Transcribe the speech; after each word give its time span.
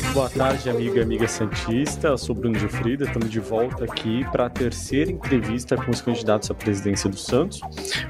Muito 0.00 0.14
boa 0.14 0.30
tarde, 0.30 0.70
amigo 0.70 0.96
e 0.96 1.02
amiga 1.02 1.28
Santista. 1.28 2.08
Eu 2.08 2.16
sou 2.16 2.34
Bruno 2.34 2.58
Gilfrida, 2.58 3.04
estamos 3.04 3.30
de 3.30 3.38
volta 3.38 3.84
aqui 3.84 4.24
para 4.32 4.46
a 4.46 4.50
terceira 4.50 5.10
entrevista 5.10 5.76
com 5.76 5.90
os 5.90 6.00
candidatos 6.00 6.50
à 6.50 6.54
presidência 6.54 7.10
do 7.10 7.18
Santos. 7.18 7.60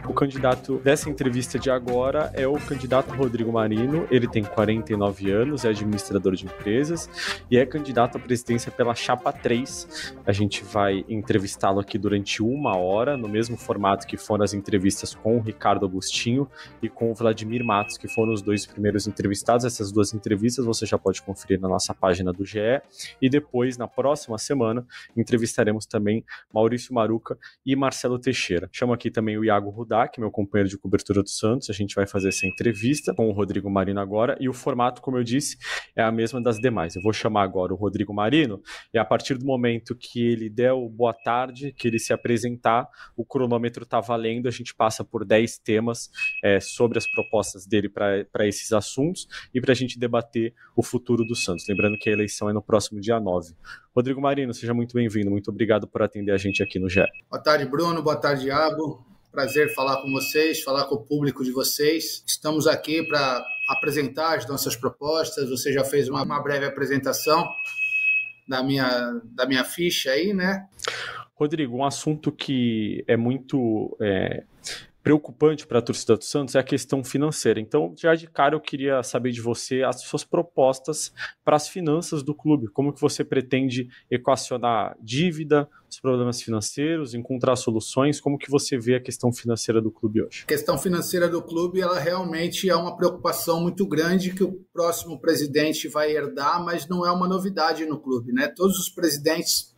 O 0.09 0.15
candidato 0.15 0.79
dessa 0.79 1.11
entrevista 1.11 1.59
de 1.59 1.69
agora 1.69 2.31
é 2.35 2.47
o 2.47 2.55
candidato 2.55 3.13
Rodrigo 3.13 3.53
Marino. 3.53 4.07
Ele 4.09 4.29
tem 4.29 4.45
49 4.45 5.33
anos, 5.33 5.65
é 5.65 5.71
administrador 5.71 6.37
de 6.37 6.45
empresas 6.45 7.11
e 7.51 7.59
é 7.59 7.67
candidato 7.67 8.19
à 8.19 8.21
presidência 8.21 8.71
pela 8.71 8.95
Chapa 8.95 9.33
3. 9.33 10.15
A 10.25 10.31
gente 10.31 10.63
vai 10.63 11.05
entrevistá-lo 11.09 11.81
aqui 11.81 11.99
durante 11.99 12.41
uma 12.41 12.77
hora, 12.77 13.17
no 13.17 13.29
mesmo 13.29 13.57
formato 13.57 14.07
que 14.07 14.17
foram 14.17 14.45
as 14.45 14.55
entrevistas 14.55 15.13
com 15.13 15.39
o 15.39 15.41
Ricardo 15.41 15.87
Agostinho 15.87 16.49
e 16.81 16.89
com 16.89 17.11
o 17.11 17.15
Vladimir 17.15 17.65
Matos, 17.65 17.99
que 17.99 18.07
foram 18.07 18.33
os 18.33 18.43
dois 18.43 18.65
primeiros 18.65 19.09
entrevistados. 19.09 19.65
Essas 19.65 19.91
duas 19.91 20.15
entrevistas 20.15 20.65
você 20.65 20.87
já 20.87 20.97
pode 20.97 21.21
conferir 21.21 21.61
na 21.61 21.69
nossa 21.69 21.80
página 21.95 22.33
do 22.33 22.45
GE. 22.45 22.83
E 23.21 23.31
depois, 23.31 23.79
na 23.79 23.89
próxima 23.89 24.37
semana, 24.39 24.87
entrevistaremos 25.17 25.87
também 25.87 26.25
Maurício 26.53 26.95
Maruca 26.95 27.39
e 27.65 27.75
Marcelo 27.75 28.19
Teixeira. 28.19 28.69
Chamo 28.73 28.93
aqui 28.93 29.11
também 29.11 29.39
o 29.39 29.45
Iago 29.45 29.71
Rudak, 29.71 30.21
meu 30.21 30.31
companheiro 30.31 30.69
de 30.69 30.77
cobertura 30.77 31.23
do 31.23 31.29
Santos. 31.29 31.71
A 31.71 31.73
gente 31.73 31.95
vai 31.95 32.07
fazer 32.07 32.29
essa 32.29 32.47
entrevista 32.47 33.15
com 33.15 33.29
o 33.29 33.33
Rodrigo 33.33 33.71
Marino 33.71 34.01
agora. 34.01 34.37
E 34.41 34.49
o 34.49 34.53
formato, 34.53 35.01
como 35.01 35.19
eu 35.19 35.25
disse, 35.25 35.57
é 35.97 36.03
a 36.03 36.13
mesma 36.13 36.41
das 36.41 36.59
demais. 36.59 36.97
Eu 36.97 37.03
vou 37.03 37.13
chamar 37.13 37.43
agora 37.43 37.73
o 37.73 37.77
Rodrigo 37.77 38.13
Marino 38.13 38.63
e 38.93 38.99
a 38.99 39.05
partir 39.05 39.39
do 39.39 39.45
momento 39.45 39.95
que 39.95 40.23
ele 40.23 40.49
der 40.49 40.73
o 40.73 40.89
boa 40.89 41.15
tarde, 41.15 41.73
que 41.73 41.89
ele 41.89 41.99
se 41.99 42.13
apresentar, 42.13 42.89
o 43.17 43.25
cronômetro 43.25 43.85
está 43.85 44.01
valendo. 44.01 44.49
A 44.49 44.51
gente 44.51 44.75
passa 44.75 45.05
por 45.05 45.25
10 45.25 45.59
temas 45.59 46.11
é, 46.43 46.61
sobre 46.61 46.99
as 46.99 47.11
propostas 47.11 47.67
dele 47.67 47.89
para 47.89 48.47
esses 48.47 48.73
assuntos 48.73 49.27
e 49.55 49.61
para 49.61 49.73
a 49.73 49.75
gente 49.75 49.99
debater 49.99 50.55
o 50.77 50.83
futuro 50.83 51.25
do 51.25 51.35
Santos. 51.35 51.60
Lembrando 51.69 51.99
que 51.99 52.09
a 52.09 52.13
eleição 52.13 52.49
é 52.49 52.53
no 52.53 52.63
próximo 52.63 53.01
dia 53.01 53.19
9. 53.19 53.55
Rodrigo 53.95 54.21
Marino, 54.21 54.53
seja 54.55 54.75
muito 54.75 54.95
bem-vindo. 54.95 55.31
Muito 55.31 55.51
obrigado 55.51 55.87
por 55.87 56.03
atender 56.03 56.33
a 56.33 56.37
gente 56.37 56.63
aqui 56.63 56.79
no 56.79 56.89
GE. 56.89 57.05
Boa 57.31 57.43
tarde, 57.43 57.65
Bruno. 57.67 58.03
Boa 58.03 58.17
tarde, 58.17 58.47
Iago. 58.47 59.05
Prazer 59.31 59.73
falar 59.75 60.03
com 60.03 60.11
vocês, 60.11 60.63
falar 60.63 60.87
com 60.87 60.97
o 60.97 61.05
público 61.05 61.45
de 61.45 61.53
vocês. 61.53 62.25
Estamos 62.27 62.67
aqui 62.67 63.07
para 63.07 63.45
apresentar 63.69 64.37
as 64.37 64.49
nossas 64.49 64.75
propostas. 64.75 65.49
Você 65.49 65.73
já 65.73 65.85
fez 65.85 66.09
uma, 66.09 66.23
uma 66.25 66.43
breve 66.43 66.67
apresentação 66.67 67.49
da 68.49 68.63
minha, 68.63 69.21
da 69.25 69.47
minha 69.47 69.63
ficha 69.63 70.11
aí, 70.11 70.35
né? 70.35 70.67
Rodrigo, 71.35 71.77
um 71.77 71.85
assunto 71.85 72.33
que 72.33 73.05
é 73.07 73.17
muito 73.17 73.97
é, 74.01 74.45
preocupante 75.03 75.67
para 75.67 75.79
a 75.79 75.83
torcida 75.83 76.17
do 76.17 76.25
Santos 76.25 76.55
é 76.55 76.59
a 76.59 76.63
questão 76.63 77.03
financeira. 77.03 77.61
Então, 77.61 77.95
já 77.97 78.15
de 78.15 78.27
cara 78.27 78.55
eu 78.55 78.61
queria 78.61 79.03
saber 79.03 79.31
de 79.31 79.41
você 79.41 79.83
as 79.83 80.03
suas 80.03 80.25
propostas 80.25 81.13
para 81.45 81.57
as 81.57 81.69
finanças 81.69 82.23
do 82.23 82.35
clube. 82.35 82.69
Como 82.69 82.93
que 82.93 83.01
você 83.01 83.25
pretende 83.25 83.89
equacionar 84.11 84.97
dívida, 85.01 85.69
os 85.89 85.99
problemas 85.99 86.43
financeiros, 86.43 87.15
encontrar 87.15 87.57
soluções? 87.57 88.21
Como 88.21 88.39
que 88.39 88.51
você 88.51 88.79
vê 88.79 88.97
a 88.97 89.01
questão 89.01 89.33
financeira 89.33 89.81
do 89.81 89.91
clube 89.91 90.23
hoje? 90.23 90.43
A 90.45 90.49
questão 90.49 90.77
financeira 90.77 91.29
do 91.29 91.43
clube, 91.43 91.81
ela 91.81 91.99
realmente 91.99 92.69
é 92.69 92.77
uma 92.77 92.97
preocupação 92.97 93.61
muito 93.61 93.87
grande 93.87 94.33
que 94.33 94.45
o 94.45 94.65
próximo 94.73 95.19
presidente 95.19 95.89
vai 95.89 96.13
herdar, 96.13 96.63
mas 96.65 96.87
não 96.87 97.07
é 97.07 97.11
uma 97.11 97.27
novidade 97.27 97.87
no 97.87 97.99
clube, 97.99 98.33
né? 98.33 98.49
Todos 98.49 98.79
os 98.79 98.89
presidentes 98.89 99.75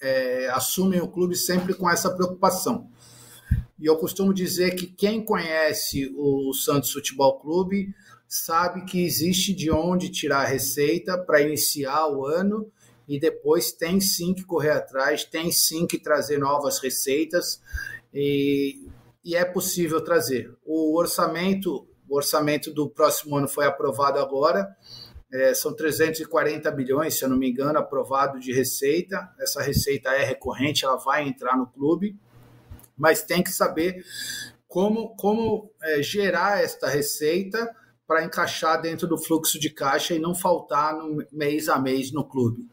é, 0.00 0.48
assumem 0.50 1.00
o 1.00 1.08
clube 1.08 1.36
sempre 1.36 1.74
com 1.74 1.90
essa 1.90 2.14
preocupação. 2.14 2.88
E 3.80 3.86
eu 3.86 3.96
costumo 3.96 4.34
dizer 4.34 4.74
que 4.74 4.86
quem 4.86 5.24
conhece 5.24 6.14
o 6.14 6.52
Santos 6.52 6.92
Futebol 6.92 7.40
Clube 7.40 7.94
sabe 8.28 8.84
que 8.84 9.02
existe 9.02 9.54
de 9.54 9.70
onde 9.70 10.10
tirar 10.10 10.42
a 10.42 10.46
receita 10.46 11.16
para 11.16 11.40
iniciar 11.40 12.06
o 12.08 12.26
ano 12.26 12.70
e 13.08 13.18
depois 13.18 13.72
tem 13.72 13.98
sim 13.98 14.34
que 14.34 14.44
correr 14.44 14.72
atrás, 14.72 15.24
tem 15.24 15.50
sim 15.50 15.86
que 15.86 15.98
trazer 15.98 16.38
novas 16.38 16.78
receitas 16.78 17.60
e, 18.12 18.86
e 19.24 19.34
é 19.34 19.46
possível 19.46 20.04
trazer. 20.04 20.54
O 20.62 20.98
orçamento, 20.98 21.88
o 22.06 22.16
orçamento 22.16 22.70
do 22.70 22.88
próximo 22.88 23.36
ano 23.38 23.48
foi 23.48 23.64
aprovado 23.64 24.18
agora. 24.18 24.68
É, 25.32 25.54
são 25.54 25.74
340 25.74 26.70
bilhões, 26.70 27.18
se 27.18 27.24
eu 27.24 27.30
não 27.30 27.38
me 27.38 27.48
engano, 27.48 27.78
aprovado 27.78 28.38
de 28.38 28.52
receita. 28.52 29.28
Essa 29.40 29.62
receita 29.62 30.10
é 30.10 30.22
recorrente, 30.22 30.84
ela 30.84 30.96
vai 30.96 31.26
entrar 31.26 31.56
no 31.56 31.66
clube 31.66 32.14
mas 33.00 33.22
tem 33.22 33.42
que 33.42 33.50
saber 33.50 34.04
como, 34.68 35.16
como 35.16 35.72
é, 35.82 36.02
gerar 36.02 36.62
esta 36.62 36.86
receita 36.86 37.74
para 38.06 38.22
encaixar 38.22 38.80
dentro 38.80 39.08
do 39.08 39.16
fluxo 39.16 39.58
de 39.58 39.70
caixa 39.70 40.14
e 40.14 40.18
não 40.18 40.34
faltar 40.34 40.94
no 40.94 41.24
mês 41.32 41.68
a 41.68 41.78
mês 41.78 42.12
no 42.12 42.28
clube. 42.28 42.68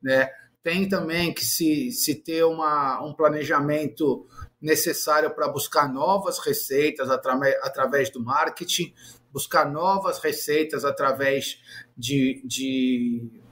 Né? 0.00 0.30
Tem 0.62 0.88
também 0.88 1.34
que 1.34 1.44
se, 1.44 1.90
se 1.90 2.14
ter 2.14 2.44
uma, 2.44 3.04
um 3.04 3.12
planejamento 3.12 4.26
necessário 4.60 5.34
para 5.34 5.48
buscar 5.48 5.92
novas 5.92 6.38
receitas 6.38 7.10
através, 7.10 7.54
através 7.62 8.10
do 8.10 8.22
marketing, 8.22 8.94
buscar 9.32 9.70
novas 9.70 10.20
receitas 10.20 10.84
através 10.84 11.60
de, 11.96 12.40
de 12.46 13.42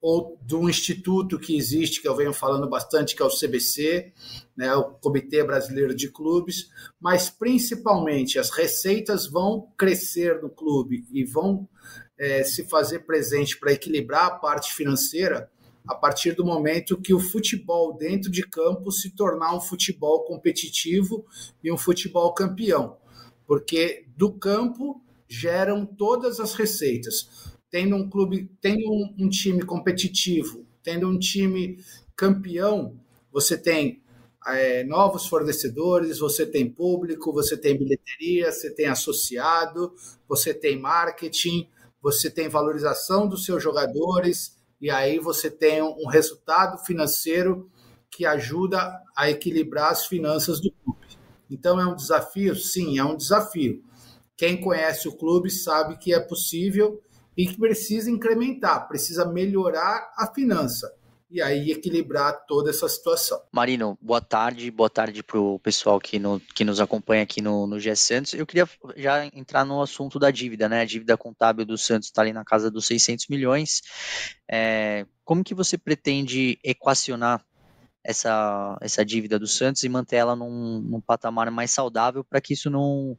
ou 0.00 0.38
do 0.42 0.68
instituto 0.68 1.38
que 1.38 1.56
existe, 1.56 2.00
que 2.00 2.08
eu 2.08 2.16
venho 2.16 2.32
falando 2.32 2.68
bastante, 2.68 3.14
que 3.14 3.22
é 3.22 3.24
o 3.24 3.30
CBC, 3.30 4.12
né, 4.56 4.74
o 4.74 4.84
Comitê 4.94 5.44
Brasileiro 5.44 5.94
de 5.94 6.08
Clubes, 6.08 6.70
mas 6.98 7.28
principalmente 7.28 8.38
as 8.38 8.50
receitas 8.50 9.26
vão 9.26 9.68
crescer 9.76 10.40
no 10.40 10.48
clube 10.48 11.04
e 11.12 11.24
vão 11.24 11.68
é, 12.18 12.42
se 12.44 12.64
fazer 12.64 13.00
presente 13.00 13.58
para 13.58 13.72
equilibrar 13.72 14.26
a 14.26 14.30
parte 14.30 14.72
financeira 14.72 15.50
a 15.86 15.94
partir 15.94 16.32
do 16.32 16.44
momento 16.44 17.00
que 17.00 17.12
o 17.12 17.20
futebol 17.20 17.96
dentro 17.96 18.30
de 18.30 18.42
campo 18.42 18.92
se 18.92 19.10
tornar 19.10 19.54
um 19.54 19.60
futebol 19.60 20.24
competitivo 20.24 21.26
e 21.62 21.72
um 21.72 21.78
futebol 21.78 22.32
campeão, 22.32 22.96
porque 23.46 24.06
do 24.16 24.32
campo 24.32 25.02
geram 25.28 25.86
todas 25.86 26.40
as 26.40 26.54
receitas 26.54 27.49
tendo 27.70 27.96
um 27.96 28.08
clube, 28.08 28.50
tendo 28.60 28.90
um, 28.90 29.14
um 29.20 29.28
time 29.28 29.62
competitivo, 29.62 30.66
tendo 30.82 31.08
um 31.08 31.18
time 31.18 31.78
campeão, 32.16 32.98
você 33.32 33.56
tem 33.56 34.02
é, 34.46 34.82
novos 34.84 35.26
fornecedores, 35.26 36.18
você 36.18 36.44
tem 36.44 36.68
público, 36.68 37.32
você 37.32 37.56
tem 37.56 37.78
bilheteria, 37.78 38.50
você 38.50 38.70
tem 38.70 38.86
associado, 38.86 39.94
você 40.28 40.52
tem 40.52 40.78
marketing, 40.78 41.68
você 42.02 42.30
tem 42.30 42.48
valorização 42.48 43.28
dos 43.28 43.44
seus 43.44 43.62
jogadores, 43.62 44.56
e 44.80 44.90
aí 44.90 45.18
você 45.18 45.50
tem 45.50 45.82
um 45.82 46.06
resultado 46.08 46.78
financeiro 46.84 47.70
que 48.10 48.24
ajuda 48.24 49.00
a 49.14 49.30
equilibrar 49.30 49.92
as 49.92 50.06
finanças 50.06 50.60
do 50.60 50.72
clube. 50.72 51.06
Então 51.50 51.78
é 51.78 51.86
um 51.86 51.94
desafio? 51.94 52.56
Sim, 52.56 52.98
é 52.98 53.04
um 53.04 53.16
desafio. 53.16 53.84
Quem 54.36 54.58
conhece 54.58 55.06
o 55.06 55.12
clube 55.16 55.50
sabe 55.50 55.98
que 55.98 56.14
é 56.14 56.18
possível 56.18 57.02
e 57.40 57.46
que 57.46 57.56
precisa 57.56 58.10
incrementar, 58.10 58.86
precisa 58.86 59.24
melhorar 59.24 60.12
a 60.14 60.30
finança 60.34 60.94
e 61.30 61.40
aí 61.40 61.70
equilibrar 61.70 62.44
toda 62.46 62.68
essa 62.68 62.86
situação. 62.86 63.40
Marino, 63.50 63.96
boa 63.98 64.20
tarde, 64.20 64.70
boa 64.70 64.90
tarde 64.90 65.22
para 65.22 65.40
o 65.40 65.58
pessoal 65.58 65.98
que, 65.98 66.18
no, 66.18 66.38
que 66.54 66.66
nos 66.66 66.80
acompanha 66.80 67.22
aqui 67.22 67.40
no, 67.40 67.66
no 67.66 67.80
GE 67.80 67.96
Santos. 67.96 68.34
Eu 68.34 68.44
queria 68.44 68.68
já 68.94 69.24
entrar 69.24 69.64
no 69.64 69.80
assunto 69.80 70.18
da 70.18 70.30
dívida, 70.30 70.68
né? 70.68 70.82
A 70.82 70.84
dívida 70.84 71.16
contábil 71.16 71.64
do 71.64 71.78
Santos 71.78 72.08
está 72.08 72.20
ali 72.20 72.34
na 72.34 72.44
casa 72.44 72.70
dos 72.70 72.86
600 72.86 73.28
milhões. 73.28 73.80
É, 74.50 75.06
como 75.24 75.42
que 75.42 75.54
você 75.54 75.78
pretende 75.78 76.58
equacionar 76.62 77.42
essa, 78.02 78.78
essa 78.80 79.04
dívida 79.04 79.38
do 79.38 79.46
Santos 79.46 79.82
e 79.82 79.88
manter 79.88 80.16
ela 80.16 80.34
num, 80.34 80.80
num 80.80 81.00
patamar 81.00 81.50
mais 81.50 81.70
saudável 81.70 82.24
para 82.24 82.40
que 82.40 82.54
isso 82.54 82.70
não, 82.70 83.16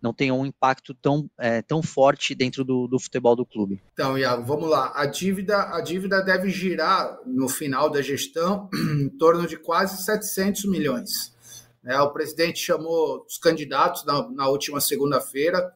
não 0.00 0.14
tenha 0.14 0.32
um 0.32 0.46
impacto 0.46 0.94
tão, 0.94 1.28
é, 1.38 1.62
tão 1.62 1.82
forte 1.82 2.34
dentro 2.34 2.64
do, 2.64 2.86
do 2.86 2.98
futebol 2.98 3.36
do 3.36 3.44
clube. 3.44 3.82
Então, 3.92 4.16
Iago, 4.16 4.44
vamos 4.44 4.68
lá. 4.68 4.92
A 4.94 5.06
dívida, 5.06 5.74
a 5.74 5.80
dívida 5.80 6.22
deve 6.22 6.48
girar 6.50 7.18
no 7.26 7.48
final 7.48 7.90
da 7.90 8.00
gestão 8.00 8.68
em 8.74 9.08
torno 9.08 9.46
de 9.46 9.56
quase 9.56 10.02
700 10.04 10.64
milhões. 10.66 11.34
É, 11.84 11.98
o 12.00 12.10
presidente 12.10 12.58
chamou 12.58 13.24
os 13.26 13.38
candidatos 13.38 14.04
na, 14.04 14.28
na 14.30 14.48
última 14.48 14.80
segunda-feira, 14.80 15.72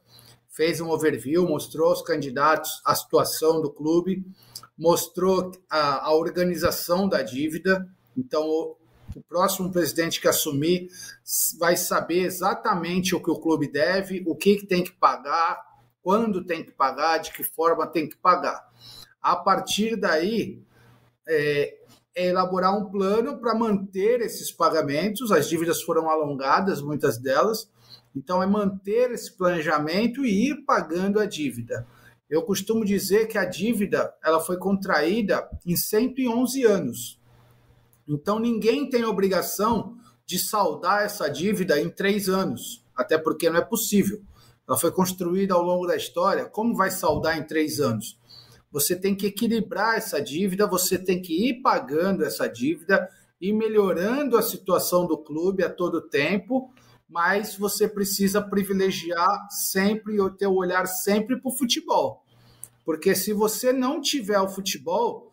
fez 0.48 0.80
um 0.80 0.90
overview, 0.90 1.46
mostrou 1.48 1.88
aos 1.88 2.02
candidatos 2.02 2.80
a 2.84 2.94
situação 2.94 3.60
do 3.60 3.70
clube, 3.70 4.24
mostrou 4.76 5.50
a, 5.70 6.06
a 6.06 6.14
organização 6.14 7.08
da 7.08 7.22
dívida. 7.22 7.88
Então, 8.16 8.76
O 9.14 9.22
próximo 9.22 9.70
presidente 9.70 10.20
que 10.20 10.26
assumir 10.26 10.88
vai 11.58 11.76
saber 11.76 12.24
exatamente 12.24 13.14
o 13.14 13.22
que 13.22 13.30
o 13.30 13.38
clube 13.38 13.70
deve, 13.70 14.24
o 14.26 14.34
que, 14.34 14.56
que 14.56 14.66
tem 14.66 14.82
que 14.82 14.90
pagar, 14.90 15.62
quando 16.02 16.44
tem 16.44 16.64
que 16.64 16.72
pagar, 16.72 17.18
de 17.18 17.32
que 17.32 17.44
forma 17.44 17.86
tem 17.86 18.08
que 18.08 18.16
pagar. 18.16 18.68
A 19.22 19.36
partir 19.36 19.96
daí, 19.96 20.60
é, 21.26 21.78
é 22.14 22.26
elaborar 22.26 22.76
um 22.76 22.90
plano 22.90 23.38
para 23.38 23.54
manter 23.54 24.20
esses 24.20 24.50
pagamentos. 24.50 25.30
As 25.30 25.48
dívidas 25.48 25.80
foram 25.82 26.10
alongadas, 26.10 26.82
muitas 26.82 27.16
delas. 27.16 27.70
Então, 28.14 28.42
é 28.42 28.46
manter 28.46 29.12
esse 29.12 29.32
planejamento 29.32 30.24
e 30.24 30.50
ir 30.50 30.64
pagando 30.64 31.20
a 31.20 31.26
dívida. 31.26 31.86
Eu 32.28 32.42
costumo 32.42 32.84
dizer 32.84 33.28
que 33.28 33.38
a 33.38 33.44
dívida 33.44 34.12
ela 34.24 34.40
foi 34.40 34.56
contraída 34.56 35.48
em 35.64 35.76
111 35.76 36.64
anos. 36.64 37.20
Então, 38.06 38.38
ninguém 38.38 38.88
tem 38.88 39.04
obrigação 39.04 39.96
de 40.26 40.38
saldar 40.38 41.02
essa 41.02 41.28
dívida 41.28 41.80
em 41.80 41.88
três 41.88 42.28
anos, 42.28 42.84
até 42.96 43.18
porque 43.18 43.50
não 43.50 43.58
é 43.58 43.64
possível. 43.64 44.22
Ela 44.66 44.78
foi 44.78 44.90
construída 44.90 45.54
ao 45.54 45.62
longo 45.62 45.86
da 45.86 45.96
história. 45.96 46.46
Como 46.46 46.74
vai 46.74 46.90
saldar 46.90 47.38
em 47.38 47.46
três 47.46 47.80
anos? 47.80 48.18
Você 48.72 48.96
tem 48.96 49.14
que 49.14 49.26
equilibrar 49.26 49.96
essa 49.96 50.20
dívida, 50.20 50.66
você 50.66 50.98
tem 50.98 51.20
que 51.20 51.48
ir 51.48 51.62
pagando 51.62 52.24
essa 52.24 52.48
dívida 52.48 53.08
e 53.40 53.52
melhorando 53.52 54.36
a 54.36 54.42
situação 54.42 55.06
do 55.06 55.18
clube 55.18 55.62
a 55.62 55.70
todo 55.70 56.08
tempo, 56.08 56.72
mas 57.08 57.56
você 57.56 57.86
precisa 57.86 58.40
privilegiar 58.40 59.46
sempre 59.50 60.18
ou 60.18 60.30
ter 60.30 60.46
o 60.46 60.56
olhar 60.56 60.86
sempre 60.86 61.38
para 61.38 61.50
o 61.50 61.56
futebol. 61.56 62.24
Porque 62.84 63.14
se 63.14 63.32
você 63.32 63.72
não 63.72 64.00
tiver 64.00 64.40
o 64.40 64.48
futebol 64.48 65.30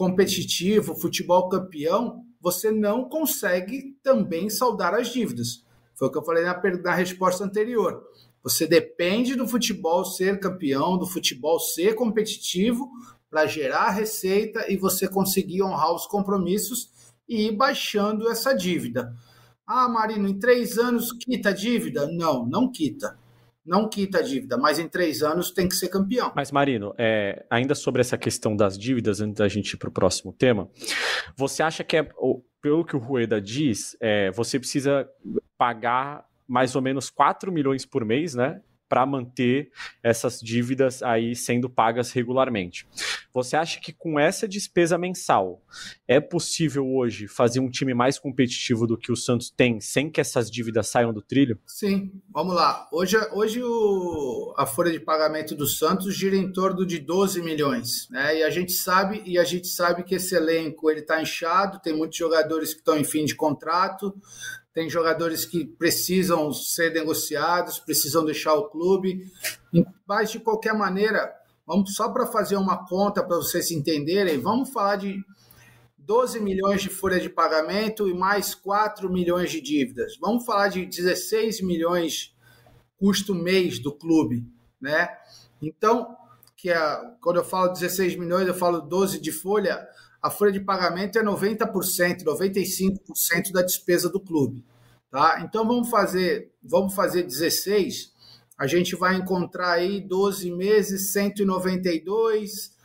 competitivo, 0.00 0.94
futebol 0.94 1.46
campeão, 1.50 2.24
você 2.40 2.70
não 2.70 3.06
consegue 3.06 3.98
também 4.02 4.48
saldar 4.48 4.94
as 4.94 5.12
dívidas. 5.12 5.62
Foi 5.94 6.08
o 6.08 6.10
que 6.10 6.16
eu 6.16 6.24
falei 6.24 6.42
na, 6.42 6.58
na 6.82 6.94
resposta 6.94 7.44
anterior. 7.44 8.02
Você 8.42 8.66
depende 8.66 9.34
do 9.34 9.46
futebol 9.46 10.02
ser 10.06 10.40
campeão, 10.40 10.96
do 10.96 11.06
futebol 11.06 11.60
ser 11.60 11.94
competitivo 11.94 12.90
para 13.28 13.44
gerar 13.44 13.90
receita 13.90 14.72
e 14.72 14.76
você 14.78 15.06
conseguir 15.06 15.62
honrar 15.62 15.94
os 15.94 16.06
compromissos 16.06 16.88
e 17.28 17.48
ir 17.48 17.52
baixando 17.52 18.26
essa 18.30 18.54
dívida. 18.54 19.14
Ah, 19.66 19.86
Marino, 19.86 20.26
em 20.26 20.38
três 20.38 20.78
anos 20.78 21.12
quita 21.12 21.50
a 21.50 21.52
dívida? 21.52 22.10
Não, 22.10 22.46
não 22.46 22.72
quita. 22.72 23.18
Não 23.64 23.88
quita 23.88 24.18
a 24.18 24.22
dívida, 24.22 24.56
mas 24.56 24.78
em 24.78 24.88
três 24.88 25.22
anos 25.22 25.50
tem 25.50 25.68
que 25.68 25.74
ser 25.74 25.88
campeão. 25.88 26.32
Mas, 26.34 26.50
Marino, 26.50 26.94
é, 26.96 27.44
ainda 27.50 27.74
sobre 27.74 28.00
essa 28.00 28.16
questão 28.16 28.56
das 28.56 28.78
dívidas, 28.78 29.20
antes 29.20 29.36
da 29.36 29.48
gente 29.48 29.72
ir 29.72 29.76
para 29.76 29.88
o 29.88 29.92
próximo 29.92 30.32
tema, 30.32 30.68
você 31.36 31.62
acha 31.62 31.84
que 31.84 31.96
é, 31.96 32.08
pelo 32.62 32.84
que 32.84 32.96
o 32.96 32.98
Rueda 32.98 33.40
diz, 33.40 33.96
é, 34.00 34.30
você 34.30 34.58
precisa 34.58 35.08
pagar 35.58 36.24
mais 36.48 36.74
ou 36.74 36.82
menos 36.82 37.10
4 37.10 37.52
milhões 37.52 37.84
por 37.84 38.04
mês, 38.04 38.34
né? 38.34 38.60
Para 38.90 39.06
manter 39.06 39.70
essas 40.02 40.40
dívidas 40.40 41.00
aí 41.00 41.36
sendo 41.36 41.70
pagas 41.70 42.10
regularmente. 42.10 42.88
Você 43.32 43.54
acha 43.54 43.78
que 43.80 43.92
com 43.92 44.18
essa 44.18 44.48
despesa 44.48 44.98
mensal 44.98 45.62
é 46.08 46.18
possível 46.18 46.84
hoje 46.84 47.28
fazer 47.28 47.60
um 47.60 47.70
time 47.70 47.94
mais 47.94 48.18
competitivo 48.18 48.88
do 48.88 48.98
que 48.98 49.12
o 49.12 49.16
Santos 49.16 49.48
tem, 49.48 49.80
sem 49.80 50.10
que 50.10 50.20
essas 50.20 50.50
dívidas 50.50 50.88
saiam 50.88 51.12
do 51.12 51.22
trilho? 51.22 51.56
Sim, 51.64 52.10
vamos 52.32 52.56
lá. 52.56 52.88
Hoje, 52.90 53.16
hoje 53.32 53.62
o, 53.62 54.52
a 54.58 54.66
folha 54.66 54.90
de 54.90 54.98
pagamento 54.98 55.54
do 55.54 55.68
Santos 55.68 56.16
gira 56.16 56.34
em 56.34 56.52
torno 56.52 56.84
de 56.84 56.98
12 56.98 57.40
milhões, 57.40 58.08
né? 58.10 58.38
E 58.38 58.42
a 58.42 58.50
gente 58.50 58.72
sabe 58.72 59.22
e 59.24 59.38
a 59.38 59.44
gente 59.44 59.68
sabe 59.68 60.02
que 60.02 60.16
esse 60.16 60.34
elenco 60.34 60.90
ele 60.90 61.00
está 61.00 61.22
inchado, 61.22 61.80
tem 61.80 61.96
muitos 61.96 62.18
jogadores 62.18 62.74
que 62.74 62.80
estão 62.80 62.98
em 62.98 63.04
fim 63.04 63.24
de 63.24 63.36
contrato 63.36 64.12
tem 64.72 64.88
jogadores 64.88 65.44
que 65.44 65.64
precisam 65.64 66.52
ser 66.52 66.92
negociados, 66.92 67.78
precisam 67.78 68.24
deixar 68.24 68.54
o 68.54 68.68
clube. 68.68 69.24
Mas, 70.06 70.30
de 70.30 70.38
qualquer 70.38 70.74
maneira, 70.74 71.32
vamos 71.66 71.94
só 71.94 72.08
para 72.08 72.26
fazer 72.26 72.56
uma 72.56 72.86
conta 72.86 73.22
para 73.22 73.36
vocês 73.36 73.70
entenderem, 73.70 74.40
vamos 74.40 74.70
falar 74.70 74.96
de 74.96 75.22
12 75.98 76.40
milhões 76.40 76.82
de 76.82 76.88
folha 76.88 77.20
de 77.20 77.28
pagamento 77.28 78.08
e 78.08 78.14
mais 78.14 78.54
4 78.54 79.10
milhões 79.10 79.50
de 79.50 79.60
dívidas. 79.60 80.16
Vamos 80.20 80.44
falar 80.44 80.68
de 80.68 80.84
16 80.84 81.60
milhões 81.62 82.34
custo 82.98 83.34
mês 83.34 83.78
do 83.78 83.92
clube, 83.92 84.44
né? 84.80 85.08
Então, 85.62 86.16
que 86.56 86.70
é, 86.70 86.76
quando 87.20 87.36
eu 87.36 87.44
falo 87.44 87.72
16 87.72 88.16
milhões, 88.16 88.46
eu 88.46 88.54
falo 88.54 88.80
12 88.80 89.20
de 89.20 89.32
folha, 89.32 89.86
a 90.22 90.30
folha 90.30 90.52
de 90.52 90.60
pagamento 90.60 91.18
é 91.18 91.22
90%, 91.22 92.24
95% 92.24 93.52
da 93.52 93.62
despesa 93.62 94.08
do 94.08 94.20
clube. 94.20 94.64
Tá? 95.10 95.40
Então 95.42 95.66
vamos 95.66 95.88
fazer, 95.88 96.52
vamos 96.62 96.94
fazer 96.94 97.22
16, 97.22 98.12
a 98.58 98.66
gente 98.66 98.94
vai 98.94 99.16
encontrar 99.16 99.72
aí 99.72 100.00
12 100.00 100.50
meses, 100.52 101.12
192, 101.12 102.76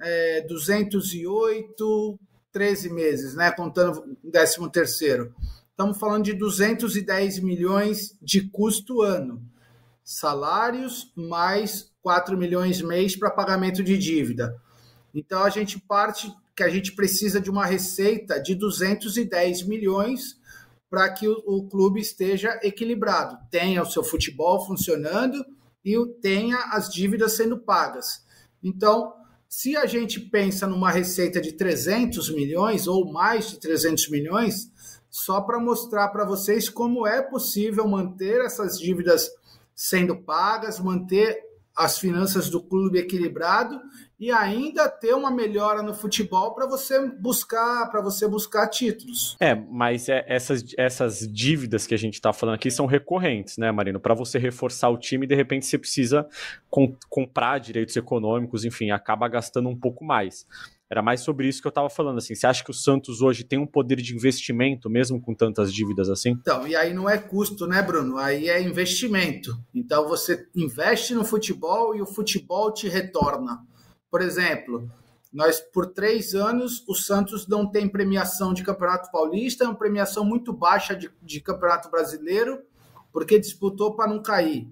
é, 0.00 0.42
208, 0.42 2.18
13 2.50 2.90
meses, 2.90 3.34
né? 3.34 3.50
Contando 3.52 4.16
o 4.24 4.30
13 4.30 4.68
terceiro. 4.70 5.32
Estamos 5.70 5.98
falando 5.98 6.24
de 6.24 6.34
210 6.34 7.38
milhões 7.38 8.18
de 8.20 8.48
custo 8.50 9.02
ano. 9.02 9.40
Salários 10.02 11.12
mais 11.14 11.90
4 12.02 12.36
milhões 12.36 12.82
mês 12.82 13.14
para 13.14 13.30
pagamento 13.30 13.82
de 13.84 13.96
dívida. 13.96 14.60
Então 15.14 15.42
a 15.42 15.48
gente 15.48 15.78
parte 15.78 16.30
que 16.60 16.64
a 16.64 16.68
gente 16.68 16.92
precisa 16.92 17.40
de 17.40 17.48
uma 17.48 17.64
receita 17.64 18.38
de 18.38 18.54
210 18.54 19.62
milhões 19.62 20.38
para 20.90 21.10
que 21.10 21.26
o, 21.26 21.42
o, 21.46 21.66
clube 21.66 21.98
esteja 21.98 22.60
equilibrado, 22.62 23.38
tenha 23.50 23.80
o 23.80 23.86
seu 23.86 24.04
futebol 24.04 24.66
funcionando 24.66 25.42
e 25.82 25.96
tenha 26.20 26.58
as 26.70 26.92
dívidas 26.92 27.32
sendo 27.32 27.58
pagas. 27.58 28.26
Então, 28.62 29.14
se 29.48 29.74
a 29.74 29.86
gente 29.86 30.20
pensa 30.20 30.66
numa 30.66 30.90
receita 30.90 31.40
de 31.40 31.52
300 31.52 32.28
milhões 32.28 32.86
ou 32.86 33.10
mais 33.10 33.48
de 33.48 33.58
300 33.58 34.10
milhões, 34.10 34.70
só 35.08 35.40
para 35.40 35.58
mostrar 35.58 36.08
para 36.08 36.26
vocês 36.26 36.68
como 36.68 37.06
é 37.06 37.22
possível 37.22 37.88
manter 37.88 38.44
essas 38.44 38.78
dívidas 38.78 39.30
sendo 39.74 40.14
pagas, 40.14 40.78
manter 40.78 41.38
as 41.74 41.98
finanças 41.98 42.50
do 42.50 42.62
clube 42.62 42.98
equilibrado 42.98 43.80
e 44.20 44.30
ainda 44.30 44.86
ter 44.86 45.14
uma 45.14 45.30
melhora 45.30 45.82
no 45.82 45.94
futebol 45.94 46.54
para 46.54 46.66
você 46.66 47.08
buscar 47.08 47.88
para 47.90 48.02
você 48.02 48.28
buscar 48.28 48.68
títulos. 48.68 49.34
É, 49.40 49.54
mas 49.54 50.10
é, 50.10 50.22
essas, 50.28 50.62
essas 50.76 51.20
dívidas 51.20 51.86
que 51.86 51.94
a 51.94 51.98
gente 51.98 52.14
está 52.14 52.30
falando 52.30 52.56
aqui 52.56 52.70
são 52.70 52.84
recorrentes, 52.84 53.56
né, 53.56 53.72
Marino? 53.72 53.98
Para 53.98 54.14
você 54.14 54.38
reforçar 54.38 54.90
o 54.90 54.98
time, 54.98 55.26
de 55.26 55.34
repente 55.34 55.64
você 55.64 55.78
precisa 55.78 56.28
com, 56.68 56.94
comprar 57.08 57.58
direitos 57.58 57.96
econômicos, 57.96 58.64
enfim, 58.66 58.90
acaba 58.90 59.26
gastando 59.26 59.70
um 59.70 59.76
pouco 59.76 60.04
mais. 60.04 60.46
Era 60.90 61.02
mais 61.02 61.20
sobre 61.20 61.46
isso 61.46 61.62
que 61.62 61.68
eu 61.68 61.70
estava 61.70 61.88
falando, 61.88 62.18
assim. 62.18 62.34
Você 62.34 62.48
acha 62.48 62.64
que 62.64 62.70
o 62.72 62.74
Santos 62.74 63.22
hoje 63.22 63.44
tem 63.44 63.60
um 63.60 63.66
poder 63.66 63.96
de 64.02 64.12
investimento, 64.12 64.90
mesmo 64.90 65.20
com 65.20 65.32
tantas 65.32 65.72
dívidas 65.72 66.10
assim? 66.10 66.30
Então, 66.30 66.66
e 66.66 66.74
aí 66.74 66.92
não 66.92 67.08
é 67.08 67.16
custo, 67.16 67.64
né, 67.64 67.80
Bruno? 67.80 68.18
Aí 68.18 68.48
é 68.48 68.60
investimento. 68.60 69.56
Então 69.72 70.08
você 70.08 70.48
investe 70.54 71.14
no 71.14 71.24
futebol 71.24 71.94
e 71.94 72.02
o 72.02 72.06
futebol 72.06 72.74
te 72.74 72.88
retorna. 72.88 73.69
Por 74.10 74.20
exemplo, 74.20 74.90
nós 75.32 75.60
por 75.60 75.86
três 75.86 76.34
anos 76.34 76.84
o 76.88 76.94
Santos 76.94 77.46
não 77.46 77.70
tem 77.70 77.88
premiação 77.88 78.52
de 78.52 78.64
Campeonato 78.64 79.10
Paulista, 79.12 79.64
é 79.64 79.68
uma 79.68 79.78
premiação 79.78 80.24
muito 80.24 80.52
baixa 80.52 80.94
de, 80.96 81.10
de 81.22 81.40
Campeonato 81.40 81.88
Brasileiro, 81.88 82.62
porque 83.12 83.38
disputou 83.38 83.94
para 83.94 84.08
não 84.08 84.20
cair. 84.20 84.68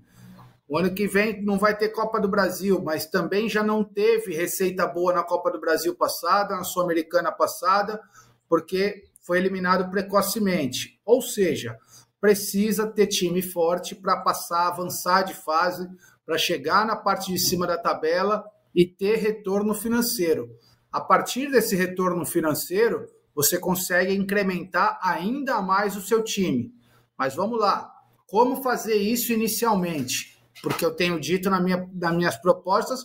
O 0.68 0.76
ano 0.76 0.92
que 0.92 1.06
vem 1.06 1.42
não 1.42 1.58
vai 1.58 1.76
ter 1.76 1.88
Copa 1.90 2.20
do 2.20 2.28
Brasil, 2.28 2.82
mas 2.82 3.06
também 3.06 3.48
já 3.48 3.62
não 3.62 3.82
teve 3.82 4.34
receita 4.34 4.86
boa 4.86 5.14
na 5.14 5.22
Copa 5.22 5.50
do 5.50 5.60
Brasil 5.60 5.94
passada, 5.94 6.56
na 6.56 6.64
Sul-Americana 6.64 7.32
passada, 7.32 8.00
porque 8.48 9.04
foi 9.22 9.38
eliminado 9.38 9.90
precocemente. 9.90 11.00
Ou 11.06 11.22
seja, 11.22 11.78
precisa 12.20 12.86
ter 12.86 13.06
time 13.06 13.40
forte 13.40 13.94
para 13.94 14.18
passar, 14.18 14.66
avançar 14.66 15.22
de 15.22 15.34
fase, 15.34 15.88
para 16.26 16.36
chegar 16.36 16.84
na 16.84 16.96
parte 16.96 17.32
de 17.32 17.38
cima 17.38 17.66
da 17.66 17.78
tabela 17.78 18.44
e 18.74 18.86
ter 18.86 19.16
retorno 19.16 19.74
financeiro. 19.74 20.48
A 20.90 21.00
partir 21.00 21.50
desse 21.50 21.76
retorno 21.76 22.24
financeiro, 22.24 23.06
você 23.34 23.58
consegue 23.58 24.14
incrementar 24.14 24.98
ainda 25.02 25.60
mais 25.60 25.96
o 25.96 26.00
seu 26.00 26.22
time. 26.22 26.72
Mas 27.16 27.34
vamos 27.34 27.58
lá, 27.58 27.92
como 28.26 28.62
fazer 28.62 28.96
isso 28.96 29.32
inicialmente? 29.32 30.38
porque 30.62 30.84
eu 30.84 30.94
tenho 30.94 31.20
dito 31.20 31.50
na 31.50 31.60
minha, 31.60 31.88
nas 31.94 32.14
minhas 32.14 32.36
propostas 32.36 33.04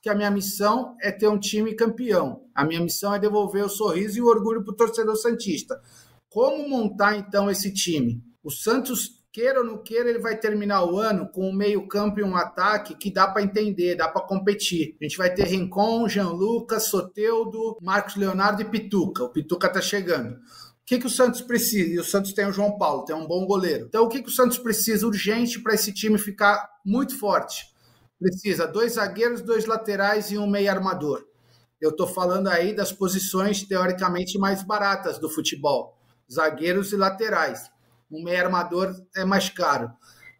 que 0.00 0.08
a 0.08 0.14
minha 0.14 0.30
missão 0.30 0.96
é 1.00 1.10
ter 1.10 1.28
um 1.28 1.38
time 1.38 1.74
campeão. 1.74 2.42
A 2.54 2.64
minha 2.64 2.80
missão 2.80 3.14
é 3.14 3.18
devolver 3.18 3.64
o 3.64 3.70
sorriso 3.70 4.18
e 4.18 4.22
o 4.22 4.26
orgulho 4.26 4.62
para 4.62 4.72
o 4.72 4.76
torcedor 4.76 5.16
Santista. 5.16 5.80
Como 6.28 6.68
montar 6.68 7.16
então 7.16 7.50
esse 7.50 7.72
time? 7.72 8.22
O 8.42 8.50
Santos, 8.50 9.23
queira 9.34 9.58
ou 9.58 9.66
não 9.66 9.78
queira, 9.78 10.08
ele 10.08 10.20
vai 10.20 10.36
terminar 10.36 10.84
o 10.84 10.96
ano 10.96 11.28
com 11.28 11.50
um 11.50 11.52
meio-campo 11.52 12.20
e 12.20 12.22
um 12.22 12.36
ataque 12.36 12.94
que 12.94 13.12
dá 13.12 13.26
para 13.26 13.42
entender, 13.42 13.96
dá 13.96 14.08
para 14.08 14.22
competir. 14.22 14.96
A 15.00 15.04
gente 15.04 15.18
vai 15.18 15.34
ter 15.34 15.48
Rincon, 15.48 16.08
Jean 16.08 16.28
Lucas, 16.28 16.84
Soteudo, 16.84 17.76
Marcos 17.82 18.14
Leonardo 18.14 18.62
e 18.62 18.64
Pituca. 18.64 19.24
O 19.24 19.30
Pituca 19.30 19.66
está 19.66 19.80
chegando. 19.80 20.38
que, 20.86 21.00
que 21.00 21.06
o 21.06 21.10
Santos 21.10 21.40
precisa? 21.40 21.94
E 21.94 21.98
o 21.98 22.04
Santos 22.04 22.32
tem 22.32 22.46
o 22.46 22.52
João 22.52 22.78
Paulo, 22.78 23.04
tem 23.04 23.16
um 23.16 23.26
bom 23.26 23.44
goleiro. 23.44 23.86
Então, 23.88 24.04
o 24.04 24.08
que, 24.08 24.22
que 24.22 24.28
o 24.28 24.32
Santos 24.32 24.56
precisa 24.56 25.04
urgente 25.04 25.60
para 25.60 25.74
esse 25.74 25.92
time 25.92 26.16
ficar 26.16 26.70
muito 26.86 27.18
forte? 27.18 27.74
Precisa 28.20 28.68
dois 28.68 28.92
zagueiros, 28.92 29.42
dois 29.42 29.66
laterais 29.66 30.30
e 30.30 30.38
um 30.38 30.46
meio 30.46 30.70
armador. 30.70 31.26
Eu 31.80 31.90
estou 31.90 32.06
falando 32.06 32.46
aí 32.46 32.72
das 32.72 32.92
posições 32.92 33.64
teoricamente 33.64 34.38
mais 34.38 34.62
baratas 34.62 35.18
do 35.18 35.28
futebol: 35.28 35.98
zagueiros 36.32 36.92
e 36.92 36.96
laterais. 36.96 37.73
Um 38.10 38.22
meio 38.22 38.44
armador 38.44 38.94
é 39.16 39.24
mais 39.24 39.48
caro. 39.48 39.90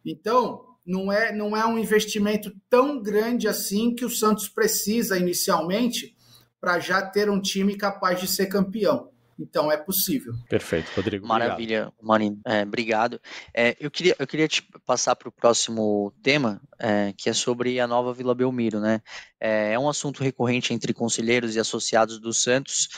Então, 0.05 0.65
não 0.87 1.11
é, 1.11 1.33
não 1.33 1.57
é 1.57 1.65
um 1.65 1.79
investimento 1.79 2.53
tão 2.69 3.01
grande 3.01 3.49
assim 3.49 3.95
que 3.95 4.05
o 4.05 4.11
Santos 4.11 4.49
precisa 4.49 5.19
inicialmente 5.19 6.15
para 6.61 6.79
já 6.79 7.03
ter 7.03 7.31
um 7.31 7.41
time 7.41 7.77
capaz 7.77 8.21
de 8.21 8.27
ser 8.27 8.47
campeão. 8.47 9.11
Então 9.39 9.71
é 9.71 9.77
possível. 9.77 10.33
Perfeito, 10.49 10.91
Rodrigo. 10.95 11.27
Maravilha, 11.27 11.93
Marino. 12.01 12.41
É, 12.47 12.63
obrigado. 12.63 13.21
É, 13.53 13.77
eu, 13.81 13.91
queria, 13.91 14.15
eu 14.19 14.27
queria 14.27 14.47
te 14.47 14.63
passar 14.87 15.17
para 15.17 15.29
o 15.29 15.33
próximo 15.33 16.13
tema, 16.23 16.61
é, 16.79 17.13
que 17.17 17.29
é 17.29 17.33
sobre 17.33 17.81
a 17.81 17.87
nova 17.87 18.15
Vila 18.15 18.35
Belmiro. 18.35 18.81
Né? 18.81 19.01
É, 19.41 19.73
é 19.73 19.79
um 19.79 19.89
assunto 19.89 20.23
recorrente 20.23 20.73
entre 20.73 20.95
conselheiros 20.95 21.57
e 21.57 21.61
associados 21.61 22.21
do 22.21 22.33
Santos 22.33 22.89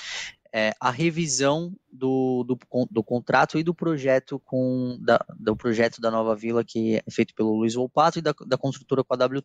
é, 0.57 0.73
a 0.81 0.91
revisão 0.91 1.71
do, 1.93 2.43
do, 2.43 2.59
do, 2.91 3.05
contrato 3.05 3.59
e 3.59 3.63
do 3.63 3.75
projeto 3.75 4.41
com 4.43 4.97
da, 5.03 5.23
do 5.39 5.55
projeto 5.55 6.01
da 6.01 6.11
nova 6.11 6.35
vila 6.35 6.65
que 6.65 6.97
é 6.97 7.11
feito 7.11 7.35
pelo 7.35 7.55
Luiz 7.55 7.75
Volpato 7.75 8.19
e 8.19 8.23
da, 8.23 8.35
da 8.47 8.57
construtora 8.57 9.05
com 9.05 9.13
a 9.13 9.19
W. 9.19 9.43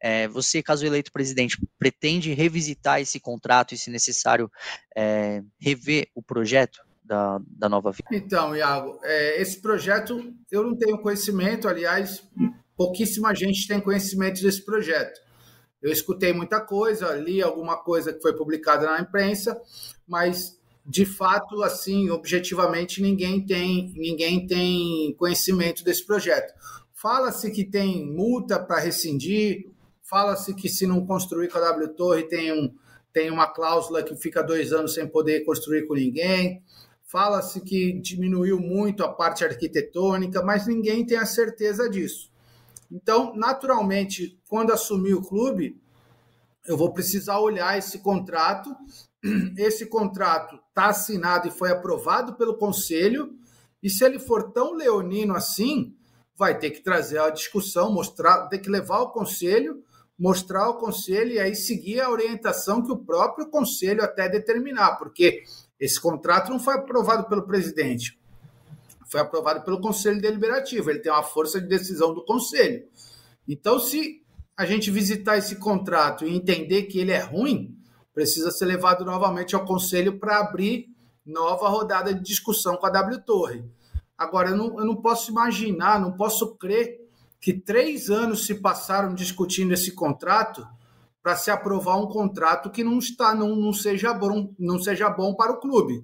É, 0.00 0.26
você, 0.26 0.60
caso 0.60 0.84
eleito 0.84 1.12
presidente, 1.12 1.64
pretende 1.78 2.34
revisitar 2.34 3.00
esse 3.00 3.20
contrato 3.20 3.72
e, 3.72 3.78
se 3.78 3.88
necessário, 3.88 4.50
é, 4.96 5.44
rever 5.60 6.08
o 6.12 6.20
projeto? 6.20 6.80
Da, 7.04 7.40
da 7.44 7.68
nova 7.68 7.90
vila? 7.90 8.08
Então, 8.12 8.56
Iago, 8.56 8.98
é, 9.02 9.42
esse 9.42 9.60
projeto 9.60 10.32
eu 10.50 10.62
não 10.62 10.76
tenho 10.76 11.02
conhecimento, 11.02 11.66
aliás, 11.68 12.22
pouquíssima 12.76 13.34
gente 13.34 13.66
tem 13.66 13.80
conhecimento 13.80 14.40
desse 14.40 14.64
projeto. 14.64 15.20
Eu 15.82 15.90
escutei 15.90 16.32
muita 16.32 16.60
coisa, 16.60 17.14
li 17.14 17.42
alguma 17.42 17.76
coisa 17.76 18.12
que 18.12 18.22
foi 18.22 18.34
publicada 18.34 18.86
na 18.86 19.00
imprensa, 19.00 19.60
mas 20.06 20.58
de 20.84 21.06
fato, 21.06 21.62
assim, 21.62 22.10
objetivamente, 22.10 23.00
ninguém 23.00 23.44
tem, 23.44 23.92
ninguém 23.96 24.46
tem 24.46 25.14
conhecimento 25.16 25.84
desse 25.84 26.04
projeto. 26.04 26.52
Fala-se 26.92 27.50
que 27.50 27.64
tem 27.64 28.04
multa 28.06 28.58
para 28.58 28.80
rescindir, 28.80 29.70
fala-se 30.02 30.54
que 30.54 30.68
se 30.68 30.86
não 30.86 31.06
construir 31.06 31.48
com 31.48 31.58
a 31.58 31.60
W 31.60 31.88
Torre 31.94 32.24
tem, 32.24 32.52
um, 32.52 32.72
tem 33.12 33.30
uma 33.30 33.46
cláusula 33.46 34.02
que 34.02 34.14
fica 34.16 34.42
dois 34.42 34.72
anos 34.72 34.94
sem 34.94 35.06
poder 35.06 35.44
construir 35.44 35.86
com 35.86 35.94
ninguém. 35.94 36.62
Fala-se 37.04 37.60
que 37.60 38.00
diminuiu 38.00 38.58
muito 38.58 39.04
a 39.04 39.08
parte 39.08 39.44
arquitetônica, 39.44 40.42
mas 40.42 40.66
ninguém 40.66 41.04
tem 41.04 41.18
a 41.18 41.26
certeza 41.26 41.88
disso. 41.88 42.31
Então, 42.92 43.34
naturalmente, 43.34 44.38
quando 44.46 44.70
assumir 44.70 45.14
o 45.14 45.22
clube, 45.22 45.80
eu 46.66 46.76
vou 46.76 46.92
precisar 46.92 47.38
olhar 47.38 47.78
esse 47.78 48.00
contrato. 48.00 48.76
Esse 49.56 49.86
contrato 49.86 50.56
está 50.68 50.88
assinado 50.88 51.46
e 51.46 51.50
foi 51.50 51.70
aprovado 51.70 52.34
pelo 52.34 52.58
conselho. 52.58 53.32
E 53.82 53.88
se 53.88 54.04
ele 54.04 54.18
for 54.18 54.52
tão 54.52 54.74
leonino 54.74 55.34
assim, 55.34 55.96
vai 56.36 56.58
ter 56.58 56.70
que 56.70 56.82
trazer 56.82 57.18
a 57.18 57.30
discussão, 57.30 57.92
mostrar, 57.92 58.48
ter 58.48 58.58
que 58.58 58.68
levar 58.68 58.96
ao 58.96 59.12
conselho, 59.12 59.82
mostrar 60.18 60.64
ao 60.64 60.76
conselho 60.76 61.32
e 61.32 61.38
aí 61.38 61.54
seguir 61.54 62.00
a 62.00 62.10
orientação 62.10 62.82
que 62.84 62.92
o 62.92 62.98
próprio 62.98 63.48
conselho 63.48 64.02
até 64.02 64.28
determinar, 64.28 64.96
porque 64.96 65.44
esse 65.78 66.00
contrato 66.00 66.50
não 66.50 66.58
foi 66.58 66.74
aprovado 66.74 67.28
pelo 67.28 67.46
presidente 67.46 68.20
foi 69.12 69.20
aprovado 69.20 69.62
pelo 69.62 69.78
Conselho 69.78 70.22
Deliberativo, 70.22 70.88
ele 70.88 71.00
tem 71.00 71.12
uma 71.12 71.22
força 71.22 71.60
de 71.60 71.68
decisão 71.68 72.14
do 72.14 72.24
Conselho. 72.24 72.82
Então, 73.46 73.78
se 73.78 74.24
a 74.56 74.64
gente 74.64 74.90
visitar 74.90 75.36
esse 75.36 75.56
contrato 75.56 76.24
e 76.24 76.34
entender 76.34 76.84
que 76.84 76.98
ele 76.98 77.12
é 77.12 77.20
ruim, 77.20 77.76
precisa 78.14 78.50
ser 78.50 78.64
levado 78.64 79.04
novamente 79.04 79.54
ao 79.54 79.66
Conselho 79.66 80.18
para 80.18 80.40
abrir 80.40 80.86
nova 81.26 81.68
rodada 81.68 82.14
de 82.14 82.22
discussão 82.22 82.74
com 82.74 82.86
a 82.86 82.90
W 82.90 83.22
Torre. 83.22 83.62
Agora, 84.16 84.48
eu 84.48 84.56
não, 84.56 84.78
eu 84.78 84.86
não 84.86 84.96
posso 84.96 85.30
imaginar, 85.30 86.00
não 86.00 86.12
posso 86.12 86.56
crer 86.56 86.98
que 87.38 87.52
três 87.52 88.08
anos 88.08 88.46
se 88.46 88.54
passaram 88.54 89.14
discutindo 89.14 89.74
esse 89.74 89.92
contrato 89.92 90.66
para 91.22 91.36
se 91.36 91.50
aprovar 91.50 91.98
um 91.98 92.06
contrato 92.06 92.70
que 92.70 92.82
não 92.82 92.98
está, 92.98 93.34
não, 93.34 93.54
não 93.54 93.74
seja 93.74 94.14
bom, 94.14 94.54
não 94.58 94.78
seja 94.78 95.10
bom 95.10 95.34
para 95.34 95.52
o 95.52 95.60
clube. 95.60 96.02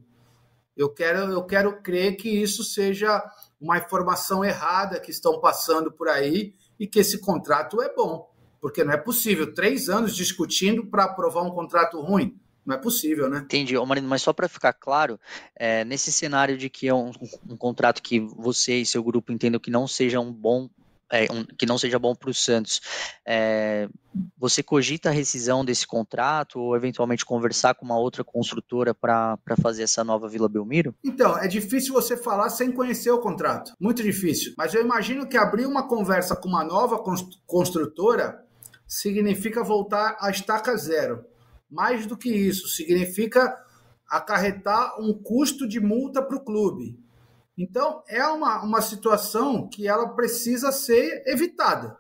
Eu 0.79 0.89
quero, 0.89 1.33
eu 1.33 1.43
quero 1.45 1.83
crer 1.83 2.17
que 2.17 2.31
isso 2.31 2.63
seja 2.63 3.21
uma 3.61 3.77
informação 3.77 4.45
errada 4.45 5.01
que 5.01 5.11
estão 5.11 5.41
passando 5.41 5.91
por 5.91 6.09
aí 6.09 6.55
e 6.79 6.87
que 6.87 7.01
esse 7.01 7.19
contrato 7.19 7.83
é 7.83 7.93
bom, 7.93 8.31
porque 8.61 8.85
não 8.85 8.93
é 8.93 8.97
possível 8.97 9.53
três 9.53 9.89
anos 9.89 10.15
discutindo 10.15 10.87
para 10.87 11.03
aprovar 11.03 11.43
um 11.43 11.51
contrato 11.51 12.01
ruim. 12.01 12.39
Não 12.65 12.77
é 12.77 12.79
possível, 12.79 13.29
né? 13.29 13.39
Entendi, 13.39 13.77
Marino, 13.79 14.07
mas 14.07 14.23
só 14.23 14.33
para 14.33 14.47
ficar 14.47 14.75
claro, 14.75 15.19
é, 15.57 15.85
nesse 15.85 16.13
cenário 16.13 16.57
de 16.57 16.69
que 16.69 16.87
é 16.87 16.95
um, 16.95 17.11
um, 17.49 17.57
contrato 17.57 18.03
que 18.03 18.21
você 18.21 18.77
e 18.77 18.87
seu 18.87 19.03
grupo 19.03 19.33
entendam 19.33 19.59
que 19.59 19.71
não 19.71 19.89
seja 19.89 20.21
um 20.21 20.31
bom 20.31 20.69
é, 21.11 21.27
um, 21.33 21.45
que 21.45 21.67
não 21.67 21.79
seja 21.79 21.99
bom 21.99 22.15
para 22.15 22.31
o 22.31 22.35
Santos, 22.35 22.81
é, 23.27 23.88
você 24.37 24.62
cogita 24.62 25.09
a 25.09 25.12
rescisão 25.12 25.65
desse 25.65 25.87
contrato 25.87 26.61
ou 26.61 26.77
eventualmente 26.77 27.25
conversar 27.25 27.75
com 27.75 27.85
uma 27.85 27.99
outra 27.99 28.23
construtora 28.23 28.95
para 28.95 29.38
fazer 29.62 29.85
essa 29.85 30.05
nova 30.05 30.29
Vila 30.29 30.49
Belmiro? 30.49 30.95
Então, 31.05 31.38
é 31.38 31.49
difícil 31.49 31.93
você 31.93 32.17
falar 32.17 32.50
sem 32.50 32.71
conhecer 32.73 33.11
o 33.11 33.21
contrato. 33.21 33.73
Muito 33.81 34.03
difícil. 34.03 34.55
Mas 34.57 34.75
eu 34.75 34.83
imagino 34.83 35.27
que 35.27 35.37
abrir 35.37 35.67
uma 35.67 35.87
conversa 35.87 36.37
com 36.37 36.49
uma 36.49 36.65
nova 36.65 37.03
construtora 37.47 38.45
significa 38.87 39.62
voltar 39.62 40.17
à 40.21 40.31
estaca 40.31 40.77
zero. 40.77 41.25
Mais 41.71 42.07
do 42.07 42.17
que 42.17 42.31
isso, 42.31 42.69
significa 42.69 43.57
acarretar 44.09 44.99
um 44.99 45.12
custo 45.12 45.69
de 45.69 45.79
multa 45.79 46.23
para 46.23 46.37
o 46.37 46.45
clube 46.45 46.99
então, 47.59 48.05
é 48.07 48.25
uma, 48.25 48.62
uma 48.62 48.81
situação 48.81 49.69
que 49.69 49.88
ela 49.88 50.11
precisa 50.11 50.71
ser 50.71 51.25
evitada. 51.27 51.99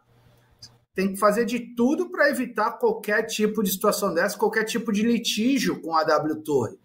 Tem 0.94 1.12
que 1.12 1.18
fazer 1.18 1.44
de 1.44 1.74
tudo 1.74 2.10
para 2.10 2.30
evitar 2.30 2.78
qualquer 2.78 3.24
tipo 3.26 3.60
de 3.62 3.72
situação 3.72 4.14
dessa, 4.14 4.38
qualquer 4.38 4.62
tipo 4.62 4.92
de 4.92 5.02
litígio 5.02 5.80
com 5.82 5.96
a 5.96 6.04
W 6.04 6.42
Torre. 6.42 6.78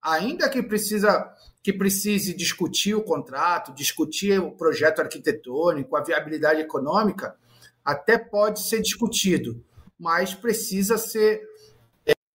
Ainda 0.00 0.48
que 0.48 0.62
precisa 0.62 1.32
que 1.62 1.72
precise 1.72 2.34
discutir 2.34 2.94
o 2.94 3.04
contrato, 3.04 3.72
discutir 3.72 4.40
o 4.40 4.50
projeto 4.50 5.00
arquitetônico, 5.00 5.96
a 5.96 6.02
viabilidade 6.02 6.60
econômica, 6.60 7.36
até 7.84 8.18
pode 8.18 8.60
ser 8.60 8.80
discutido, 8.82 9.64
mas 9.98 10.34
precisa 10.34 10.98
ser 10.98 11.40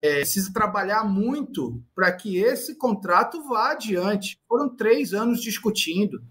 é, 0.00 0.16
precisa 0.16 0.52
trabalhar 0.52 1.04
muito 1.04 1.82
para 1.94 2.12
que 2.12 2.38
esse 2.38 2.76
contrato 2.76 3.42
vá 3.48 3.72
adiante. 3.72 4.40
Foram 4.48 4.74
três 4.74 5.12
anos 5.12 5.42
discutindo. 5.42 6.22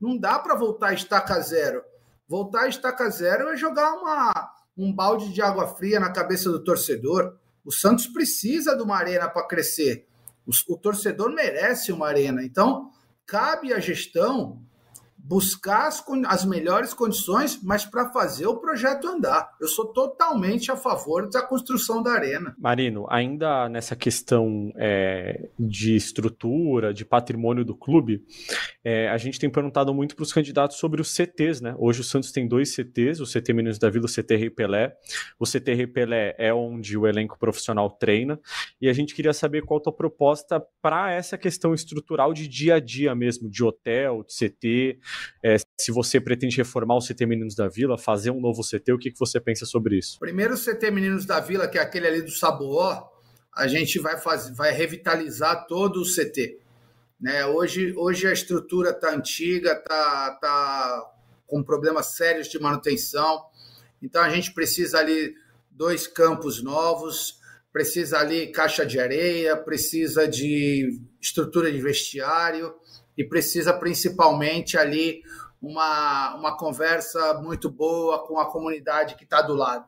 Não 0.00 0.18
dá 0.18 0.38
para 0.38 0.56
voltar 0.56 0.88
a 0.88 0.94
estaca 0.94 1.40
zero. 1.40 1.82
Voltar 2.28 2.62
a 2.62 2.68
estaca 2.68 3.08
zero 3.10 3.48
é 3.48 3.56
jogar 3.56 3.92
uma, 3.94 4.52
um 4.76 4.92
balde 4.92 5.32
de 5.32 5.40
água 5.40 5.68
fria 5.68 6.00
na 6.00 6.10
cabeça 6.10 6.50
do 6.50 6.62
torcedor. 6.62 7.36
O 7.64 7.70
Santos 7.70 8.06
precisa 8.06 8.76
de 8.76 8.82
uma 8.82 8.96
arena 8.96 9.28
para 9.28 9.46
crescer. 9.46 10.06
O, 10.44 10.50
o 10.74 10.76
torcedor 10.76 11.32
merece 11.32 11.92
uma 11.92 12.08
arena. 12.08 12.42
Então, 12.42 12.90
cabe 13.24 13.72
à 13.72 13.78
gestão 13.78 14.60
buscar 15.22 15.86
as, 15.86 16.04
as 16.26 16.44
melhores 16.44 16.92
condições, 16.92 17.60
mas 17.62 17.84
para 17.84 18.10
fazer 18.10 18.46
o 18.46 18.56
projeto 18.56 19.06
andar. 19.06 19.52
Eu 19.60 19.68
sou 19.68 19.86
totalmente 19.86 20.70
a 20.70 20.76
favor 20.76 21.28
da 21.30 21.40
construção 21.42 22.02
da 22.02 22.12
arena. 22.12 22.54
Marino, 22.58 23.06
ainda 23.08 23.68
nessa 23.68 23.94
questão 23.94 24.72
é, 24.76 25.48
de 25.58 25.94
estrutura, 25.94 26.92
de 26.92 27.04
patrimônio 27.04 27.64
do 27.64 27.74
clube, 27.74 28.24
é, 28.84 29.08
a 29.08 29.16
gente 29.16 29.38
tem 29.38 29.48
perguntado 29.48 29.94
muito 29.94 30.16
para 30.16 30.22
os 30.22 30.32
candidatos 30.32 30.76
sobre 30.76 31.00
os 31.00 31.14
CTs, 31.14 31.60
né? 31.60 31.74
Hoje 31.78 32.00
o 32.00 32.04
Santos 32.04 32.32
tem 32.32 32.48
dois 32.48 32.74
CTs, 32.74 33.20
o 33.20 33.24
CT 33.24 33.52
Meninos 33.52 33.78
da 33.78 33.88
Vila, 33.88 34.06
o 34.06 34.08
CT 34.08 34.36
Rei 34.36 34.50
Pelé. 34.50 34.94
O 35.38 35.44
CT 35.44 35.74
Rei 35.74 35.86
Pelé 35.86 36.34
é 36.38 36.52
onde 36.52 36.96
o 36.98 37.06
elenco 37.06 37.38
profissional 37.38 37.90
treina, 37.90 38.40
e 38.80 38.88
a 38.88 38.92
gente 38.92 39.14
queria 39.14 39.32
saber 39.32 39.62
qual 39.62 39.78
a 39.78 39.82
tua 39.84 39.92
proposta 39.92 40.62
para 40.80 41.12
essa 41.12 41.38
questão 41.38 41.72
estrutural 41.72 42.32
de 42.32 42.48
dia 42.48 42.76
a 42.76 42.80
dia 42.80 43.14
mesmo, 43.14 43.48
de 43.48 43.62
hotel, 43.62 44.24
de 44.24 44.34
CT, 44.34 44.98
é, 45.44 45.56
se 45.80 45.92
você 45.92 46.20
pretende 46.20 46.56
reformar 46.56 46.96
o 46.96 47.00
CT 47.00 47.26
Meninos 47.26 47.54
da 47.54 47.68
Vila, 47.68 47.96
fazer 47.96 48.30
um 48.30 48.40
novo 48.40 48.62
CT, 48.62 48.92
o 48.92 48.98
que, 48.98 49.10
que 49.10 49.18
você 49.18 49.40
pensa 49.40 49.64
sobre 49.64 49.98
isso? 49.98 50.18
Primeiro, 50.18 50.54
o 50.54 50.58
CT 50.58 50.90
Meninos 50.90 51.24
da 51.24 51.40
Vila, 51.40 51.68
que 51.68 51.78
é 51.78 51.80
aquele 51.80 52.06
ali 52.06 52.22
do 52.22 52.30
Saboó, 52.30 53.10
a 53.54 53.66
gente 53.66 53.98
vai, 53.98 54.18
fazer, 54.18 54.54
vai 54.54 54.72
revitalizar 54.72 55.66
todo 55.66 56.00
o 56.00 56.04
CT. 56.04 56.61
Né? 57.22 57.46
Hoje, 57.46 57.94
hoje 57.96 58.26
a 58.26 58.32
estrutura 58.32 58.90
está 58.90 59.14
antiga, 59.14 59.74
está 59.74 60.38
tá 60.40 61.12
com 61.46 61.62
problemas 61.62 62.16
sérios 62.16 62.48
de 62.48 62.58
manutenção, 62.58 63.44
então 64.02 64.20
a 64.20 64.28
gente 64.28 64.52
precisa 64.52 64.98
ali 64.98 65.32
dois 65.70 66.08
campos 66.08 66.60
novos, 66.60 67.40
precisa 67.72 68.18
ali 68.18 68.50
caixa 68.50 68.84
de 68.84 68.98
areia, 68.98 69.56
precisa 69.56 70.26
de 70.26 71.00
estrutura 71.20 71.70
de 71.70 71.80
vestiário 71.80 72.74
e 73.16 73.22
precisa 73.22 73.72
principalmente 73.72 74.76
ali 74.76 75.22
uma, 75.60 76.34
uma 76.34 76.56
conversa 76.56 77.34
muito 77.34 77.70
boa 77.70 78.26
com 78.26 78.40
a 78.40 78.50
comunidade 78.50 79.14
que 79.14 79.22
está 79.22 79.40
do 79.40 79.54
lado. 79.54 79.86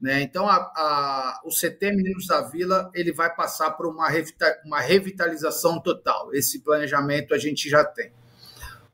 Né? 0.00 0.22
Então, 0.22 0.46
a, 0.46 0.56
a, 0.56 1.40
o 1.44 1.48
CT 1.48 1.92
Meninos 1.92 2.26
da 2.26 2.42
Vila 2.42 2.90
ele 2.94 3.12
vai 3.12 3.34
passar 3.34 3.70
por 3.72 3.86
uma, 3.86 4.08
revita, 4.08 4.60
uma 4.64 4.80
revitalização 4.80 5.80
total. 5.80 6.34
Esse 6.34 6.62
planejamento 6.62 7.34
a 7.34 7.38
gente 7.38 7.68
já 7.68 7.84
tem. 7.84 8.12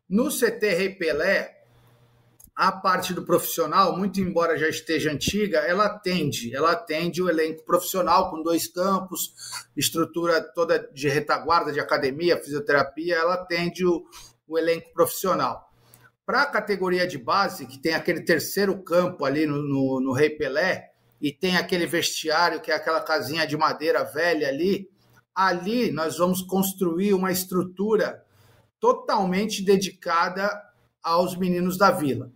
No 0.09 0.29
CT 0.29 0.69
Rei 0.69 0.95
Pelé, 0.95 1.63
a 2.55 2.71
parte 2.71 3.15
do 3.15 3.25
profissional, 3.25 3.97
muito 3.97 4.21
embora 4.21 4.59
já 4.59 4.69
esteja 4.69 5.11
antiga, 5.11 5.59
ela 5.61 5.87
atende, 5.87 6.55
ela 6.55 6.73
atende 6.73 7.23
o 7.23 7.29
elenco 7.29 7.65
profissional 7.65 8.31
com 8.31 8.43
dois 8.43 8.69
campos, 8.69 9.33
estrutura 9.77 10.41
toda 10.55 10.79
de 10.93 11.09
retaguarda, 11.09 11.73
de 11.73 11.81
academia, 11.81 12.37
fisioterapia, 12.37 13.17
ela 13.17 13.35
atende 13.35 13.85
o, 13.87 14.05
o 14.47 14.59
elenco 14.59 14.93
profissional. 14.93 15.73
Para 16.25 16.43
a 16.43 16.47
categoria 16.47 17.07
de 17.07 17.19
base, 17.19 17.67
que 17.67 17.81
tem 17.81 17.95
aquele 17.95 18.23
terceiro 18.23 18.81
campo 18.85 19.25
ali 19.25 19.47
no, 19.47 19.63
no, 19.63 20.01
no 20.01 20.13
Rei 20.13 20.31
Pelé, 20.31 20.92
e 21.23 21.33
tem 21.33 21.57
aquele 21.57 21.87
vestiário 21.87 22.61
que 22.61 22.73
é 22.73 22.75
aquela 22.75 23.01
casinha 23.01 23.47
de 23.47 23.57
madeira 23.57 24.03
velha 24.03 24.49
ali, 24.49 24.91
ali 25.33 25.93
nós 25.93 26.19
vamos 26.19 26.43
construir 26.43 27.15
uma 27.15 27.31
estrutura 27.31 28.25
totalmente 28.81 29.65
dedicada 29.65 30.51
aos 31.01 31.37
meninos 31.37 31.79
da 31.79 31.93
vila. 31.93 32.33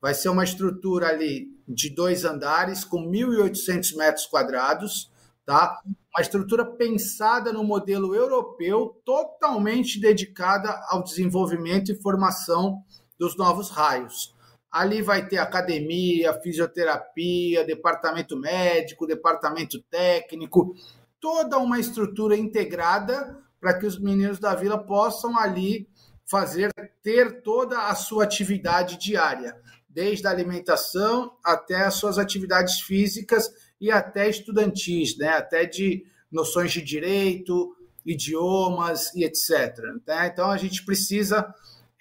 Vai 0.00 0.14
ser 0.14 0.30
uma 0.30 0.42
estrutura 0.42 1.08
ali 1.08 1.48
de 1.68 1.94
dois 1.94 2.24
andares 2.24 2.82
com 2.82 3.06
1.800 3.10 3.94
metros 3.94 4.24
quadrados, 4.24 5.12
tá? 5.44 5.78
Uma 5.84 6.22
estrutura 6.22 6.64
pensada 6.64 7.52
no 7.52 7.62
modelo 7.62 8.14
europeu, 8.14 9.00
totalmente 9.04 10.00
dedicada 10.00 10.80
ao 10.88 11.04
desenvolvimento 11.04 11.92
e 11.92 12.00
formação 12.00 12.82
dos 13.18 13.36
novos 13.36 13.68
raios. 13.68 14.34
Ali 14.70 15.02
vai 15.02 15.26
ter 15.26 15.38
academia, 15.38 16.38
fisioterapia, 16.40 17.64
departamento 17.64 18.36
médico, 18.38 19.06
departamento 19.06 19.82
técnico, 19.90 20.74
toda 21.18 21.58
uma 21.58 21.78
estrutura 21.78 22.36
integrada 22.36 23.38
para 23.60 23.78
que 23.78 23.84
os 23.84 23.98
meninos 23.98 24.38
da 24.38 24.54
vila 24.54 24.78
possam 24.78 25.38
ali 25.38 25.88
fazer 26.24 26.70
ter 27.02 27.42
toda 27.42 27.88
a 27.88 27.94
sua 27.94 28.24
atividade 28.24 28.96
diária 28.96 29.56
desde 29.88 30.26
a 30.26 30.30
alimentação 30.30 31.32
até 31.44 31.84
as 31.84 31.94
suas 31.94 32.16
atividades 32.16 32.80
físicas 32.80 33.50
e 33.80 33.90
até 33.90 34.28
estudantis, 34.28 35.18
né? 35.18 35.30
até 35.30 35.66
de 35.66 36.06
noções 36.30 36.70
de 36.70 36.80
direito, 36.80 37.74
idiomas 38.06 39.12
e 39.14 39.24
etc. 39.24 39.76
Né? 40.06 40.30
Então 40.32 40.48
a 40.50 40.56
gente 40.56 40.84
precisa 40.84 41.52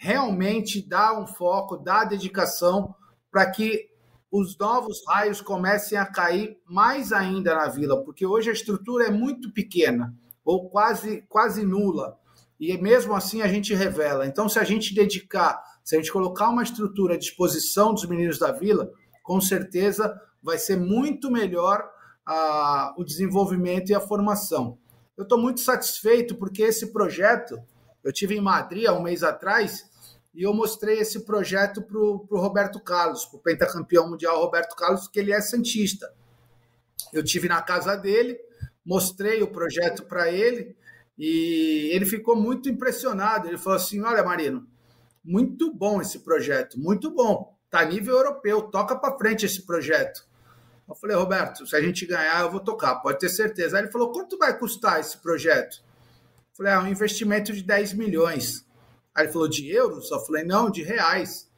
realmente 0.01 0.81
dar 0.81 1.19
um 1.19 1.27
foco, 1.27 1.75
dar 1.75 2.05
dedicação 2.05 2.95
para 3.29 3.51
que 3.51 3.89
os 4.31 4.57
novos 4.57 5.03
raios 5.05 5.41
comecem 5.41 5.97
a 5.97 6.05
cair 6.05 6.57
mais 6.65 7.11
ainda 7.11 7.53
na 7.53 7.67
vila, 7.67 8.01
porque 8.05 8.25
hoje 8.25 8.49
a 8.49 8.53
estrutura 8.53 9.07
é 9.07 9.11
muito 9.11 9.51
pequena 9.51 10.15
ou 10.45 10.69
quase 10.69 11.23
quase 11.27 11.65
nula. 11.65 12.17
E 12.57 12.77
mesmo 12.77 13.13
assim 13.13 13.41
a 13.41 13.47
gente 13.47 13.73
revela. 13.73 14.25
Então, 14.25 14.47
se 14.47 14.57
a 14.57 14.63
gente 14.63 14.93
dedicar 14.93 15.61
se 15.83 15.95
a 15.95 15.99
gente 15.99 16.11
colocar 16.11 16.49
uma 16.49 16.63
estrutura 16.63 17.15
à 17.15 17.17
disposição 17.17 17.93
dos 17.93 18.05
meninos 18.05 18.37
da 18.37 18.51
vila, 18.51 18.91
com 19.23 19.41
certeza 19.41 20.15
vai 20.41 20.57
ser 20.57 20.77
muito 20.77 21.31
melhor 21.31 21.83
a, 22.25 22.93
o 22.95 23.03
desenvolvimento 23.03 23.89
e 23.89 23.95
a 23.95 23.99
formação. 23.99 24.77
Eu 25.17 25.23
estou 25.23 25.37
muito 25.37 25.59
satisfeito 25.59 26.35
porque 26.35 26.61
esse 26.61 26.93
projeto, 26.93 27.57
eu 28.03 28.13
tive 28.13 28.35
em 28.37 28.41
Madrid 28.41 28.85
há 28.85 28.93
um 28.93 29.01
mês 29.01 29.23
atrás 29.23 29.88
e 30.39 30.43
eu 30.43 30.53
mostrei 30.53 30.99
esse 30.99 31.25
projeto 31.25 31.81
para 31.81 31.97
o 31.99 32.39
Roberto 32.39 32.79
Carlos, 32.79 33.25
para 33.25 33.35
o 33.35 33.41
pentacampeão 33.41 34.09
mundial 34.09 34.39
Roberto 34.39 34.73
Carlos, 34.73 35.05
que 35.09 35.19
ele 35.19 35.33
é 35.33 35.41
santista. 35.41 36.09
Eu 37.11 37.21
tive 37.21 37.49
na 37.49 37.61
casa 37.61 37.97
dele, 37.97 38.39
mostrei 38.85 39.43
o 39.43 39.51
projeto 39.51 40.05
para 40.05 40.31
ele 40.31 40.77
e 41.17 41.89
ele 41.91 42.05
ficou 42.05 42.37
muito 42.37 42.69
impressionado. 42.69 43.49
Ele 43.49 43.57
falou 43.57 43.75
assim: 43.75 43.99
Olha, 43.99 44.23
Marino, 44.23 44.65
muito 45.21 45.73
bom 45.73 45.99
esse 45.99 46.19
projeto, 46.19 46.79
muito 46.79 47.11
bom. 47.11 47.53
Tá 47.69 47.83
nível 47.83 48.15
europeu, 48.15 48.61
toca 48.61 48.95
para 48.95 49.17
frente 49.17 49.45
esse 49.45 49.63
projeto. 49.65 50.25
Eu 50.87 50.95
falei, 50.95 51.17
Roberto, 51.17 51.67
se 51.67 51.75
a 51.75 51.81
gente 51.81 52.05
ganhar, 52.05 52.39
eu 52.39 52.49
vou 52.49 52.61
tocar, 52.61 52.95
pode 53.01 53.19
ter 53.19 53.27
certeza. 53.27 53.75
Aí 53.75 53.83
ele 53.83 53.91
falou, 53.91 54.13
quanto 54.13 54.37
vai 54.37 54.57
custar 54.57 55.01
esse 55.01 55.17
projeto? 55.17 55.83
Eu 56.51 56.55
falei, 56.55 56.71
é 56.71 56.79
um 56.79 56.87
investimento 56.87 57.51
de 57.51 57.61
10 57.61 57.91
milhões. 57.91 58.68
Aí 59.19 59.25
ele 59.25 59.33
falou, 59.33 59.49
de 59.49 59.69
euros? 59.69 60.09
Eu 60.09 60.19
falei, 60.21 60.45
não, 60.45 60.69
de 60.69 60.81
reais. 60.81 61.51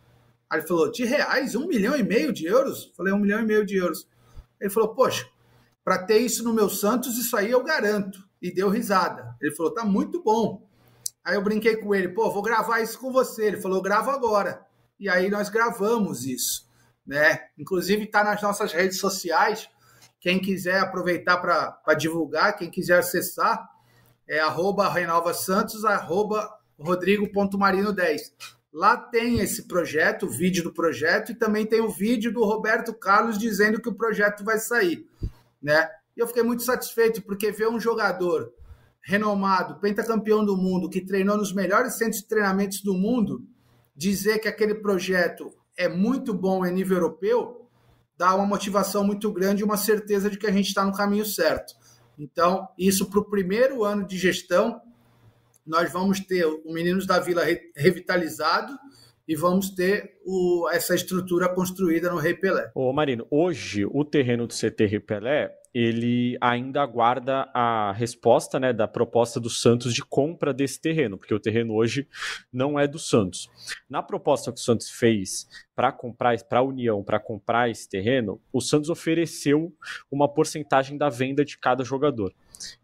Aí 0.49 0.59
ele 0.59 0.67
falou, 0.67 0.91
de 0.91 1.05
reais? 1.05 1.53
Um 1.53 1.67
milhão 1.67 1.95
e 1.95 2.01
meio 2.01 2.33
de 2.33 2.47
euros? 2.47 2.87
Eu 2.87 2.95
falei, 2.95 3.13
um 3.13 3.19
milhão 3.19 3.39
e 3.39 3.45
meio 3.45 3.63
de 3.63 3.75
euros. 3.75 4.07
Ele 4.59 4.71
falou, 4.71 4.95
poxa, 4.95 5.29
para 5.83 6.03
ter 6.03 6.17
isso 6.17 6.43
no 6.43 6.55
meu 6.55 6.67
Santos, 6.71 7.19
isso 7.19 7.37
aí 7.37 7.51
eu 7.51 7.63
garanto. 7.63 8.17
E 8.41 8.51
deu 8.51 8.67
risada. 8.67 9.35
Ele 9.39 9.53
falou, 9.53 9.71
tá 9.71 9.85
muito 9.85 10.23
bom. 10.23 10.67
Aí 11.23 11.35
eu 11.35 11.43
brinquei 11.43 11.75
com 11.77 11.93
ele, 11.93 12.09
pô, 12.09 12.31
vou 12.31 12.41
gravar 12.41 12.79
isso 12.79 12.97
com 12.97 13.11
você. 13.11 13.45
Ele 13.45 13.61
falou, 13.61 13.79
gravo 13.79 14.09
agora. 14.09 14.65
E 14.99 15.07
aí 15.07 15.29
nós 15.29 15.47
gravamos 15.47 16.25
isso, 16.25 16.67
né? 17.05 17.41
Inclusive 17.59 18.05
está 18.05 18.23
nas 18.23 18.41
nossas 18.41 18.73
redes 18.73 18.97
sociais. 18.97 19.69
Quem 20.19 20.39
quiser 20.39 20.79
aproveitar 20.79 21.37
para 21.37 21.93
divulgar, 21.93 22.57
quem 22.57 22.71
quiser 22.71 22.97
acessar, 22.97 23.69
é 24.27 24.39
arroba 24.39 24.89
Renova 24.89 25.31
Santos, 25.35 25.85
arroba 25.85 26.59
Rodrigo.marino10. 26.81 28.31
Lá 28.73 28.97
tem 28.97 29.39
esse 29.39 29.67
projeto, 29.67 30.25
o 30.25 30.29
vídeo 30.29 30.63
do 30.63 30.73
projeto, 30.73 31.31
e 31.31 31.35
também 31.35 31.65
tem 31.65 31.81
o 31.81 31.89
vídeo 31.89 32.31
do 32.31 32.43
Roberto 32.43 32.93
Carlos 32.93 33.37
dizendo 33.37 33.81
que 33.81 33.89
o 33.89 33.95
projeto 33.95 34.43
vai 34.43 34.57
sair, 34.57 35.05
né? 35.61 35.89
E 36.15 36.19
eu 36.19 36.27
fiquei 36.27 36.43
muito 36.43 36.63
satisfeito, 36.63 37.21
porque 37.21 37.51
ver 37.51 37.67
um 37.67 37.79
jogador 37.79 38.51
renomado, 39.01 39.79
pentacampeão 39.79 40.45
do 40.45 40.55
mundo, 40.55 40.89
que 40.89 41.01
treinou 41.01 41.37
nos 41.37 41.53
melhores 41.53 41.95
centros 41.95 42.21
de 42.21 42.27
treinamentos 42.27 42.81
do 42.81 42.93
mundo, 42.93 43.45
dizer 43.95 44.39
que 44.39 44.47
aquele 44.47 44.75
projeto 44.75 45.51
é 45.75 45.89
muito 45.89 46.33
bom 46.33 46.65
em 46.65 46.71
nível 46.71 46.97
europeu, 46.97 47.67
dá 48.17 48.35
uma 48.35 48.45
motivação 48.45 49.03
muito 49.03 49.31
grande 49.31 49.61
e 49.61 49.65
uma 49.65 49.77
certeza 49.77 50.29
de 50.29 50.37
que 50.37 50.47
a 50.47 50.51
gente 50.51 50.67
está 50.67 50.85
no 50.85 50.93
caminho 50.93 51.25
certo. 51.25 51.73
Então, 52.17 52.67
isso 52.77 53.09
para 53.09 53.19
o 53.19 53.25
primeiro 53.25 53.83
ano 53.83 54.05
de 54.05 54.17
gestão, 54.17 54.79
nós 55.65 55.91
vamos 55.91 56.19
ter 56.19 56.45
o 56.45 56.71
Meninos 56.71 57.05
da 57.05 57.19
Vila 57.19 57.43
revitalizado 57.75 58.73
e 59.27 59.35
vamos 59.35 59.69
ter 59.69 60.19
o, 60.25 60.67
essa 60.71 60.93
estrutura 60.95 61.47
construída 61.47 62.09
no 62.09 62.17
Rei 62.17 62.33
Pelé. 62.33 62.71
Ô 62.75 62.91
Marino, 62.91 63.25
hoje 63.29 63.85
o 63.85 64.03
terreno 64.03 64.47
do 64.47 64.53
CT 64.53 64.85
Rei 64.85 64.99
Pelé 64.99 65.55
ele 65.73 66.37
ainda 66.41 66.81
aguarda 66.81 67.49
a 67.53 67.93
resposta 67.93 68.59
né, 68.59 68.73
da 68.73 68.87
proposta 68.87 69.39
do 69.39 69.49
Santos 69.49 69.93
de 69.93 70.03
compra 70.03 70.53
desse 70.53 70.81
terreno, 70.81 71.17
porque 71.17 71.33
o 71.33 71.39
terreno 71.39 71.73
hoje 71.73 72.07
não 72.51 72.77
é 72.77 72.85
do 72.85 72.99
Santos. 72.99 73.49
Na 73.89 74.03
proposta 74.03 74.51
que 74.51 74.59
o 74.59 74.63
Santos 74.63 74.89
fez 74.89 75.47
para 75.73 75.91
comprar, 75.91 76.37
para 76.43 76.59
a 76.59 76.63
União, 76.63 77.01
para 77.03 77.19
comprar 77.19 77.69
esse 77.69 77.87
terreno, 77.87 78.41
o 78.51 78.59
Santos 78.59 78.89
ofereceu 78.89 79.73
uma 80.11 80.27
porcentagem 80.27 80.97
da 80.97 81.07
venda 81.07 81.45
de 81.45 81.57
cada 81.57 81.83
jogador. 81.83 82.33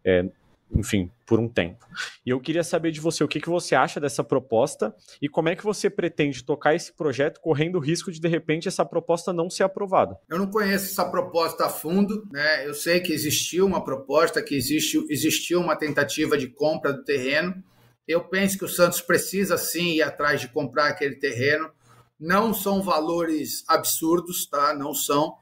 É, 0.02 0.26
enfim, 0.74 1.10
por 1.26 1.40
um 1.40 1.48
tempo. 1.48 1.86
E 2.24 2.30
eu 2.30 2.40
queria 2.40 2.62
saber 2.62 2.90
de 2.90 3.00
você 3.00 3.24
o 3.24 3.28
que, 3.28 3.40
que 3.40 3.48
você 3.48 3.74
acha 3.74 4.00
dessa 4.00 4.22
proposta 4.22 4.94
e 5.20 5.28
como 5.28 5.48
é 5.48 5.56
que 5.56 5.64
você 5.64 5.88
pretende 5.88 6.44
tocar 6.44 6.74
esse 6.74 6.92
projeto 6.92 7.40
correndo 7.40 7.76
o 7.76 7.80
risco 7.80 8.12
de, 8.12 8.20
de 8.20 8.28
repente, 8.28 8.68
essa 8.68 8.84
proposta 8.84 9.32
não 9.32 9.48
ser 9.48 9.62
aprovada. 9.62 10.18
Eu 10.28 10.38
não 10.38 10.50
conheço 10.50 10.86
essa 10.86 11.04
proposta 11.04 11.66
a 11.66 11.68
fundo, 11.68 12.26
né? 12.30 12.66
Eu 12.66 12.74
sei 12.74 13.00
que 13.00 13.12
existiu 13.12 13.66
uma 13.66 13.82
proposta, 13.82 14.42
que 14.42 14.54
existe, 14.54 15.04
existiu 15.08 15.60
uma 15.60 15.76
tentativa 15.76 16.36
de 16.36 16.48
compra 16.48 16.92
do 16.92 17.04
terreno. 17.04 17.62
Eu 18.06 18.24
penso 18.24 18.58
que 18.58 18.64
o 18.64 18.68
Santos 18.68 19.00
precisa 19.00 19.56
sim 19.56 19.96
ir 19.96 20.02
atrás 20.02 20.40
de 20.40 20.48
comprar 20.48 20.88
aquele 20.88 21.16
terreno. 21.16 21.70
Não 22.18 22.52
são 22.52 22.82
valores 22.82 23.64
absurdos, 23.68 24.46
tá? 24.46 24.74
Não 24.74 24.92
são. 24.92 25.36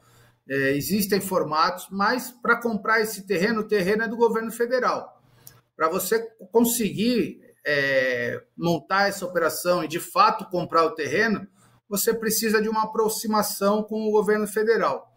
É, 0.48 0.76
existem 0.76 1.20
formatos, 1.20 1.88
mas 1.90 2.30
para 2.30 2.60
comprar 2.60 3.00
esse 3.00 3.26
terreno, 3.26 3.62
o 3.62 3.66
terreno 3.66 4.04
é 4.04 4.08
do 4.08 4.16
governo 4.16 4.52
federal 4.52 5.15
para 5.76 5.88
você 5.88 6.20
conseguir 6.50 7.40
é, 7.66 8.42
montar 8.56 9.08
essa 9.08 9.26
operação 9.26 9.84
e 9.84 9.88
de 9.88 10.00
fato 10.00 10.48
comprar 10.48 10.84
o 10.84 10.94
terreno, 10.94 11.46
você 11.88 12.14
precisa 12.14 12.60
de 12.60 12.68
uma 12.68 12.84
aproximação 12.84 13.82
com 13.82 14.08
o 14.08 14.10
governo 14.10 14.46
federal. 14.46 15.12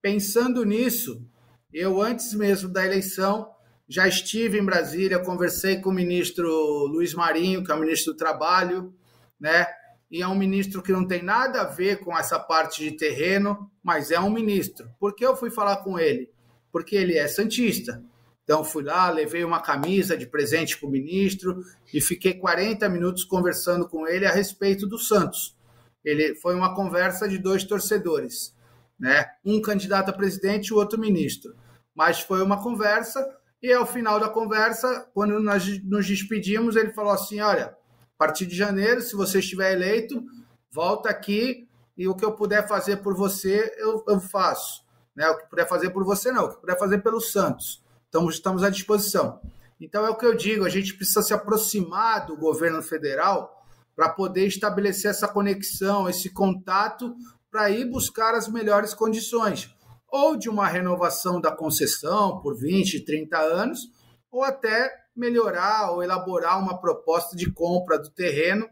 Pensando 0.00 0.64
nisso, 0.64 1.24
eu 1.72 2.00
antes 2.00 2.34
mesmo 2.34 2.68
da 2.68 2.84
eleição 2.84 3.50
já 3.88 4.06
estive 4.06 4.58
em 4.58 4.64
Brasília, 4.64 5.18
conversei 5.18 5.80
com 5.80 5.90
o 5.90 5.94
ministro 5.94 6.48
Luiz 6.86 7.14
Marinho, 7.14 7.64
que 7.64 7.72
é 7.72 7.74
o 7.74 7.80
ministro 7.80 8.12
do 8.12 8.16
Trabalho, 8.16 8.94
né? 9.40 9.66
E 10.10 10.22
é 10.22 10.28
um 10.28 10.34
ministro 10.34 10.82
que 10.82 10.92
não 10.92 11.06
tem 11.06 11.22
nada 11.22 11.62
a 11.62 11.64
ver 11.64 12.00
com 12.00 12.16
essa 12.16 12.38
parte 12.38 12.84
de 12.84 12.96
terreno, 12.96 13.70
mas 13.82 14.10
é 14.10 14.20
um 14.20 14.30
ministro. 14.30 14.88
Por 15.00 15.14
que 15.14 15.24
eu 15.24 15.34
fui 15.34 15.50
falar 15.50 15.78
com 15.78 15.98
ele? 15.98 16.32
porque 16.72 16.96
ele 16.96 17.16
é 17.18 17.28
santista. 17.28 18.02
Então 18.52 18.62
fui 18.62 18.82
lá, 18.82 19.08
levei 19.08 19.42
uma 19.44 19.62
camisa 19.62 20.14
de 20.14 20.26
presente 20.26 20.78
para 20.78 20.86
o 20.86 20.92
ministro 20.92 21.64
e 21.90 22.02
fiquei 22.02 22.34
40 22.34 22.86
minutos 22.90 23.24
conversando 23.24 23.88
com 23.88 24.06
ele 24.06 24.26
a 24.26 24.30
respeito 24.30 24.86
do 24.86 24.98
Santos. 24.98 25.56
Ele 26.04 26.34
foi 26.34 26.54
uma 26.54 26.74
conversa 26.74 27.26
de 27.26 27.38
dois 27.38 27.64
torcedores, 27.64 28.54
né? 29.00 29.24
Um 29.42 29.62
candidato 29.62 30.10
a 30.10 30.12
presidente 30.12 30.66
e 30.66 30.74
o 30.74 30.76
outro 30.76 31.00
ministro. 31.00 31.56
Mas 31.94 32.20
foi 32.20 32.42
uma 32.42 32.62
conversa 32.62 33.26
e 33.62 33.72
ao 33.72 33.86
final 33.86 34.20
da 34.20 34.28
conversa, 34.28 35.08
quando 35.14 35.40
nós 35.40 35.82
nos 35.82 36.06
despedimos, 36.06 36.76
ele 36.76 36.92
falou 36.92 37.12
assim: 37.12 37.40
"Olha, 37.40 37.68
a 37.68 38.18
partir 38.18 38.44
de 38.44 38.54
janeiro, 38.54 39.00
se 39.00 39.16
você 39.16 39.38
estiver 39.38 39.72
eleito, 39.72 40.22
volta 40.70 41.08
aqui 41.08 41.66
e 41.96 42.06
o 42.06 42.14
que 42.14 42.24
eu 42.26 42.32
puder 42.32 42.68
fazer 42.68 42.98
por 42.98 43.16
você, 43.16 43.74
eu, 43.78 44.04
eu 44.06 44.20
faço. 44.20 44.84
Né? 45.16 45.26
O 45.30 45.38
que 45.38 45.48
puder 45.48 45.66
fazer 45.66 45.88
por 45.88 46.04
você, 46.04 46.30
não. 46.30 46.44
O 46.44 46.50
que 46.50 46.60
puder 46.60 46.78
fazer 46.78 46.98
pelo 46.98 47.18
Santos. 47.18 47.81
Então, 48.12 48.28
estamos 48.28 48.62
à 48.62 48.68
disposição. 48.68 49.40
Então, 49.80 50.04
é 50.04 50.10
o 50.10 50.14
que 50.14 50.26
eu 50.26 50.36
digo: 50.36 50.66
a 50.66 50.68
gente 50.68 50.92
precisa 50.92 51.22
se 51.22 51.32
aproximar 51.32 52.26
do 52.26 52.36
governo 52.36 52.82
federal 52.82 53.64
para 53.96 54.10
poder 54.10 54.46
estabelecer 54.46 55.10
essa 55.10 55.26
conexão, 55.26 56.10
esse 56.10 56.28
contato, 56.28 57.16
para 57.50 57.70
ir 57.70 57.86
buscar 57.86 58.34
as 58.34 58.48
melhores 58.48 58.92
condições, 58.92 59.74
ou 60.10 60.36
de 60.36 60.50
uma 60.50 60.68
renovação 60.68 61.40
da 61.40 61.50
concessão 61.50 62.38
por 62.42 62.54
20, 62.54 63.00
30 63.00 63.38
anos, 63.38 63.90
ou 64.30 64.44
até 64.44 64.92
melhorar 65.16 65.92
ou 65.92 66.02
elaborar 66.02 66.58
uma 66.58 66.78
proposta 66.78 67.34
de 67.34 67.50
compra 67.50 67.98
do 67.98 68.10
terreno 68.10 68.68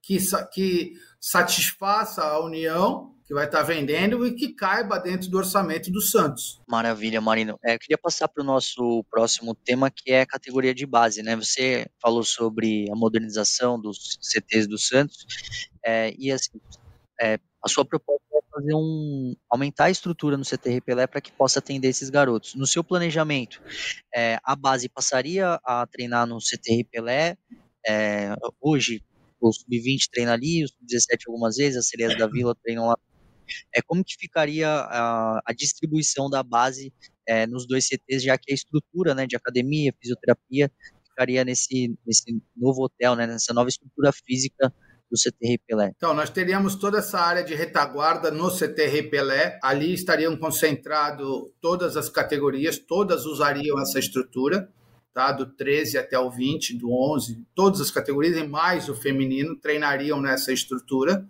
que, 0.00 0.16
que 0.50 0.94
satisfaça 1.20 2.22
a 2.22 2.42
União 2.42 3.14
que 3.30 3.34
vai 3.34 3.44
estar 3.44 3.62
vendendo 3.62 4.26
e 4.26 4.34
que 4.34 4.52
caiba 4.52 4.98
dentro 4.98 5.30
do 5.30 5.38
orçamento 5.38 5.88
do 5.88 6.00
Santos. 6.00 6.60
Maravilha, 6.66 7.20
Marino. 7.20 7.56
É, 7.64 7.76
eu 7.76 7.78
queria 7.78 7.96
passar 7.96 8.26
para 8.26 8.42
o 8.42 8.44
nosso 8.44 9.04
próximo 9.08 9.54
tema, 9.54 9.88
que 9.88 10.10
é 10.10 10.22
a 10.22 10.26
categoria 10.26 10.74
de 10.74 10.84
base. 10.84 11.22
Né? 11.22 11.36
Você 11.36 11.88
falou 12.02 12.24
sobre 12.24 12.90
a 12.90 12.96
modernização 12.96 13.80
dos 13.80 14.18
CTs 14.20 14.66
do 14.66 14.76
Santos, 14.76 15.24
é, 15.86 16.12
e 16.18 16.32
assim, 16.32 16.60
é, 17.20 17.38
a 17.64 17.68
sua 17.68 17.84
proposta 17.84 18.20
é 18.34 18.40
fazer 18.52 18.74
um 18.74 19.36
aumentar 19.48 19.84
a 19.84 19.90
estrutura 19.90 20.36
no 20.36 20.44
CT 20.44 20.68
Repelé 20.68 21.06
para 21.06 21.20
que 21.20 21.30
possa 21.30 21.60
atender 21.60 21.86
esses 21.86 22.10
garotos. 22.10 22.56
No 22.56 22.66
seu 22.66 22.82
planejamento, 22.82 23.62
é, 24.12 24.40
a 24.42 24.56
base 24.56 24.88
passaria 24.88 25.60
a 25.64 25.86
treinar 25.86 26.26
no 26.26 26.38
CT 26.38 26.78
Repelé. 26.78 27.36
É, 27.86 28.34
hoje, 28.60 29.04
o 29.40 29.52
sub-20 29.52 30.08
treina 30.12 30.32
ali, 30.32 30.64
o 30.64 30.68
sub-17 30.68 31.20
algumas 31.28 31.58
vezes, 31.58 31.76
as 31.76 31.86
sereias 31.86 32.18
da 32.18 32.26
Vila 32.26 32.56
treinam 32.56 32.88
lá 32.88 32.98
é, 33.74 33.80
como 33.82 34.04
que 34.04 34.14
ficaria 34.18 34.68
a, 34.68 35.40
a 35.46 35.52
distribuição 35.52 36.28
da 36.28 36.42
base 36.42 36.92
é, 37.26 37.46
nos 37.46 37.66
dois 37.66 37.86
CTs, 37.86 38.22
já 38.22 38.36
que 38.36 38.52
a 38.52 38.54
estrutura 38.54 39.14
né, 39.14 39.26
de 39.26 39.36
academia, 39.36 39.94
fisioterapia, 40.00 40.70
ficaria 41.04 41.44
nesse, 41.44 41.94
nesse 42.06 42.42
novo 42.56 42.84
hotel, 42.84 43.14
né, 43.14 43.26
nessa 43.26 43.52
nova 43.52 43.68
estrutura 43.68 44.10
física 44.12 44.72
do 45.10 45.16
CT 45.18 45.60
Pelé. 45.66 45.92
Então, 45.96 46.14
nós 46.14 46.30
teríamos 46.30 46.76
toda 46.76 46.98
essa 46.98 47.18
área 47.18 47.42
de 47.42 47.54
retaguarda 47.54 48.30
no 48.30 48.48
CT 48.48 49.10
Pelé. 49.10 49.58
Ali 49.62 49.92
estariam 49.92 50.36
concentrado 50.36 51.52
todas 51.60 51.96
as 51.96 52.08
categorias, 52.08 52.78
todas 52.78 53.26
usariam 53.26 53.78
essa 53.80 53.98
estrutura, 53.98 54.70
tá? 55.12 55.32
Do 55.32 55.46
13 55.46 55.98
até 55.98 56.18
o 56.18 56.30
20, 56.30 56.78
do 56.78 56.92
11, 56.92 57.44
todas 57.54 57.80
as 57.80 57.90
categorias 57.90 58.36
e 58.36 58.46
mais 58.46 58.88
o 58.88 58.94
feminino 58.94 59.56
treinariam 59.56 60.20
nessa 60.20 60.52
estrutura. 60.52 61.26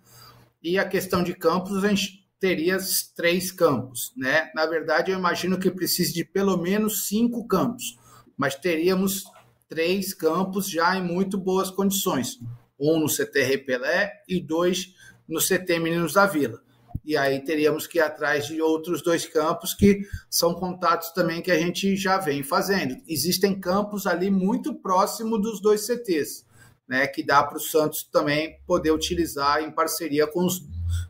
E 0.63 0.77
a 0.77 0.87
questão 0.87 1.23
de 1.23 1.33
campos, 1.33 1.83
a 1.83 1.89
gente 1.89 2.21
teria 2.39 2.77
três 3.15 3.51
campos. 3.51 4.11
Né? 4.15 4.51
Na 4.53 4.65
verdade, 4.65 5.11
eu 5.11 5.17
imagino 5.17 5.59
que 5.59 5.71
precise 5.71 6.13
de 6.13 6.23
pelo 6.23 6.57
menos 6.57 7.07
cinco 7.07 7.47
campos, 7.47 7.97
mas 8.37 8.55
teríamos 8.55 9.23
três 9.69 10.13
campos 10.13 10.69
já 10.69 10.95
em 10.97 11.03
muito 11.03 11.37
boas 11.37 11.69
condições. 11.69 12.39
Um 12.79 12.99
no 12.99 13.07
CT 13.07 13.43
Repelé 13.43 14.11
e 14.27 14.41
dois 14.41 14.93
no 15.27 15.39
CT 15.39 15.79
Meninos 15.79 16.13
da 16.13 16.25
Vila. 16.25 16.61
E 17.05 17.15
aí 17.17 17.39
teríamos 17.43 17.87
que 17.87 17.97
ir 17.97 18.01
atrás 18.01 18.47
de 18.47 18.61
outros 18.61 19.01
dois 19.01 19.25
campos 19.25 19.73
que 19.73 20.01
são 20.29 20.53
contatos 20.53 21.11
também 21.11 21.41
que 21.41 21.51
a 21.51 21.57
gente 21.57 21.95
já 21.95 22.17
vem 22.17 22.43
fazendo. 22.43 22.95
Existem 23.07 23.59
campos 23.59 24.05
ali 24.05 24.29
muito 24.29 24.75
próximo 24.75 25.39
dos 25.39 25.59
dois 25.59 25.81
CTs 25.81 26.45
né, 26.87 27.07
que 27.07 27.23
dá 27.23 27.43
para 27.43 27.57
o 27.57 27.61
Santos 27.61 28.03
também 28.03 28.59
poder 28.65 28.91
utilizar 28.91 29.63
em 29.63 29.71
parceria 29.71 30.27
com 30.27 30.45
os, 30.45 30.61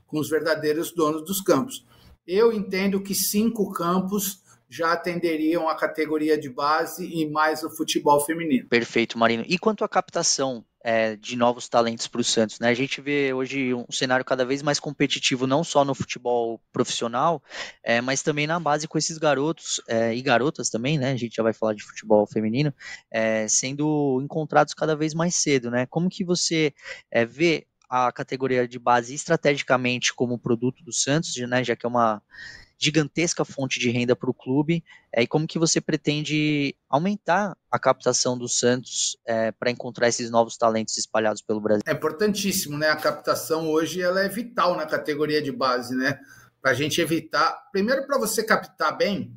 com 0.05 0.19
os 0.19 0.29
verdadeiros 0.29 0.91
donos 0.91 1.23
dos 1.23 1.41
campos. 1.41 1.85
Eu 2.25 2.53
entendo 2.53 3.01
que 3.01 3.15
cinco 3.15 3.71
campos 3.71 4.41
já 4.69 4.93
atenderiam 4.93 5.67
a 5.67 5.75
categoria 5.75 6.37
de 6.37 6.49
base 6.49 7.05
e 7.05 7.29
mais 7.29 7.61
o 7.61 7.69
futebol 7.69 8.21
feminino. 8.21 8.69
Perfeito, 8.69 9.17
Marino. 9.17 9.43
E 9.47 9.59
quanto 9.59 9.83
à 9.83 9.89
captação 9.89 10.63
é, 10.83 11.15
de 11.15 11.35
novos 11.35 11.67
talentos 11.69 12.07
para 12.07 12.21
o 12.21 12.23
Santos. 12.23 12.59
Né? 12.59 12.69
A 12.69 12.73
gente 12.73 13.01
vê 13.01 13.33
hoje 13.33 13.73
um 13.73 13.85
cenário 13.91 14.25
cada 14.25 14.45
vez 14.45 14.61
mais 14.61 14.79
competitivo, 14.79 15.45
não 15.45 15.63
só 15.63 15.85
no 15.85 15.93
futebol 15.93 16.59
profissional, 16.71 17.41
é, 17.83 18.01
mas 18.01 18.21
também 18.21 18.47
na 18.47 18.59
base 18.59 18.87
com 18.87 18.97
esses 18.97 19.17
garotos 19.17 19.81
é, 19.87 20.15
e 20.15 20.21
garotas 20.21 20.69
também, 20.69 20.97
né? 20.97 21.11
A 21.11 21.17
gente 21.17 21.35
já 21.35 21.43
vai 21.43 21.53
falar 21.53 21.73
de 21.73 21.83
futebol 21.83 22.25
feminino, 22.25 22.73
é, 23.11 23.47
sendo 23.47 24.19
encontrados 24.23 24.73
cada 24.73 24.95
vez 24.95 25.13
mais 25.13 25.35
cedo. 25.35 25.69
Né? 25.69 25.85
Como 25.85 26.09
que 26.09 26.23
você 26.23 26.73
é, 27.11 27.25
vê 27.25 27.67
a 27.89 28.11
categoria 28.11 28.67
de 28.67 28.79
base 28.79 29.13
estrategicamente 29.13 30.13
como 30.13 30.39
produto 30.39 30.83
do 30.83 30.93
Santos, 30.93 31.35
né? 31.35 31.63
já 31.63 31.75
que 31.75 31.85
é 31.85 31.89
uma 31.89 32.21
gigantesca 32.81 33.45
fonte 33.45 33.79
de 33.79 33.91
renda 33.91 34.15
para 34.15 34.29
o 34.29 34.33
clube. 34.33 34.83
É, 35.13 35.21
e 35.21 35.27
como 35.27 35.45
que 35.45 35.59
você 35.59 35.79
pretende 35.79 36.75
aumentar 36.89 37.55
a 37.69 37.77
captação 37.77 38.35
do 38.35 38.49
Santos 38.49 39.15
é, 39.23 39.51
para 39.51 39.69
encontrar 39.69 40.07
esses 40.07 40.31
novos 40.31 40.57
talentos 40.57 40.97
espalhados 40.97 41.43
pelo 41.43 41.61
Brasil? 41.61 41.83
É 41.85 41.91
importantíssimo, 41.91 42.79
né? 42.79 42.89
A 42.89 42.95
captação 42.95 43.69
hoje 43.69 44.01
ela 44.01 44.21
é 44.21 44.27
vital 44.27 44.75
na 44.75 44.87
categoria 44.87 45.41
de 45.41 45.51
base, 45.51 45.95
né? 45.95 46.19
Para 46.59 46.71
a 46.71 46.73
gente 46.73 46.99
evitar. 46.99 47.69
Primeiro, 47.71 48.07
para 48.07 48.17
você 48.17 48.43
captar 48.43 48.97
bem, 48.97 49.31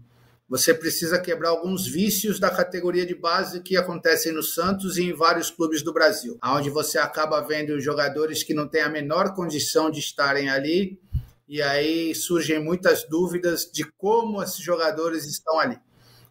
você 0.49 0.73
precisa 0.73 1.21
quebrar 1.21 1.51
alguns 1.51 1.87
vícios 1.87 2.41
da 2.41 2.49
categoria 2.49 3.05
de 3.05 3.15
base 3.15 3.61
que 3.61 3.77
acontecem 3.77 4.33
no 4.33 4.43
Santos 4.43 4.97
e 4.97 5.03
em 5.03 5.13
vários 5.13 5.51
clubes 5.51 5.83
do 5.83 5.93
Brasil, 5.93 6.39
onde 6.43 6.71
você 6.71 6.97
acaba 6.97 7.41
vendo 7.43 7.79
jogadores 7.79 8.43
que 8.43 8.55
não 8.55 8.67
têm 8.67 8.83
a 8.83 8.89
menor 8.89 9.35
condição 9.35 9.91
de 9.91 10.01
estarem 10.01 10.49
ali 10.49 10.99
e 11.47 11.61
aí 11.63 12.15
surgem 12.15 12.63
muitas 12.63 13.09
dúvidas 13.09 13.71
de 13.71 13.85
como 13.97 14.43
esses 14.43 14.61
jogadores 14.61 15.27
estão 15.27 15.59
ali. 15.59 15.79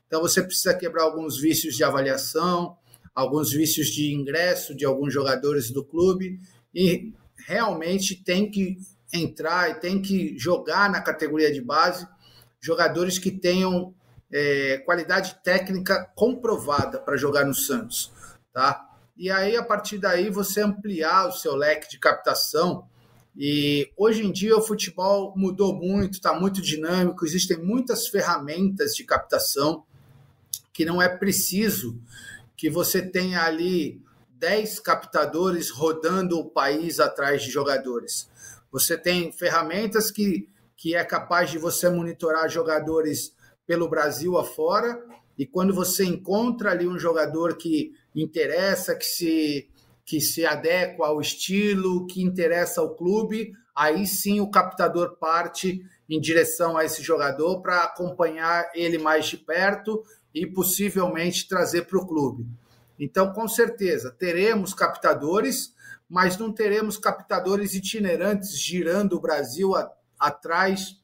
Então 0.08 0.22
você 0.22 0.42
precisa 0.42 0.74
quebrar 0.76 1.04
alguns 1.04 1.40
vícios 1.40 1.76
de 1.76 1.84
avaliação, 1.84 2.78
alguns 3.14 3.52
vícios 3.52 3.88
de 3.88 4.14
ingresso 4.14 4.76
de 4.76 4.86
alguns 4.86 5.14
jogadores 5.14 5.72
do 5.72 5.84
clube 5.84 6.40
e 6.74 7.14
realmente 7.48 8.16
tem 8.16 8.50
que 8.50 8.78
entrar 9.12 9.70
e 9.70 9.76
tem 9.76 10.02
que 10.02 10.38
jogar 10.38 10.90
na 10.90 11.02
categoria 11.02 11.52
de 11.52 11.62
base 11.62 12.08
jogadores 12.64 13.20
que 13.20 13.30
tenham 13.30 13.94
é, 14.32 14.78
qualidade 14.86 15.38
técnica 15.44 16.10
comprovada 16.16 16.98
para 17.00 17.18
jogar 17.18 17.46
no 17.46 17.54
Santos, 17.54 18.12
tá? 18.54 18.90
E 19.18 19.30
aí 19.30 19.58
a 19.58 19.64
partir 19.64 19.98
daí 19.98 20.30
você 20.30 20.62
ampliar 20.62 21.28
o 21.28 21.34
seu 21.34 21.56
leque 21.56 21.90
de 21.90 22.00
captação 22.00 22.88
e 23.36 23.92
hoje 23.98 24.24
em 24.24 24.32
dia 24.32 24.56
o 24.56 24.62
futebol 24.62 25.34
mudou 25.36 25.74
muito, 25.74 26.14
está 26.14 26.40
muito 26.40 26.62
dinâmico, 26.62 27.26
existem 27.26 27.58
muitas 27.58 28.08
ferramentas 28.08 28.96
de 28.96 29.04
captação 29.04 29.84
que 30.72 30.86
não 30.86 31.02
é 31.02 31.10
preciso 31.10 32.00
que 32.56 32.70
você 32.70 33.02
tenha 33.02 33.44
ali 33.44 34.02
10 34.38 34.80
captadores 34.80 35.70
rodando 35.70 36.40
o 36.40 36.50
país 36.50 37.00
atrás 37.00 37.42
de 37.42 37.50
jogadores. 37.50 38.30
Você 38.72 38.98
tem 38.98 39.32
ferramentas 39.32 40.12
que, 40.12 40.50
que 40.76 40.96
é 40.96 41.04
capaz 41.04 41.50
de 41.50 41.58
você 41.58 41.90
monitorar 41.90 42.50
jogadores 42.50 43.36
pelo 43.66 43.88
Brasil 43.88 44.38
afora, 44.38 45.02
e 45.38 45.46
quando 45.46 45.74
você 45.74 46.06
encontra 46.06 46.72
ali 46.72 46.88
um 46.88 47.00
jogador 47.00 47.56
que 47.56 47.94
interessa, 48.16 48.96
que 48.96 49.06
se 49.06 49.70
que 50.06 50.20
se 50.20 50.46
adequa 50.46 51.08
ao 51.08 51.22
estilo, 51.22 52.06
que 52.08 52.22
interessa 52.22 52.82
ao 52.82 52.96
clube, 52.96 53.54
aí 53.76 54.06
sim 54.06 54.40
o 54.40 54.52
captador 54.52 55.18
parte 55.18 55.82
em 56.10 56.20
direção 56.20 56.78
a 56.78 56.86
esse 56.86 57.02
jogador 57.02 57.62
para 57.62 57.84
acompanhar 57.84 58.70
ele 58.76 58.98
mais 58.98 59.26
de 59.26 59.38
perto 59.38 60.04
e 60.34 60.46
possivelmente 60.46 61.48
trazer 61.48 61.84
para 61.84 61.98
o 61.98 62.06
clube. 62.06 62.46
Então, 63.00 63.32
com 63.34 63.48
certeza, 63.48 64.12
teremos 64.12 64.74
captadores, 64.74 65.74
mas 66.10 66.38
não 66.38 66.52
teremos 66.52 66.98
captadores 66.98 67.74
itinerantes 67.74 68.58
girando 68.60 69.14
o 69.14 69.22
Brasil 69.22 69.76
a, 69.76 69.92
atrás 70.20 71.00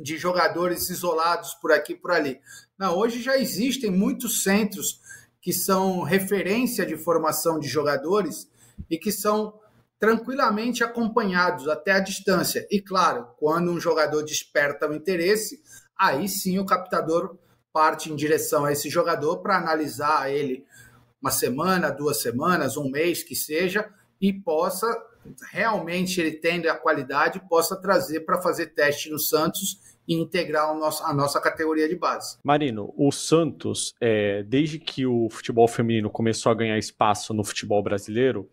de 0.00 0.16
jogadores 0.16 0.88
isolados 0.88 1.54
por 1.54 1.72
aqui 1.72 1.92
e 1.92 1.96
por 1.96 2.12
ali. 2.12 2.40
Não, 2.78 2.96
hoje 2.96 3.22
já 3.22 3.36
existem 3.36 3.90
muitos 3.90 4.42
centros 4.42 5.00
que 5.40 5.52
são 5.52 6.02
referência 6.02 6.84
de 6.84 6.96
formação 6.96 7.58
de 7.58 7.68
jogadores 7.68 8.48
e 8.90 8.98
que 8.98 9.10
são 9.10 9.58
tranquilamente 9.98 10.82
acompanhados 10.82 11.68
até 11.68 11.92
a 11.92 12.00
distância. 12.00 12.66
E 12.70 12.80
claro, 12.80 13.28
quando 13.38 13.70
um 13.70 13.80
jogador 13.80 14.22
desperta 14.22 14.88
o 14.88 14.94
interesse, 14.94 15.62
aí 15.98 16.28
sim 16.28 16.58
o 16.58 16.66
captador 16.66 17.36
parte 17.72 18.10
em 18.10 18.16
direção 18.16 18.64
a 18.64 18.72
esse 18.72 18.88
jogador 18.88 19.38
para 19.38 19.56
analisar 19.56 20.30
ele 20.30 20.64
uma 21.20 21.30
semana, 21.30 21.90
duas 21.90 22.22
semanas, 22.22 22.76
um 22.76 22.90
mês 22.90 23.22
que 23.22 23.36
seja, 23.36 23.88
e 24.20 24.32
possa 24.32 24.86
realmente 25.52 26.20
ele 26.20 26.32
tendo 26.32 26.68
a 26.68 26.74
qualidade, 26.74 27.46
possa 27.48 27.76
trazer 27.76 28.20
para 28.20 28.40
fazer 28.40 28.68
teste 28.68 29.10
no 29.10 29.18
Santos 29.18 29.78
integrar 30.14 30.74
nosso, 30.76 31.04
a 31.04 31.14
nossa 31.14 31.40
categoria 31.40 31.88
de 31.88 31.96
base. 31.96 32.38
Marino, 32.42 32.92
o 32.96 33.12
Santos, 33.12 33.94
é, 34.00 34.42
desde 34.42 34.78
que 34.78 35.06
o 35.06 35.28
futebol 35.30 35.68
feminino 35.68 36.10
começou 36.10 36.50
a 36.50 36.54
ganhar 36.54 36.76
espaço 36.78 37.32
no 37.32 37.44
futebol 37.44 37.82
brasileiro, 37.82 38.48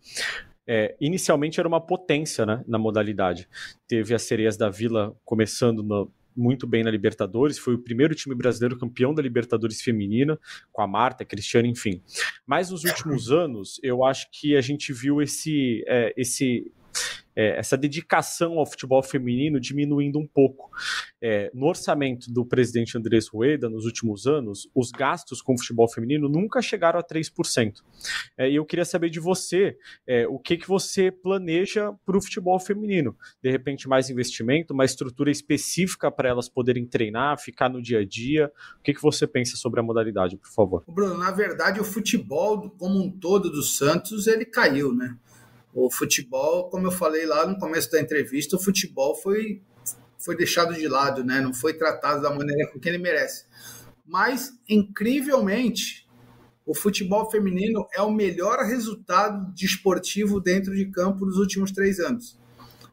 é, 0.66 0.94
inicialmente 1.00 1.58
era 1.58 1.68
uma 1.68 1.80
potência 1.80 2.44
né, 2.46 2.62
na 2.66 2.78
modalidade. 2.78 3.48
Teve 3.88 4.14
as 4.14 4.22
sereias 4.22 4.56
da 4.56 4.68
Vila 4.68 5.16
começando 5.24 5.82
no, 5.82 6.12
muito 6.36 6.66
bem 6.66 6.84
na 6.84 6.90
Libertadores, 6.90 7.58
foi 7.58 7.74
o 7.74 7.78
primeiro 7.78 8.14
time 8.14 8.34
brasileiro 8.34 8.78
campeão 8.78 9.12
da 9.12 9.20
Libertadores 9.20 9.82
feminina, 9.82 10.38
com 10.70 10.80
a 10.80 10.86
Marta, 10.86 11.24
a 11.24 11.26
Cristiano, 11.26 11.66
enfim. 11.66 12.00
Mas 12.46 12.70
nos 12.70 12.84
últimos 12.84 13.32
anos, 13.32 13.80
eu 13.82 14.04
acho 14.04 14.28
que 14.30 14.56
a 14.56 14.60
gente 14.60 14.92
viu 14.92 15.20
esse, 15.20 15.82
é, 15.88 16.14
esse 16.16 16.70
é, 17.38 17.56
essa 17.56 17.76
dedicação 17.76 18.58
ao 18.58 18.66
futebol 18.66 19.00
feminino 19.00 19.60
diminuindo 19.60 20.18
um 20.18 20.26
pouco. 20.26 20.72
É, 21.22 21.52
no 21.54 21.66
orçamento 21.66 22.32
do 22.32 22.44
presidente 22.44 22.98
Andrés 22.98 23.28
Rueda, 23.28 23.70
nos 23.70 23.84
últimos 23.84 24.26
anos, 24.26 24.68
os 24.74 24.90
gastos 24.90 25.40
com 25.40 25.54
o 25.54 25.58
futebol 25.58 25.88
feminino 25.88 26.28
nunca 26.28 26.60
chegaram 26.60 26.98
a 26.98 27.02
3%. 27.02 27.74
É, 28.36 28.50
e 28.50 28.56
eu 28.56 28.64
queria 28.64 28.84
saber 28.84 29.08
de 29.08 29.20
você 29.20 29.76
é, 30.04 30.26
o 30.26 30.36
que, 30.36 30.56
que 30.56 30.66
você 30.66 31.12
planeja 31.12 31.92
para 32.04 32.18
o 32.18 32.20
futebol 32.20 32.58
feminino. 32.58 33.16
De 33.40 33.48
repente, 33.52 33.88
mais 33.88 34.10
investimento, 34.10 34.74
uma 34.74 34.84
estrutura 34.84 35.30
específica 35.30 36.10
para 36.10 36.28
elas 36.28 36.48
poderem 36.48 36.84
treinar, 36.84 37.38
ficar 37.38 37.68
no 37.68 37.80
dia 37.80 38.00
a 38.00 38.04
dia. 38.04 38.50
O 38.80 38.82
que, 38.82 38.92
que 38.92 39.02
você 39.02 39.28
pensa 39.28 39.56
sobre 39.56 39.78
a 39.78 39.82
modalidade, 39.84 40.36
por 40.36 40.50
favor? 40.50 40.82
Bruno, 40.88 41.16
na 41.16 41.30
verdade, 41.30 41.78
o 41.78 41.84
futebol 41.84 42.68
como 42.70 43.00
um 43.00 43.08
todo 43.08 43.48
do 43.48 43.62
Santos, 43.62 44.26
ele 44.26 44.44
caiu, 44.44 44.92
né? 44.92 45.16
O 45.80 45.92
futebol, 45.92 46.68
como 46.70 46.88
eu 46.88 46.90
falei 46.90 47.24
lá 47.24 47.46
no 47.46 47.56
começo 47.56 47.88
da 47.92 48.00
entrevista, 48.00 48.56
o 48.56 48.60
futebol 48.60 49.14
foi, 49.14 49.62
foi 50.18 50.36
deixado 50.36 50.74
de 50.74 50.88
lado, 50.88 51.22
né? 51.22 51.40
não 51.40 51.54
foi 51.54 51.72
tratado 51.72 52.20
da 52.20 52.30
maneira 52.30 52.68
que 52.68 52.88
ele 52.88 52.98
merece. 52.98 53.46
Mas, 54.04 54.52
incrivelmente, 54.68 56.04
o 56.66 56.74
futebol 56.74 57.30
feminino 57.30 57.86
é 57.94 58.02
o 58.02 58.10
melhor 58.10 58.58
resultado 58.64 59.54
desportivo 59.54 60.40
dentro 60.40 60.74
de 60.74 60.84
campo 60.86 61.24
nos 61.24 61.38
últimos 61.38 61.70
três 61.70 62.00
anos. 62.00 62.36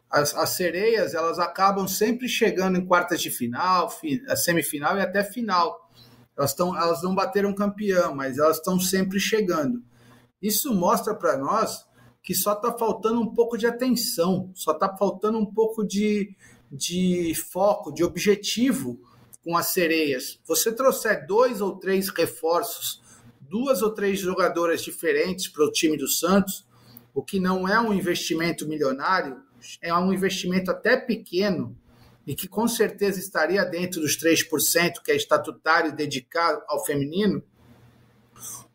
As, 0.07 0.35
as, 0.35 0.51
sereias 0.51 1.15
elas 1.15 1.39
acabam 1.39 1.87
sempre 1.87 2.29
chegando 2.29 2.77
em 2.77 2.85
quartas 2.85 3.19
de 3.19 3.31
final, 3.31 3.89
fi, 3.89 4.21
semifinal 4.35 4.95
e 4.95 5.01
até 5.01 5.23
final. 5.23 5.89
Elas, 6.37 6.53
tão, 6.53 6.77
elas 6.77 7.01
não 7.01 7.15
bateram 7.15 7.51
campeão, 7.55 8.13
mas 8.13 8.37
elas 8.37 8.57
estão 8.57 8.79
sempre 8.79 9.19
chegando. 9.19 9.83
Isso 10.39 10.71
mostra 10.71 11.15
para 11.15 11.35
nós 11.35 11.84
que 12.25 12.33
só 12.33 12.53
está 12.53 12.75
faltando 12.75 13.21
um 13.21 13.31
pouco 13.31 13.55
de 13.55 13.67
atenção, 13.67 14.49
só 14.55 14.71
está 14.71 14.93
faltando 14.97 15.37
um 15.37 15.45
pouco 15.45 15.85
de, 15.85 16.35
de 16.71 17.35
foco, 17.35 17.93
de 17.93 18.03
objetivo 18.03 18.99
com 19.43 19.55
as 19.55 19.67
sereias. 19.67 20.39
Você 20.43 20.71
trouxer 20.73 21.27
dois 21.27 21.61
ou 21.61 21.77
três 21.77 22.09
reforços, 22.09 22.99
duas 23.39 23.83
ou 23.83 23.91
três 23.91 24.19
jogadoras 24.19 24.81
diferentes 24.83 25.47
para 25.47 25.63
o 25.63 25.71
time 25.71 25.95
do 25.95 26.07
Santos, 26.07 26.65
o 27.13 27.21
que 27.21 27.39
não 27.39 27.67
é 27.67 27.79
um 27.79 27.93
investimento 27.93 28.67
milionário, 28.67 29.39
é 29.79 29.93
um 29.93 30.11
investimento 30.11 30.71
até 30.71 30.97
pequeno 30.97 31.77
e 32.25 32.33
que 32.33 32.47
com 32.47 32.67
certeza 32.67 33.19
estaria 33.19 33.63
dentro 33.63 34.01
dos 34.01 34.17
3% 34.17 34.93
que 35.03 35.11
é 35.11 35.15
estatutário 35.15 35.95
dedicado 35.95 36.59
ao 36.67 36.83
feminino, 36.83 37.43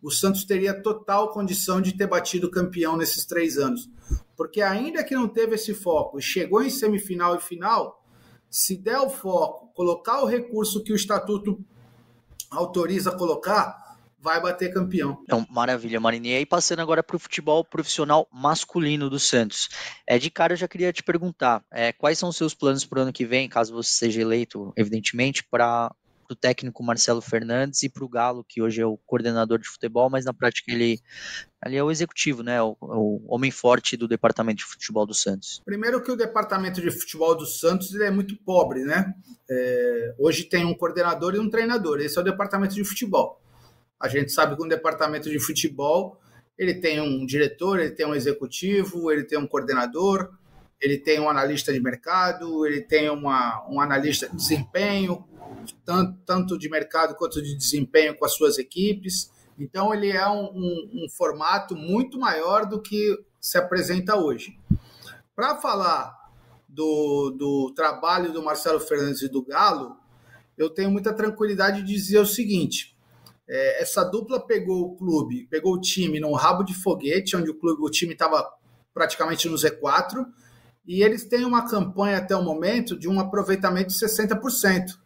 o 0.02 0.10
Santos 0.10 0.44
teria 0.44 0.80
total 0.80 1.30
condição 1.30 1.80
de 1.80 1.96
ter 1.96 2.06
batido 2.06 2.50
campeão 2.50 2.96
nesses 2.96 3.24
três 3.24 3.58
anos. 3.58 3.88
Porque 4.36 4.62
ainda 4.62 5.04
que 5.04 5.14
não 5.14 5.28
teve 5.28 5.54
esse 5.54 5.74
foco 5.74 6.18
e 6.18 6.22
chegou 6.22 6.62
em 6.62 6.70
semifinal 6.70 7.36
e 7.36 7.40
final, 7.40 8.02
se 8.48 8.76
der 8.76 8.98
o 8.98 9.10
foco, 9.10 9.68
colocar 9.74 10.22
o 10.22 10.26
recurso 10.26 10.82
que 10.82 10.92
o 10.92 10.96
estatuto 10.96 11.62
autoriza 12.50 13.12
colocar, 13.12 13.98
vai 14.20 14.40
bater 14.40 14.72
campeão. 14.72 15.18
Então, 15.22 15.46
maravilha, 15.50 15.98
Marini. 15.98 16.30
E 16.30 16.36
aí, 16.36 16.46
passando 16.46 16.80
agora 16.80 17.02
para 17.02 17.16
o 17.16 17.18
futebol 17.18 17.64
profissional 17.64 18.28
masculino 18.30 19.08
do 19.08 19.18
Santos. 19.18 19.68
É, 20.06 20.18
de 20.18 20.30
cara, 20.30 20.52
eu 20.52 20.56
já 20.56 20.68
queria 20.68 20.92
te 20.92 21.02
perguntar: 21.02 21.64
é, 21.70 21.92
quais 21.92 22.18
são 22.18 22.28
os 22.28 22.36
seus 22.36 22.54
planos 22.54 22.84
para 22.84 22.98
o 22.98 23.02
ano 23.02 23.12
que 23.12 23.24
vem, 23.24 23.48
caso 23.48 23.72
você 23.72 23.90
seja 23.90 24.20
eleito, 24.20 24.72
evidentemente, 24.76 25.44
para 25.48 25.94
para 26.30 26.34
o 26.34 26.36
técnico 26.36 26.84
Marcelo 26.84 27.20
Fernandes 27.20 27.82
e 27.82 27.88
para 27.88 28.04
o 28.04 28.08
Galo, 28.08 28.44
que 28.44 28.62
hoje 28.62 28.80
é 28.80 28.86
o 28.86 28.96
coordenador 28.96 29.58
de 29.58 29.68
futebol, 29.68 30.08
mas 30.08 30.24
na 30.24 30.32
prática 30.32 30.72
ele, 30.72 31.00
ele 31.66 31.76
é 31.76 31.82
o 31.82 31.90
executivo, 31.90 32.42
né? 32.42 32.62
O, 32.62 32.76
o, 32.80 33.34
homem 33.34 33.50
forte 33.50 33.96
do 33.96 34.06
departamento 34.06 34.58
de 34.58 34.64
futebol 34.64 35.04
do 35.04 35.14
Santos. 35.14 35.60
Primeiro 35.64 36.00
que 36.02 36.10
o 36.10 36.16
departamento 36.16 36.80
de 36.80 36.90
futebol 36.90 37.34
do 37.36 37.46
Santos 37.46 37.92
ele 37.94 38.04
é 38.04 38.10
muito 38.10 38.36
pobre, 38.44 38.84
né? 38.84 39.12
É, 39.50 40.14
hoje 40.18 40.44
tem 40.44 40.64
um 40.64 40.74
coordenador 40.74 41.34
e 41.34 41.38
um 41.38 41.50
treinador. 41.50 42.00
Esse 42.00 42.16
é 42.16 42.20
o 42.20 42.24
departamento 42.24 42.74
de 42.74 42.84
futebol. 42.84 43.40
A 43.98 44.08
gente 44.08 44.30
sabe 44.30 44.56
que 44.56 44.62
um 44.62 44.68
departamento 44.68 45.28
de 45.28 45.38
futebol 45.40 46.20
ele 46.56 46.74
tem 46.74 47.00
um 47.00 47.26
diretor, 47.26 47.80
ele 47.80 47.90
tem 47.90 48.06
um 48.06 48.14
executivo, 48.14 49.10
ele 49.10 49.24
tem 49.24 49.38
um 49.38 49.46
coordenador, 49.46 50.30
ele 50.80 50.98
tem 50.98 51.20
um 51.20 51.28
analista 51.28 51.72
de 51.72 51.80
mercado, 51.80 52.66
ele 52.66 52.80
tem 52.80 53.10
uma, 53.10 53.66
um 53.68 53.80
analista 53.80 54.28
de 54.28 54.36
desempenho, 54.36 55.24
tanto, 55.84 56.18
tanto 56.24 56.58
de 56.58 56.68
mercado 56.70 57.14
quanto 57.14 57.42
de 57.42 57.54
desempenho 57.54 58.16
com 58.16 58.24
as 58.24 58.32
suas 58.32 58.58
equipes. 58.58 59.30
Então, 59.58 59.92
ele 59.92 60.10
é 60.10 60.26
um, 60.26 60.46
um, 60.46 61.04
um 61.04 61.06
formato 61.10 61.76
muito 61.76 62.18
maior 62.18 62.64
do 62.64 62.80
que 62.80 63.18
se 63.38 63.58
apresenta 63.58 64.16
hoje. 64.16 64.58
Para 65.36 65.56
falar 65.56 66.14
do, 66.66 67.30
do 67.30 67.72
trabalho 67.74 68.32
do 68.32 68.42
Marcelo 68.42 68.80
Fernandes 68.80 69.22
e 69.22 69.28
do 69.28 69.44
Galo, 69.44 69.96
eu 70.56 70.70
tenho 70.70 70.90
muita 70.90 71.12
tranquilidade 71.12 71.82
de 71.82 71.92
dizer 71.92 72.18
o 72.18 72.26
seguinte: 72.26 72.96
é, 73.48 73.82
essa 73.82 74.04
dupla 74.04 74.40
pegou 74.46 74.82
o 74.82 74.96
clube, 74.96 75.46
pegou 75.50 75.74
o 75.74 75.80
time 75.80 76.20
num 76.20 76.32
rabo 76.32 76.62
de 76.62 76.74
foguete, 76.74 77.36
onde 77.36 77.50
o, 77.50 77.54
clube, 77.54 77.82
o 77.82 77.90
time 77.90 78.12
estava 78.12 78.48
praticamente 78.94 79.48
no 79.48 79.56
Z4, 79.56 80.24
e 80.90 81.04
eles 81.04 81.24
têm 81.24 81.44
uma 81.44 81.68
campanha 81.68 82.18
até 82.18 82.34
o 82.34 82.42
momento 82.42 82.98
de 82.98 83.08
um 83.08 83.20
aproveitamento 83.20 83.90
de 83.90 83.94
60%. 83.94 84.98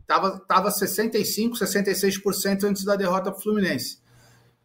Estava 0.00 0.40
tava 0.40 0.70
65%, 0.70 1.52
66% 1.52 2.64
antes 2.64 2.84
da 2.84 2.96
derrota 2.96 3.30
para 3.30 3.38
o 3.38 3.40
Fluminense. 3.40 4.02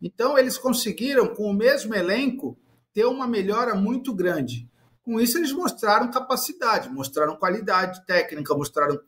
Então, 0.02 0.40
eles 0.40 0.58
conseguiram, 0.58 1.28
com 1.36 1.44
o 1.44 1.54
mesmo 1.54 1.94
elenco, 1.94 2.58
ter 2.92 3.06
uma 3.06 3.28
melhora 3.28 3.76
muito 3.76 4.12
grande. 4.12 4.68
Com 5.04 5.22
isso, 5.22 5.38
eles 5.38 5.52
mostraram 5.52 6.10
capacidade, 6.10 6.90
mostraram 6.90 7.36
qualidade 7.36 8.04
técnica, 8.08 8.56
mostraram 8.56 9.00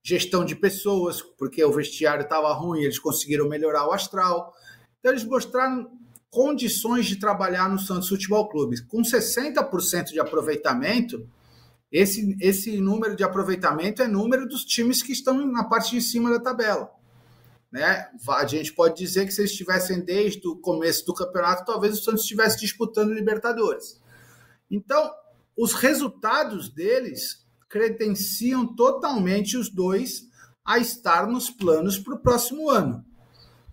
gestão 0.00 0.44
de 0.44 0.54
pessoas, 0.54 1.20
porque 1.20 1.64
o 1.64 1.72
vestiário 1.72 2.22
estava 2.22 2.52
ruim, 2.52 2.82
eles 2.82 3.00
conseguiram 3.00 3.48
melhorar 3.48 3.88
o 3.88 3.92
astral. 3.92 4.54
Então, 5.00 5.10
eles 5.10 5.24
mostraram 5.24 5.90
condições 6.36 7.06
de 7.06 7.16
trabalhar 7.16 7.66
no 7.66 7.78
Santos 7.78 8.10
Futebol 8.10 8.46
Clube. 8.50 8.84
Com 8.88 9.00
60% 9.00 10.08
de 10.08 10.20
aproveitamento, 10.20 11.26
esse, 11.90 12.36
esse 12.38 12.78
número 12.78 13.16
de 13.16 13.24
aproveitamento 13.24 14.02
é 14.02 14.06
número 14.06 14.46
dos 14.46 14.62
times 14.62 15.02
que 15.02 15.12
estão 15.12 15.46
na 15.46 15.64
parte 15.64 15.92
de 15.92 16.02
cima 16.02 16.28
da 16.28 16.38
tabela. 16.38 16.90
Né? 17.72 18.06
A 18.28 18.46
gente 18.46 18.74
pode 18.74 18.98
dizer 18.98 19.24
que 19.24 19.32
se 19.32 19.40
eles 19.40 19.50
estivessem 19.50 20.04
desde 20.04 20.46
o 20.46 20.56
começo 20.56 21.06
do 21.06 21.14
campeonato, 21.14 21.64
talvez 21.64 21.98
o 21.98 22.04
Santos 22.04 22.20
estivesse 22.20 22.60
disputando 22.60 23.14
Libertadores. 23.14 23.98
Então, 24.70 25.10
os 25.56 25.72
resultados 25.72 26.68
deles 26.68 27.46
credenciam 27.66 28.76
totalmente 28.76 29.56
os 29.56 29.70
dois 29.70 30.26
a 30.62 30.78
estar 30.78 31.26
nos 31.26 31.48
planos 31.48 31.98
para 31.98 32.14
o 32.14 32.18
próximo 32.18 32.68
ano. 32.68 33.02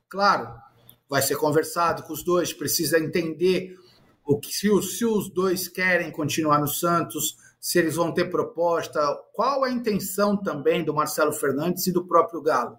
Claro, 0.07 0.62
vai 1.09 1.21
ser 1.21 1.35
conversado 1.35 2.03
com 2.03 2.13
os 2.13 2.23
dois, 2.23 2.53
precisa 2.53 2.99
entender 2.99 3.77
o 4.25 4.39
que 4.39 4.53
se 4.53 4.69
os, 4.69 4.97
se 4.97 5.05
os 5.05 5.29
dois 5.29 5.67
querem 5.67 6.11
continuar 6.11 6.59
no 6.59 6.67
Santos, 6.67 7.37
se 7.59 7.79
eles 7.79 7.95
vão 7.95 8.13
ter 8.13 8.29
proposta, 8.29 8.99
qual 9.33 9.63
a 9.63 9.71
intenção 9.71 10.35
também 10.35 10.83
do 10.83 10.93
Marcelo 10.93 11.31
Fernandes 11.31 11.87
e 11.87 11.91
do 11.91 12.05
próprio 12.05 12.41
Galo. 12.41 12.77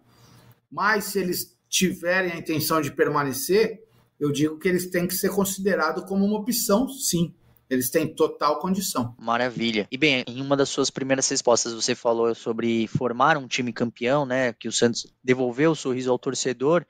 Mas 0.71 1.05
se 1.05 1.19
eles 1.19 1.57
tiverem 1.69 2.33
a 2.33 2.37
intenção 2.37 2.81
de 2.81 2.91
permanecer, 2.91 3.83
eu 4.19 4.31
digo 4.31 4.59
que 4.59 4.69
eles 4.69 4.91
têm 4.91 5.07
que 5.07 5.15
ser 5.15 5.31
considerados 5.31 6.05
como 6.05 6.25
uma 6.25 6.39
opção, 6.39 6.89
sim. 6.89 7.35
Eles 7.69 7.91
têm 7.91 8.15
total 8.15 8.59
condição. 8.59 9.15
Maravilha. 9.19 9.89
E 9.91 9.97
bem, 9.97 10.25
em 10.27 10.41
uma 10.41 10.57
das 10.57 10.69
suas 10.69 10.91
primeiras 10.91 11.29
respostas 11.29 11.73
você 11.73 11.95
falou 11.95 12.35
sobre 12.35 12.87
formar 12.87 13.37
um 13.37 13.49
time 13.49 13.73
campeão, 13.73 14.27
né? 14.27 14.53
Que 14.53 14.69
o 14.69 14.73
Santos 14.73 15.07
devolveu 15.23 15.73
o 15.73 15.77
sorriso 15.77 16.11
ao 16.11 16.19
torcedor. 16.19 16.85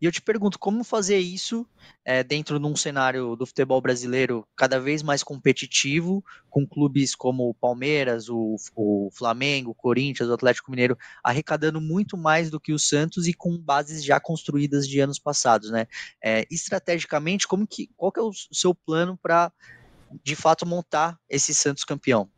E 0.00 0.06
eu 0.06 0.12
te 0.12 0.22
pergunto, 0.22 0.58
como 0.58 0.82
fazer 0.82 1.18
isso 1.18 1.66
é, 2.04 2.22
dentro 2.22 2.58
de 2.58 2.66
um 2.66 2.76
cenário 2.76 3.36
do 3.36 3.46
futebol 3.46 3.80
brasileiro 3.80 4.46
cada 4.56 4.80
vez 4.80 5.02
mais 5.02 5.22
competitivo, 5.22 6.24
com 6.48 6.66
clubes 6.66 7.14
como 7.14 7.48
o 7.48 7.54
Palmeiras, 7.54 8.28
o, 8.28 8.56
o 8.74 9.10
Flamengo, 9.12 9.70
o 9.70 9.74
Corinthians, 9.74 10.28
o 10.28 10.34
Atlético 10.34 10.70
Mineiro 10.70 10.96
arrecadando 11.22 11.80
muito 11.80 12.16
mais 12.16 12.50
do 12.50 12.60
que 12.60 12.72
o 12.72 12.78
Santos 12.78 13.26
e 13.26 13.34
com 13.34 13.58
bases 13.58 14.04
já 14.04 14.18
construídas 14.18 14.88
de 14.88 15.00
anos 15.00 15.18
passados, 15.18 15.70
né? 15.70 15.86
É, 16.22 16.46
estrategicamente, 16.50 17.46
como 17.46 17.66
que, 17.66 17.90
qual 17.96 18.12
que 18.12 18.20
é 18.20 18.22
o 18.22 18.32
seu 18.32 18.74
plano 18.74 19.18
para 19.20 19.52
de 20.22 20.36
fato 20.36 20.66
montar 20.66 21.18
esse 21.28 21.54
Santos 21.54 21.84
campeão? 21.84 22.30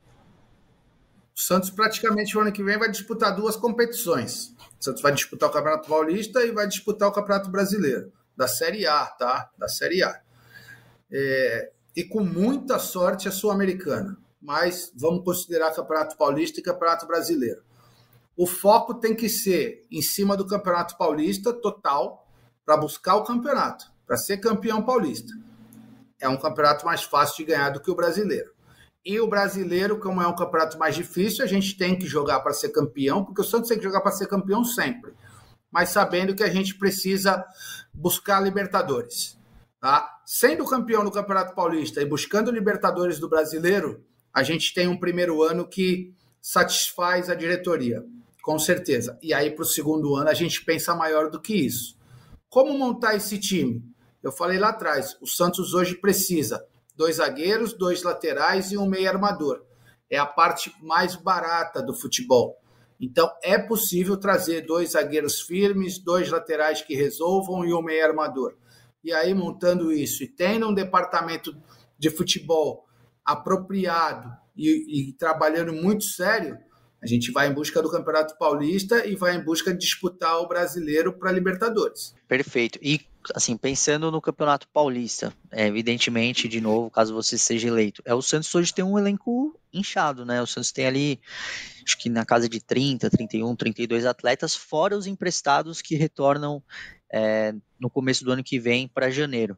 O 1.35 1.41
Santos 1.41 1.71
praticamente 1.71 2.35
no 2.35 2.41
ano 2.41 2.53
que 2.53 2.63
vem 2.63 2.79
vai 2.79 2.91
disputar 2.91 3.35
duas 3.35 3.57
competições. 3.57 4.55
O 4.81 4.85
Santos 4.85 5.03
vai 5.03 5.13
disputar 5.13 5.51
o 5.51 5.53
Campeonato 5.53 5.89
Paulista 5.89 6.43
e 6.43 6.51
vai 6.51 6.67
disputar 6.67 7.09
o 7.09 7.13
Campeonato 7.13 7.51
Brasileiro, 7.51 8.11
da 8.37 8.49
Série 8.49 8.87
A, 8.87 9.05
tá? 9.05 9.51
Da 9.59 9.69
Série 9.69 10.03
A. 10.03 10.21
É, 11.11 11.73
e 11.95 12.05
com 12.05 12.21
muita 12.21 12.79
sorte 12.79 13.29
a 13.29 13.31
Sul-Americana, 13.31 14.17
mas 14.41 14.93
vamos 14.95 15.25
considerar 15.25 15.75
Campeonato 15.75 16.17
Paulista 16.17 16.61
e 16.61 16.63
Campeonato 16.63 17.07
Brasileiro. 17.07 17.63
O 18.37 18.47
foco 18.47 18.95
tem 18.95 19.15
que 19.15 19.29
ser 19.29 19.87
em 19.91 20.03
cima 20.03 20.37
do 20.37 20.47
Campeonato 20.47 20.97
Paulista 20.97 21.53
total 21.53 22.27
para 22.65 22.77
buscar 22.77 23.17
o 23.17 23.25
campeonato, 23.25 23.91
para 24.07 24.17
ser 24.17 24.39
campeão 24.39 24.83
paulista 24.83 25.33
é 26.21 26.29
um 26.29 26.37
campeonato 26.37 26.85
mais 26.85 27.03
fácil 27.03 27.39
de 27.39 27.53
ganhar 27.53 27.71
do 27.71 27.81
que 27.81 27.91
o 27.91 27.95
brasileiro. 27.95 28.51
E 29.05 29.21
o 29.21 29.29
brasileiro, 29.29 29.99
como 29.99 30.21
é 30.21 30.27
um 30.27 30.35
campeonato 30.35 30.77
mais 30.79 30.95
difícil, 30.97 31.45
a 31.45 31.49
gente 31.49 31.77
tem 31.77 31.97
que 31.97 32.07
jogar 32.07 32.41
para 32.41 32.53
ser 32.53 32.71
campeão, 32.71 33.25
porque 33.25 33.41
o 33.41 33.45
Santos 33.45 33.69
tem 33.69 33.79
que 33.79 33.85
jogar 33.85 34.01
para 34.01 34.11
ser 34.11 34.27
campeão 34.27 34.65
sempre. 34.65 35.13
Mas 35.71 35.91
sabendo 35.91 36.35
que 36.35 36.43
a 36.43 36.51
gente 36.51 36.75
precisa 36.75 37.45
buscar 37.95 38.41
Libertadores. 38.41 39.39
Tá? 39.81 40.21
Sendo 40.25 40.65
campeão 40.65 41.05
no 41.05 41.13
Campeonato 41.13 41.55
Paulista 41.55 42.03
e 42.03 42.07
buscando 42.07 42.51
Libertadores 42.51 43.21
do 43.21 43.29
brasileiro, 43.29 44.05
a 44.35 44.43
gente 44.43 44.75
tem 44.75 44.89
um 44.89 44.99
primeiro 44.99 45.43
ano 45.43 45.69
que 45.69 46.13
satisfaz 46.43 47.31
a 47.31 47.35
diretoria, 47.35 48.05
com 48.43 48.59
certeza. 48.59 49.19
E 49.23 49.33
aí, 49.33 49.51
para 49.51 49.63
o 49.63 49.67
segundo 49.67 50.17
ano, 50.17 50.29
a 50.29 50.35
gente 50.35 50.65
pensa 50.65 50.95
maior 50.95 51.31
do 51.31 51.41
que 51.41 51.55
isso. 51.55 51.97
Como 52.49 52.77
montar 52.77 53.15
esse 53.15 53.39
time? 53.39 53.85
Eu 54.27 54.33
falei 54.33 54.59
lá 54.59 54.71
atrás, 54.71 55.17
o 55.21 55.27
Santos 55.29 55.73
hoje 55.73 55.95
precisa 55.95 56.67
dois 56.97 57.19
zagueiros, 57.19 57.73
dois 57.73 58.03
laterais 58.03 58.73
e 58.73 58.77
um 58.77 58.85
meio 58.85 59.09
armador. 59.09 59.65
É 60.11 60.19
a 60.19 60.27
parte 60.27 60.75
mais 60.83 61.15
barata 61.15 61.81
do 61.81 61.95
futebol. 61.95 62.61
Então 63.01 63.31
é 63.41 63.57
possível 63.57 64.17
trazer 64.17 64.63
dois 64.63 64.91
zagueiros 64.91 65.43
firmes, 65.43 66.01
dois 66.01 66.29
laterais 66.29 66.83
que 66.83 66.97
resolvam 66.97 67.65
e 67.65 67.73
um 67.73 67.81
meio 67.81 68.05
armador. 68.05 68.57
E 69.05 69.13
aí 69.13 69.33
montando 69.33 69.93
isso 69.93 70.25
e 70.25 70.27
tendo 70.27 70.67
um 70.67 70.75
departamento 70.75 71.57
de 71.97 72.11
futebol 72.11 72.85
apropriado 73.25 74.29
e, 74.57 75.11
e 75.11 75.13
trabalhando 75.13 75.73
muito 75.73 76.03
sério, 76.03 76.59
a 77.01 77.07
gente 77.07 77.31
vai 77.31 77.47
em 77.47 77.55
busca 77.55 77.81
do 77.81 77.89
Campeonato 77.89 78.37
Paulista 78.37 79.07
e 79.07 79.15
vai 79.15 79.37
em 79.37 79.45
busca 79.45 79.73
de 79.73 79.79
disputar 79.79 80.41
o 80.41 80.49
Brasileiro 80.49 81.17
para 81.17 81.31
Libertadores. 81.31 82.13
Perfeito. 82.27 82.81
E 82.83 83.07
assim, 83.35 83.57
pensando 83.57 84.11
no 84.11 84.21
Campeonato 84.21 84.69
Paulista, 84.69 85.33
é, 85.51 85.67
evidentemente, 85.67 86.49
de 86.49 86.61
novo, 86.61 86.91
caso 86.91 87.15
você 87.15 87.37
seja 87.37 87.69
eleito, 87.69 88.03
é 88.05 88.15
o 88.15 88.23
Santos 88.23 88.55
hoje 88.55 88.73
tem 88.73 88.85
um 88.85 88.99
elenco 88.99 89.59
inchado, 89.73 90.25
né? 90.25 90.41
O 90.41 90.47
Santos 90.47 90.73
tem 90.73 90.87
ali, 90.87 91.21
acho 91.85 91.99
que 91.99 92.09
na 92.09 92.25
casa 92.25 92.49
de 92.49 92.61
30, 92.61 93.11
31, 93.11 93.55
32 93.57 94.07
atletas, 94.07 94.55
fora 94.55 94.97
os 94.97 95.07
emprestados 95.07 95.83
que 95.83 95.97
retornam 95.97 96.63
é, 97.13 97.55
no 97.79 97.91
começo 97.91 98.25
do 98.25 98.33
ano 98.33 98.45
que 98.45 98.59
vem 98.59 98.89
para 98.89 99.11
janeiro. 99.11 99.57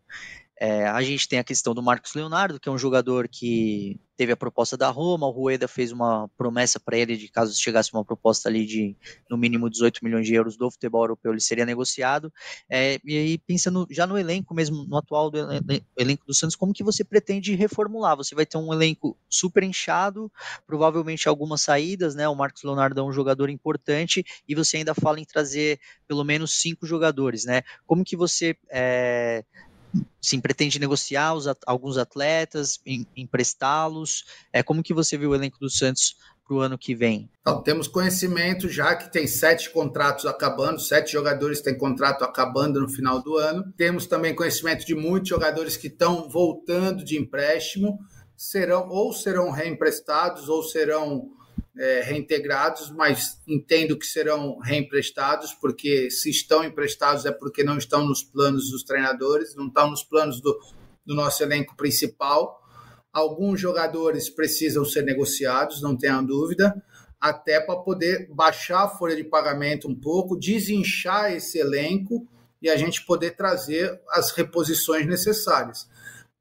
É, 0.61 0.87
a 0.87 1.01
gente 1.03 1.29
tem 1.29 1.39
a 1.39 1.45
questão 1.45 1.73
do 1.73 1.83
Marcos 1.83 2.15
Leonardo, 2.15 2.59
que 2.59 2.69
é 2.69 2.73
um 2.73 2.79
jogador 2.79 3.29
que 3.29 4.01
teve 4.17 4.33
a 4.33 4.37
proposta 4.37 4.77
da 4.77 4.91
Roma, 4.91 5.29
o 5.29 5.31
Rueda 5.31 5.69
fez 5.69 5.93
uma 5.93 6.29
promessa 6.37 6.81
para 6.81 6.99
ele 6.99 7.17
de 7.17 7.29
caso 7.29 7.57
chegasse 7.57 7.93
uma 7.93 8.05
proposta 8.05 8.49
ali 8.49 8.67
de 8.67 8.97
no 9.31 9.39
mínimo 9.39 9.71
18 9.71 10.05
milhões 10.05 10.27
de 10.27 10.35
euros 10.35 10.57
do 10.57 10.69
futebol 10.69 11.05
europeu, 11.05 11.31
ele 11.31 11.41
seria 11.41 11.65
negociado. 11.65 12.33
É, 12.69 12.99
e 13.05 13.17
aí, 13.17 13.39
pensando 13.39 13.87
já 13.89 14.09
no 14.09 14.19
elenco 14.19 14.53
mesmo, 14.53 14.85
no 14.85 14.97
atual 14.97 15.31
do 15.31 15.39
elenco 15.97 16.27
do 16.27 16.35
Santos, 16.35 16.57
como 16.57 16.73
que 16.73 16.83
você 16.83 17.05
pretende 17.05 17.55
reformular? 17.55 18.17
Você 18.17 18.35
vai 18.35 18.45
ter 18.45 18.59
um 18.59 18.73
elenco 18.73 19.17
super 19.29 19.63
inchado, 19.63 20.33
provavelmente 20.67 21.29
algumas 21.29 21.61
saídas, 21.61 22.17
né? 22.17 22.29
O 22.29 22.35
Marcos 22.35 22.65
Leonardo 22.65 23.01
é 23.01 23.05
um 23.05 23.13
jogador 23.13 23.49
importante 23.49 24.25
e 24.49 24.53
você 24.53 24.79
ainda 24.79 24.97
fala 24.97 25.21
em 25.21 25.25
trazer 25.25 25.79
pelo 26.09 26.25
menos 26.25 26.61
cinco 26.61 26.85
jogadores, 26.85 27.45
né? 27.45 27.63
Como 27.87 28.05
que 28.05 28.17
você 28.17 28.57
é, 28.69 29.45
sim, 30.21 30.41
pretende 30.41 30.79
negociar 30.79 31.35
os, 31.35 31.47
alguns 31.67 31.97
atletas, 31.97 32.81
em, 32.85 33.07
emprestá-los? 33.17 34.25
É, 34.53 34.63
como 34.63 34.83
que 34.83 34.95
você 34.95 35.17
viu 35.17 35.31
o 35.31 35.35
elenco 35.35 35.59
do 35.59 35.71
Santos 35.71 36.17
para 36.47 36.57
o 36.57 36.61
ano 36.61 36.79
que 36.79 36.95
vem? 36.95 37.31
Então, 37.41 37.63
temos 37.63 37.87
conhecimento 37.87 38.69
já 38.69 38.97
que 38.97 39.11
tem 39.13 39.27
sete 39.27 39.71
contratos 39.71 40.27
acabando, 40.27 40.81
sete 40.81 41.13
jogadores 41.13 41.61
têm 41.61 41.77
contrato 41.77 42.25
acabando 42.25 42.81
no 42.81 42.89
final 42.89 43.23
do 43.23 43.37
ano. 43.37 43.73
Temos 43.77 44.07
também 44.07 44.35
conhecimento 44.35 44.85
de 44.85 44.95
muitos 44.95 45.29
jogadores 45.29 45.77
que 45.77 45.89
estão 45.89 46.29
voltando 46.29 47.05
de 47.05 47.19
empréstimo, 47.19 47.99
serão 48.37 48.89
ou 48.89 49.13
serão 49.13 49.51
reemprestados 49.51 50.49
ou 50.49 50.63
serão 50.63 51.38
é, 51.79 52.01
reintegrados, 52.01 52.91
mas 52.91 53.41
entendo 53.47 53.97
que 53.97 54.05
serão 54.05 54.59
reemprestados, 54.59 55.55
porque 55.55 56.11
se 56.11 56.29
estão 56.29 56.65
emprestados 56.65 57.25
é 57.25 57.31
porque 57.31 57.63
não 57.63 57.79
estão 57.79 58.05
nos 58.05 58.23
planos 58.23 58.71
dos 58.71 58.83
treinadores, 58.83 59.55
não 59.55 59.69
estão 59.69 59.89
nos 59.89 60.03
planos 60.03 60.41
do, 60.41 60.59
do 61.07 61.15
nosso 61.15 61.43
elenco 61.43 61.77
principal. 61.77 62.61
Alguns 63.13 63.61
jogadores 63.61 64.29
precisam 64.29 64.85
ser 64.85 65.03
negociados, 65.03 65.81
não 65.81 65.97
tenha 65.97 66.21
dúvida, 66.21 66.83
até 67.21 67.61
para 67.61 67.77
poder 67.77 68.29
baixar 68.29 68.83
a 68.85 68.89
folha 68.89 69.15
de 69.15 69.25
pagamento 69.25 69.89
um 69.89 69.95
pouco, 69.95 70.37
desinchar 70.37 71.33
esse 71.33 71.59
elenco 71.59 72.27
e 72.61 72.69
a 72.69 72.77
gente 72.77 73.07
poder 73.07 73.37
trazer 73.37 74.01
as 74.11 74.33
reposições 74.33 75.07
necessárias. 75.07 75.89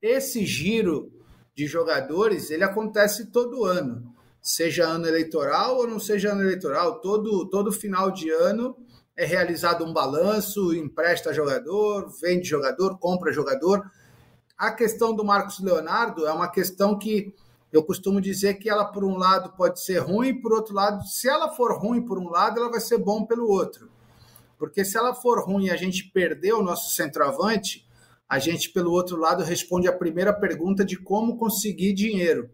Esse 0.02 0.46
giro 0.46 1.12
de 1.56 1.68
jogadores 1.68 2.50
ele 2.50 2.64
acontece 2.64 3.28
todo 3.28 3.64
ano 3.64 4.17
seja 4.48 4.86
ano 4.86 5.06
eleitoral 5.06 5.78
ou 5.78 5.88
não 5.88 6.00
seja 6.00 6.32
ano 6.32 6.42
eleitoral, 6.42 7.02
todo, 7.02 7.50
todo 7.50 7.70
final 7.70 8.10
de 8.10 8.30
ano 8.30 8.78
é 9.16 9.26
realizado 9.26 9.84
um 9.84 9.92
balanço, 9.92 10.74
empresta 10.74 11.34
jogador, 11.34 12.10
vende 12.22 12.48
jogador, 12.48 12.98
compra 12.98 13.34
jogador. 13.34 13.84
A 14.58 14.72
questão 14.72 15.14
do 15.14 15.26
Marcos 15.26 15.60
Leonardo 15.60 16.26
é 16.26 16.32
uma 16.32 16.50
questão 16.50 16.98
que 16.98 17.34
eu 17.74 17.84
costumo 17.84 18.22
dizer 18.22 18.54
que 18.54 18.70
ela, 18.70 18.86
por 18.86 19.04
um 19.04 19.18
lado, 19.18 19.52
pode 19.58 19.84
ser 19.84 19.98
ruim, 19.98 20.40
por 20.40 20.54
outro 20.54 20.74
lado, 20.74 21.06
se 21.06 21.28
ela 21.28 21.50
for 21.50 21.78
ruim 21.78 22.06
por 22.06 22.18
um 22.18 22.30
lado, 22.30 22.62
ela 22.62 22.72
vai 22.72 22.80
ser 22.80 23.00
bom 23.00 23.26
pelo 23.26 23.50
outro. 23.50 23.92
Porque 24.58 24.86
se 24.86 24.98
ela 24.98 25.14
for 25.14 25.44
ruim 25.44 25.66
e 25.66 25.72
a 25.72 25.76
gente 25.76 26.10
perder 26.12 26.54
o 26.54 26.64
nosso 26.64 26.96
centroavante, 26.96 27.86
a 28.30 28.40
gente, 28.40 28.70
pelo 28.70 28.92
outro 28.92 29.18
lado, 29.18 29.44
responde 29.44 29.90
a 29.90 29.94
primeira 29.94 30.32
pergunta 30.32 30.86
de 30.86 30.96
como 30.96 31.38
conseguir 31.38 31.94
dinheiro 31.94 32.50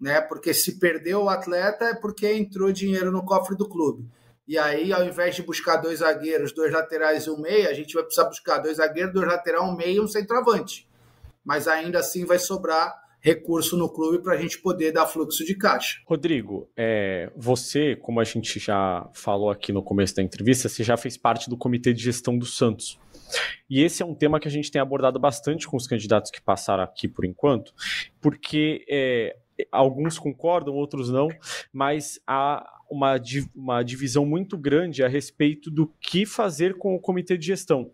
né? 0.00 0.20
Porque 0.20 0.54
se 0.54 0.78
perdeu 0.78 1.24
o 1.24 1.28
atleta 1.28 1.86
é 1.86 1.94
porque 1.94 2.32
entrou 2.32 2.72
dinheiro 2.72 3.12
no 3.12 3.24
cofre 3.24 3.56
do 3.56 3.68
clube. 3.68 4.08
E 4.48 4.58
aí, 4.58 4.92
ao 4.92 5.04
invés 5.04 5.36
de 5.36 5.42
buscar 5.42 5.76
dois 5.76 6.00
zagueiros, 6.00 6.52
dois 6.52 6.72
laterais 6.72 7.26
e 7.26 7.30
um 7.30 7.40
meia, 7.40 7.68
a 7.68 7.74
gente 7.74 7.94
vai 7.94 8.02
precisar 8.02 8.24
buscar 8.24 8.58
dois 8.58 8.78
zagueiros, 8.78 9.12
dois 9.12 9.28
laterais, 9.28 9.62
um 9.62 9.76
meia 9.76 9.92
e 9.92 10.00
um 10.00 10.08
centroavante. 10.08 10.88
Mas 11.44 11.68
ainda 11.68 12.00
assim 12.00 12.24
vai 12.24 12.38
sobrar 12.38 12.98
recurso 13.20 13.76
no 13.76 13.88
clube 13.88 14.22
para 14.22 14.34
a 14.34 14.36
gente 14.38 14.58
poder 14.58 14.92
dar 14.92 15.06
fluxo 15.06 15.44
de 15.44 15.54
caixa. 15.54 16.00
Rodrigo, 16.06 16.68
é, 16.76 17.30
você, 17.36 17.94
como 17.94 18.18
a 18.18 18.24
gente 18.24 18.58
já 18.58 19.08
falou 19.12 19.50
aqui 19.50 19.72
no 19.72 19.82
começo 19.82 20.16
da 20.16 20.22
entrevista, 20.22 20.68
você 20.68 20.82
já 20.82 20.96
fez 20.96 21.16
parte 21.16 21.48
do 21.48 21.56
comitê 21.56 21.92
de 21.92 22.02
gestão 22.02 22.36
do 22.36 22.46
Santos. 22.46 22.98
E 23.68 23.82
esse 23.82 24.02
é 24.02 24.06
um 24.06 24.14
tema 24.14 24.40
que 24.40 24.48
a 24.48 24.50
gente 24.50 24.70
tem 24.70 24.80
abordado 24.80 25.20
bastante 25.20 25.68
com 25.68 25.76
os 25.76 25.86
candidatos 25.86 26.30
que 26.30 26.40
passaram 26.40 26.82
aqui 26.82 27.06
por 27.06 27.24
enquanto, 27.24 27.72
porque 28.20 28.84
é, 28.88 29.36
alguns 29.70 30.18
concordam, 30.18 30.74
outros 30.74 31.10
não, 31.10 31.28
mas 31.72 32.20
há 32.26 32.64
uma, 32.90 33.14
uma 33.54 33.82
divisão 33.82 34.26
muito 34.26 34.58
grande 34.58 35.02
a 35.02 35.08
respeito 35.08 35.70
do 35.70 35.86
que 36.00 36.26
fazer 36.26 36.76
com 36.76 36.94
o 36.94 37.00
comitê 37.00 37.38
de 37.38 37.46
gestão. 37.46 37.90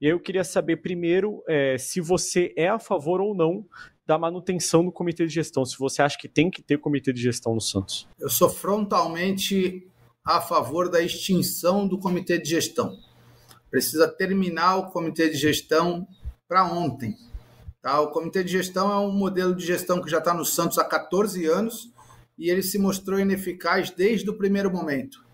E 0.00 0.06
eu 0.06 0.18
queria 0.18 0.44
saber 0.44 0.78
primeiro 0.78 1.42
é, 1.48 1.78
se 1.78 2.00
você 2.00 2.52
é 2.56 2.68
a 2.68 2.78
favor 2.78 3.20
ou 3.20 3.34
não 3.34 3.64
da 4.06 4.18
manutenção 4.18 4.84
do 4.84 4.90
comitê 4.90 5.24
de 5.24 5.32
gestão, 5.32 5.64
se 5.64 5.78
você 5.78 6.02
acha 6.02 6.18
que 6.18 6.28
tem 6.28 6.50
que 6.50 6.60
ter 6.60 6.78
comitê 6.78 7.12
de 7.12 7.22
gestão 7.22 7.54
no 7.54 7.60
Santos. 7.60 8.08
Eu 8.18 8.28
sou 8.28 8.48
frontalmente 8.48 9.86
a 10.24 10.40
favor 10.40 10.90
da 10.90 11.00
extinção 11.00 11.86
do 11.86 11.96
comitê 11.96 12.36
de 12.36 12.50
gestão. 12.50 12.98
Precisa 13.70 14.08
terminar 14.08 14.76
o 14.78 14.90
comitê 14.90 15.28
de 15.28 15.36
gestão 15.36 16.08
para 16.48 16.64
ontem 16.64 17.16
Tá? 17.82 18.00
O 18.00 18.10
comitê 18.10 18.44
de 18.44 18.52
gestão 18.52 18.92
é 18.92 18.98
um 18.98 19.12
modelo 19.12 19.54
de 19.54 19.64
gestão 19.64 20.02
que 20.02 20.10
já 20.10 20.18
está 20.18 20.34
no 20.34 20.44
Santos 20.44 20.78
há 20.78 20.84
14 20.84 21.46
anos 21.46 21.90
e 22.38 22.50
ele 22.50 22.62
se 22.62 22.78
mostrou 22.78 23.18
ineficaz 23.18 23.90
desde 23.90 24.28
o 24.28 24.36
primeiro 24.36 24.70
momento. 24.70 25.24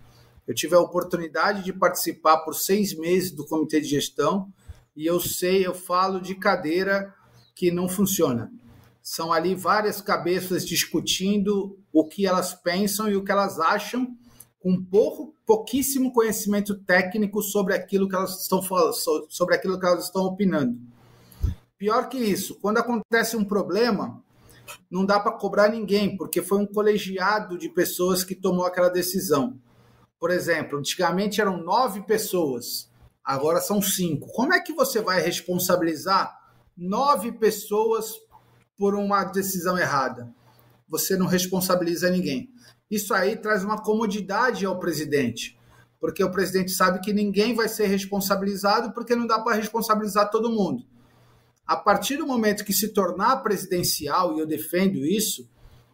Eu 0.46 0.54
tive 0.54 0.76
a 0.76 0.80
oportunidade 0.80 1.64
de 1.64 1.72
participar 1.72 2.38
por 2.38 2.54
seis 2.54 2.96
meses 2.96 3.32
do 3.32 3.44
comitê 3.46 3.80
de 3.80 3.88
gestão 3.88 4.52
e 4.94 5.04
eu 5.04 5.18
sei, 5.18 5.66
eu 5.66 5.74
falo 5.74 6.20
de 6.20 6.36
cadeira 6.36 7.12
que 7.54 7.70
não 7.70 7.88
funciona. 7.88 8.50
São 9.02 9.32
ali 9.32 9.54
várias 9.54 10.00
cabeças 10.00 10.64
discutindo 10.64 11.78
o 11.92 12.06
que 12.06 12.26
elas 12.26 12.54
pensam 12.54 13.08
e 13.08 13.16
o 13.16 13.24
que 13.24 13.32
elas 13.32 13.58
acham, 13.58 14.16
com 14.60 14.82
pouco, 14.84 15.34
pouquíssimo 15.44 16.12
conhecimento 16.12 16.76
técnico 16.76 17.42
sobre 17.42 17.74
aquilo 17.74 18.08
que 18.08 18.14
elas 18.14 18.40
estão 18.42 18.60
sobre 19.28 19.54
aquilo 19.54 19.78
que 19.78 19.86
elas 19.86 20.04
estão 20.04 20.22
opinando. 20.22 20.76
Pior 21.78 22.08
que 22.08 22.16
isso, 22.16 22.58
quando 22.60 22.78
acontece 22.78 23.36
um 23.36 23.44
problema, 23.44 24.24
não 24.90 25.04
dá 25.04 25.20
para 25.20 25.32
cobrar 25.32 25.68
ninguém, 25.68 26.16
porque 26.16 26.40
foi 26.40 26.58
um 26.58 26.66
colegiado 26.66 27.58
de 27.58 27.68
pessoas 27.68 28.24
que 28.24 28.34
tomou 28.34 28.64
aquela 28.64 28.88
decisão. 28.88 29.60
Por 30.18 30.30
exemplo, 30.30 30.78
antigamente 30.78 31.38
eram 31.38 31.62
nove 31.62 32.00
pessoas, 32.02 32.90
agora 33.22 33.60
são 33.60 33.82
cinco. 33.82 34.26
Como 34.32 34.54
é 34.54 34.60
que 34.60 34.72
você 34.72 35.02
vai 35.02 35.20
responsabilizar 35.20 36.34
nove 36.74 37.32
pessoas 37.32 38.14
por 38.78 38.94
uma 38.94 39.24
decisão 39.24 39.76
errada? 39.76 40.32
Você 40.88 41.14
não 41.14 41.26
responsabiliza 41.26 42.08
ninguém. 42.08 42.48
Isso 42.90 43.12
aí 43.12 43.36
traz 43.36 43.62
uma 43.62 43.82
comodidade 43.82 44.64
ao 44.64 44.78
presidente, 44.78 45.58
porque 46.00 46.24
o 46.24 46.30
presidente 46.30 46.70
sabe 46.70 47.00
que 47.00 47.12
ninguém 47.12 47.54
vai 47.54 47.68
ser 47.68 47.86
responsabilizado, 47.86 48.94
porque 48.94 49.14
não 49.14 49.26
dá 49.26 49.40
para 49.40 49.56
responsabilizar 49.56 50.30
todo 50.30 50.50
mundo. 50.50 50.95
A 51.66 51.76
partir 51.76 52.16
do 52.16 52.26
momento 52.26 52.64
que 52.64 52.72
se 52.72 52.88
tornar 52.92 53.38
presidencial, 53.38 54.36
e 54.36 54.40
eu 54.40 54.46
defendo 54.46 55.04
isso, 55.04 55.48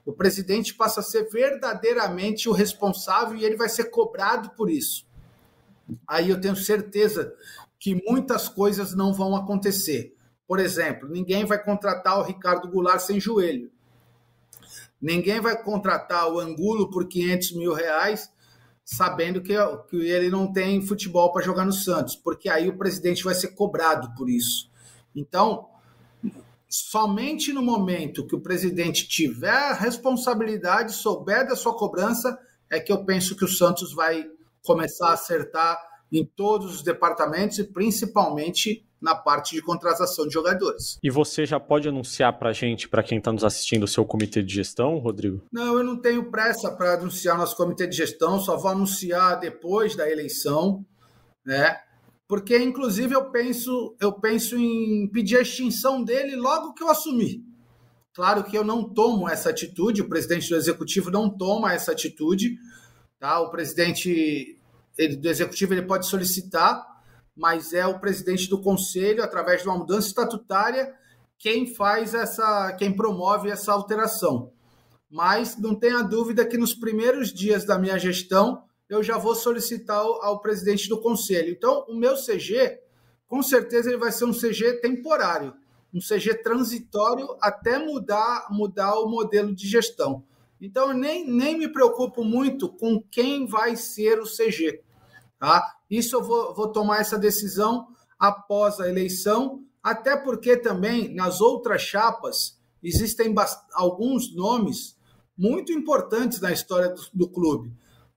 o 0.05 0.13
presidente 0.13 0.75
passa 0.75 1.01
a 1.01 1.03
ser 1.03 1.29
verdadeiramente 1.31 2.49
o 2.49 2.53
responsável 2.53 3.37
e 3.37 3.45
ele 3.45 3.57
vai 3.57 3.69
ser 3.69 3.85
cobrado 3.85 4.51
por 4.51 4.71
isso. 4.71 5.07
Aí 6.07 6.31
eu 6.31 6.41
tenho 6.41 6.57
certeza 6.57 7.33
que 7.79 8.01
muitas 8.07 8.49
coisas 8.49 8.95
não 8.95 9.13
vão 9.13 9.35
acontecer. 9.35 10.15
Por 10.47 10.59
exemplo, 10.59 11.09
ninguém 11.09 11.45
vai 11.45 11.63
contratar 11.63 12.19
o 12.19 12.23
Ricardo 12.23 12.69
Goulart 12.69 13.01
sem 13.01 13.19
joelho. 13.19 13.71
Ninguém 15.01 15.41
vai 15.41 15.61
contratar 15.61 16.31
o 16.31 16.39
Angulo 16.39 16.91
por 16.91 17.09
500 17.09 17.53
mil 17.53 17.73
reais 17.73 18.31
sabendo 18.85 19.41
que, 19.41 19.55
que 19.89 19.97
ele 19.97 20.29
não 20.29 20.53
tem 20.53 20.83
futebol 20.83 21.33
para 21.33 21.43
jogar 21.43 21.65
no 21.65 21.73
Santos, 21.73 22.17
porque 22.17 22.49
aí 22.49 22.69
o 22.69 22.77
presidente 22.77 23.25
vai 23.25 23.35
ser 23.35 23.49
cobrado 23.49 24.13
por 24.15 24.29
isso. 24.29 24.71
Então, 25.15 25.69
somente 26.69 27.53
no 27.53 27.63
momento 27.63 28.27
que 28.27 28.35
o 28.35 28.41
presidente 28.41 29.07
tiver 29.07 29.51
a 29.51 29.75
responsabilidade, 29.75 30.95
souber 30.95 31.47
da 31.47 31.55
sua 31.55 31.77
cobrança, 31.77 32.39
é 32.71 32.81
que 32.81 32.93
eu 32.93 33.05
penso 33.05 33.37
que 33.37 33.45
o 33.45 33.49
Santos 33.49 33.93
vai 33.95 34.25
começar 34.65 35.11
a 35.11 35.15
acertar 35.15 35.79
em 36.11 36.25
todos 36.25 36.77
os 36.77 36.83
departamentos 36.83 37.59
e 37.59 37.65
principalmente 37.65 38.87
na 39.03 39.17
parte 39.17 39.57
de 39.57 39.61
contratação 39.61 40.27
de 40.29 40.33
jogadores. 40.33 40.97
E 41.03 41.11
você 41.11 41.45
já 41.45 41.59
pode 41.59 41.89
anunciar 41.89 42.39
para 42.39 42.51
a 42.51 42.53
gente, 42.53 42.89
para 42.89 43.03
quem 43.03 43.19
está 43.19 43.33
nos 43.33 43.43
assistindo, 43.43 43.83
o 43.83 43.89
seu 43.89 44.05
comitê 44.05 44.43
de 44.43 44.55
gestão, 44.55 44.99
Rodrigo? 44.99 45.43
Não, 45.53 45.77
eu 45.77 45.83
não 45.83 46.01
tenho 46.01 46.31
pressa 46.31 46.71
para 46.71 46.95
anunciar 46.95 47.37
nosso 47.37 47.57
comitê 47.57 47.87
de 47.87 47.97
gestão, 47.97 48.39
só 48.39 48.57
vou 48.57 48.71
anunciar 48.71 49.41
depois 49.41 49.97
da 49.97 50.09
eleição, 50.09 50.87
né? 51.45 51.77
Porque 52.33 52.57
inclusive 52.57 53.15
eu 53.15 53.27
penso, 53.31 53.95
eu 54.01 54.11
penso 54.11 54.57
em 54.57 55.07
pedir 55.09 55.37
a 55.37 55.43
extinção 55.43 56.03
dele 56.03 56.35
logo 56.35 56.73
que 56.73 56.83
eu 56.83 56.89
assumir. 56.89 57.45
Claro 58.15 58.43
que 58.43 58.57
eu 58.57 58.65
não 58.65 58.89
tomo 58.89 59.29
essa 59.29 59.51
atitude, 59.51 60.01
o 60.01 60.09
presidente 60.09 60.49
do 60.49 60.57
executivo 60.57 61.11
não 61.11 61.29
toma 61.29 61.75
essa 61.75 61.93
atitude, 61.93 62.57
tá? 63.19 63.39
O 63.41 63.51
presidente 63.51 64.59
ele, 64.97 65.17
do 65.17 65.29
executivo 65.29 65.75
ele 65.75 65.83
pode 65.83 66.07
solicitar, 66.07 66.83
mas 67.37 67.75
é 67.75 67.87
o 67.87 68.01
presidente 68.01 68.49
do 68.49 68.63
conselho 68.63 69.23
através 69.23 69.61
de 69.61 69.69
uma 69.69 69.77
mudança 69.77 70.09
estatutária 70.09 70.95
quem 71.39 71.67
faz 71.75 72.15
essa, 72.15 72.73
quem 72.79 72.97
promove 72.97 73.51
essa 73.51 73.75
alteração. 73.75 74.51
Mas 75.11 75.59
não 75.59 75.75
tenha 75.75 76.01
dúvida 76.01 76.47
que 76.47 76.57
nos 76.57 76.73
primeiros 76.73 77.31
dias 77.31 77.67
da 77.67 77.79
minha 77.79 77.99
gestão 77.99 78.65
eu 78.89 79.03
já 79.03 79.17
vou 79.17 79.35
solicitar 79.35 79.99
ao, 79.99 80.41
presidente 80.41 80.89
do 80.89 81.01
conselho. 81.01 81.51
Então, 81.51 81.85
o 81.89 81.95
meu 81.95 82.15
CG, 82.15 82.79
com 83.27 83.43
certeza, 83.43 83.89
ele 83.89 83.99
vai 83.99 84.13
ser 84.13 84.25
um 84.25 84.33
CG 84.33 84.81
temporário, 84.81 85.55
um 85.93 85.99
CG 85.99 86.35
transitório 86.43 87.37
até 87.41 87.79
mudar, 87.79 88.49
mudar 88.51 88.99
o 89.01 89.09
modelo 89.09 89.55
de 89.55 89.67
gestão. 89.67 90.25
Então, 90.61 90.89
eu 90.89 90.95
nem, 90.95 91.27
nem 91.27 91.59
me 91.59 91.69
preocupo 91.69 92.23
muito 92.23 92.69
com 92.69 93.03
quem 93.11 93.47
vai 93.47 93.77
ser 93.77 94.21
o 94.21 94.27
CG. 94.27 94.83
Tá? 95.39 95.75
Isso 95.91 96.17
eu 96.17 96.23
vou, 96.23 96.55
vou 96.55 96.71
tomar 96.71 97.01
essa 97.01 97.19
decisão 97.19 97.89
após 98.19 98.79
a 98.79 98.89
eleição, 98.89 99.65
até 99.83 100.17
porque 100.17 100.57
também 100.57 101.13
nas 101.15 101.41
outras 101.41 101.83
chapas 101.83 102.61
existem 102.83 103.35
alguns 103.73 104.35
nomes 104.35 104.97
muito 105.37 105.73
importantes 105.73 106.41
na 106.41 106.53
história 106.53 106.91
do, 106.91 107.03
do 107.13 107.29
clube 107.29 107.73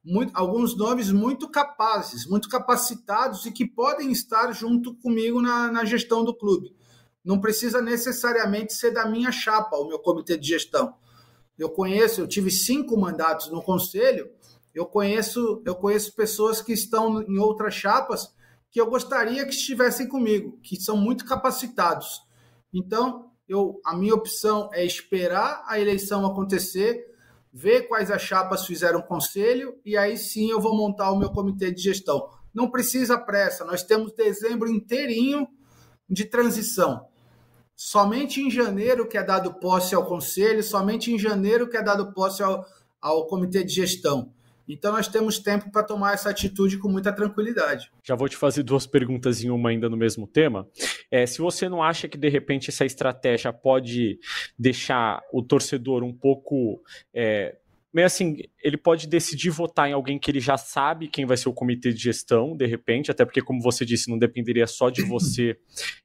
muito, 0.05 0.31
alguns 0.35 0.77
nomes 0.77 1.11
muito 1.11 1.49
capazes, 1.49 2.27
muito 2.27 2.47
capacitados 2.47 3.45
e 3.45 3.51
que 3.51 3.65
podem 3.65 4.11
estar 4.11 4.51
junto 4.51 4.93
comigo 4.95 5.41
na, 5.41 5.71
na 5.71 5.83
gestão 5.83 6.23
do 6.23 6.33
clube. 6.33 6.75
Não 7.23 7.41
precisa 7.41 7.81
necessariamente 7.81 8.73
ser 8.73 8.91
da 8.91 9.09
minha 9.09 9.31
chapa, 9.31 9.75
o 9.77 9.87
meu 9.87 9.97
comitê 9.97 10.37
de 10.37 10.47
gestão. 10.47 10.93
Eu 11.57 11.69
conheço, 11.69 12.21
eu 12.21 12.27
tive 12.27 12.51
cinco 12.51 12.95
mandatos 12.95 13.49
no 13.49 13.63
conselho, 13.63 14.29
eu 14.75 14.85
conheço, 14.85 15.63
eu 15.65 15.73
conheço 15.73 16.13
pessoas 16.15 16.61
que 16.61 16.73
estão 16.73 17.23
em 17.23 17.39
outras 17.39 17.73
chapas 17.73 18.31
que 18.69 18.79
eu 18.79 18.87
gostaria 18.87 19.45
que 19.45 19.53
estivessem 19.53 20.07
comigo, 20.07 20.59
que 20.61 20.75
são 20.75 20.97
muito 20.97 21.25
capacitados. 21.25 22.21
Então, 22.73 23.31
eu, 23.47 23.79
a 23.85 23.95
minha 23.95 24.13
opção 24.13 24.69
é 24.73 24.85
esperar 24.85 25.63
a 25.65 25.79
eleição 25.79 26.25
acontecer 26.25 27.07
ver 27.57 27.87
quais 27.87 28.11
as 28.11 28.21
chapas 28.21 28.65
fizeram 28.65 29.01
conselho 29.01 29.79
e 29.85 29.95
aí 29.95 30.17
sim 30.17 30.51
eu 30.51 30.59
vou 30.59 30.75
montar 30.75 31.09
o 31.11 31.17
meu 31.17 31.29
comitê 31.29 31.71
de 31.71 31.81
gestão. 31.81 32.29
Não 32.53 32.69
precisa 32.69 33.17
pressa, 33.17 33.63
nós 33.63 33.81
temos 33.81 34.11
dezembro 34.11 34.69
inteirinho 34.69 35.47
de 36.09 36.25
transição. 36.25 37.07
Somente 37.73 38.41
em 38.41 38.51
janeiro 38.51 39.07
que 39.07 39.17
é 39.17 39.23
dado 39.23 39.53
posse 39.53 39.95
ao 39.95 40.05
conselho, 40.05 40.61
somente 40.61 41.13
em 41.13 41.17
janeiro 41.17 41.69
que 41.69 41.77
é 41.77 41.81
dado 41.81 42.11
posse 42.11 42.43
ao, 42.43 42.65
ao 43.01 43.25
comitê 43.25 43.63
de 43.63 43.73
gestão. 43.73 44.33
Então 44.67 44.91
nós 44.91 45.07
temos 45.07 45.39
tempo 45.39 45.71
para 45.71 45.83
tomar 45.83 46.13
essa 46.13 46.29
atitude 46.29 46.77
com 46.77 46.89
muita 46.89 47.11
tranquilidade. 47.11 47.91
Já 48.03 48.15
vou 48.15 48.27
te 48.27 48.35
fazer 48.35 48.63
duas 48.63 48.87
perguntas 48.87 49.43
em 49.43 49.49
uma 49.49 49.69
ainda 49.69 49.89
no 49.89 49.97
mesmo 49.97 50.27
tema. 50.27 50.67
É, 51.11 51.25
se 51.25 51.39
você 51.39 51.69
não 51.69 51.83
acha 51.83 52.07
que 52.07 52.17
de 52.17 52.29
repente 52.29 52.69
essa 52.69 52.85
estratégia 52.85 53.53
pode 53.53 54.19
deixar 54.57 55.21
o 55.31 55.43
torcedor 55.43 56.03
um 56.03 56.13
pouco 56.13 56.81
é, 57.13 57.55
meio 57.95 58.07
assim, 58.07 58.39
ele 58.61 58.75
pode 58.75 59.07
decidir 59.07 59.49
votar 59.49 59.89
em 59.89 59.93
alguém 59.93 60.19
que 60.19 60.29
ele 60.29 60.41
já 60.41 60.57
sabe 60.57 61.07
quem 61.07 61.25
vai 61.25 61.37
ser 61.37 61.47
o 61.47 61.53
comitê 61.53 61.93
de 61.93 62.03
gestão, 62.03 62.53
de 62.53 62.65
repente, 62.65 63.09
até 63.09 63.23
porque, 63.23 63.41
como 63.41 63.61
você 63.61 63.85
disse, 63.85 64.09
não 64.09 64.19
dependeria 64.19 64.67
só 64.67 64.89
de 64.89 65.01
você 65.01 65.57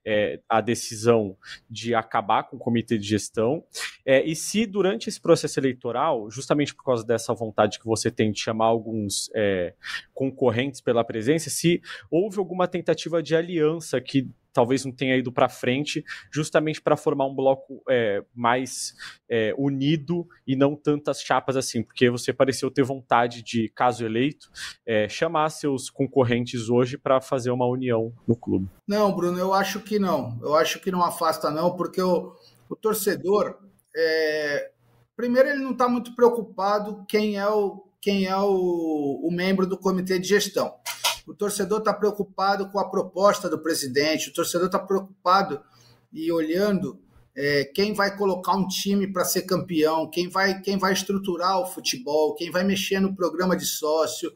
é, 0.07 0.39
a 0.49 0.61
decisão 0.61 1.37
de 1.69 1.93
acabar 1.93 2.45
com 2.45 2.55
o 2.55 2.61
comitê 2.61 2.97
de 2.97 3.09
gestão. 3.09 3.65
É, 4.07 4.25
e 4.25 4.37
se 4.37 4.67
durante 4.67 5.09
esse 5.09 5.21
processo 5.21 5.59
eleitoral, 5.59 6.31
justamente 6.31 6.73
por 6.77 6.85
causa 6.85 7.05
dessa 7.05 7.35
vontade 7.35 7.81
que 7.81 7.87
você 7.87 8.09
tem 8.09 8.31
de 8.31 8.39
chamar 8.39 8.67
alguns 8.67 9.29
é, 9.35 9.75
concorrentes 10.15 10.81
pela 10.81 11.03
presença, 11.03 11.51
se 11.51 11.83
houve 12.09 12.39
alguma 12.39 12.69
tentativa 12.69 13.21
de 13.21 13.35
aliança 13.35 14.01
que 14.01 14.31
talvez 14.53 14.85
não 14.85 14.93
tenha 14.93 15.17
ido 15.17 15.33
para 15.33 15.49
frente, 15.49 16.05
justamente 16.33 16.81
para 16.81 16.97
formar 16.97 17.27
um 17.27 17.35
bloco 17.35 17.83
é, 17.89 18.23
mais 18.35 18.95
é, 19.29 19.55
unido 19.57 20.27
e 20.47 20.57
não 20.57 20.75
tantas 20.77 21.21
chapas 21.21 21.57
assim, 21.57 21.83
porque 21.83 22.11
você 22.11 22.33
pareceu 22.33 22.71
ter 22.71 22.83
vontade 22.83 23.43
de, 23.43 23.69
caso 23.69 24.05
eleito, 24.05 24.51
é, 24.87 25.09
chamar 25.09 25.49
seus 25.51 25.89
concorrentes 25.91 26.69
hoje 26.69 26.99
para 26.99 27.21
fazer 27.21 27.51
uma 27.51 27.67
união 27.67 28.13
no 28.27 28.37
clube. 28.37 28.69
Não, 28.87 29.15
Bruno, 29.15 29.39
eu 29.39 29.55
acho 29.55 29.81
que 29.81 29.99
não. 29.99 30.39
Eu 30.43 30.55
acho 30.55 30.81
que 30.81 30.91
não 30.91 31.03
afasta 31.03 31.51
não, 31.51 31.77
porque 31.77 32.01
o, 32.03 32.35
o 32.69 32.77
torcedor, 32.77 33.59
é, 33.97 34.71
primeiro 35.17 35.49
ele 35.49 35.63
não 35.63 35.73
está 35.73 35.89
muito 35.89 36.15
preocupado 36.15 37.05
quem 37.09 37.37
é 37.37 37.49
o 37.49 37.87
quem 38.03 38.25
é 38.25 38.35
o, 38.35 39.21
o 39.23 39.31
membro 39.31 39.67
do 39.67 39.77
comitê 39.77 40.19
de 40.19 40.27
gestão 40.27 40.75
o 41.31 41.35
torcedor 41.35 41.79
está 41.79 41.95
preocupado 41.95 42.69
com 42.71 42.81
a 42.81 42.91
proposta 42.91 43.49
do 43.49 43.61
presidente, 43.61 44.31
o 44.31 44.33
torcedor 44.33 44.67
está 44.67 44.81
preocupado 44.81 45.61
e 46.13 46.33
olhando 46.33 46.99
é, 47.37 47.65
quem 47.67 47.95
vai 47.95 48.17
colocar 48.17 48.57
um 48.57 48.67
time 48.67 49.07
para 49.07 49.25
ser 49.25 49.43
campeão, 49.43 50.11
quem 50.11 50.29
vai, 50.29 50.61
quem 50.61 50.77
vai 50.77 50.93
estruturar 50.93 51.61
o 51.61 51.67
futebol, 51.67 52.35
quem 52.35 52.51
vai 52.51 52.65
mexer 52.65 52.99
no 52.99 53.15
programa 53.15 53.57
de 53.57 53.65
sócio, 53.65 54.33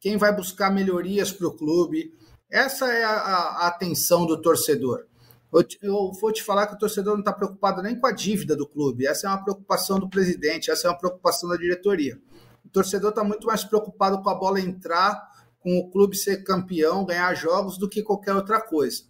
quem 0.00 0.16
vai 0.16 0.34
buscar 0.34 0.70
melhorias 0.70 1.30
para 1.30 1.46
o 1.46 1.54
clube. 1.54 2.14
Essa 2.50 2.90
é 2.90 3.04
a, 3.04 3.10
a, 3.10 3.66
atenção 3.66 4.24
do 4.24 4.40
torcedor. 4.40 5.04
Eu, 5.52 5.62
eu 5.82 6.12
vou 6.18 6.32
te 6.32 6.42
falar 6.42 6.66
que 6.66 6.76
o 6.76 6.78
torcedor 6.78 7.12
não 7.12 7.20
está 7.20 7.32
preocupado 7.32 7.82
nem 7.82 8.00
com 8.00 8.06
a 8.06 8.12
dívida 8.12 8.56
do 8.56 8.66
clube. 8.66 9.06
Essa 9.06 9.26
é 9.26 9.30
uma 9.30 9.44
preocupação 9.44 9.98
do 9.98 10.08
presidente, 10.08 10.70
essa 10.70 10.88
é 10.88 10.90
uma 10.90 10.98
preocupação 10.98 11.50
da 11.50 11.56
diretoria. 11.56 12.18
O 12.64 12.70
torcedor 12.70 13.10
está 13.10 13.22
muito 13.22 13.46
mais 13.46 13.64
preocupado 13.64 14.22
com 14.22 14.30
a 14.30 14.34
bola 14.34 14.58
entrar, 14.58 15.27
com 15.60 15.78
o 15.78 15.90
clube 15.90 16.16
ser 16.16 16.44
campeão, 16.44 17.04
ganhar 17.04 17.34
jogos, 17.34 17.78
do 17.78 17.88
que 17.88 18.02
qualquer 18.02 18.34
outra 18.34 18.60
coisa. 18.60 19.02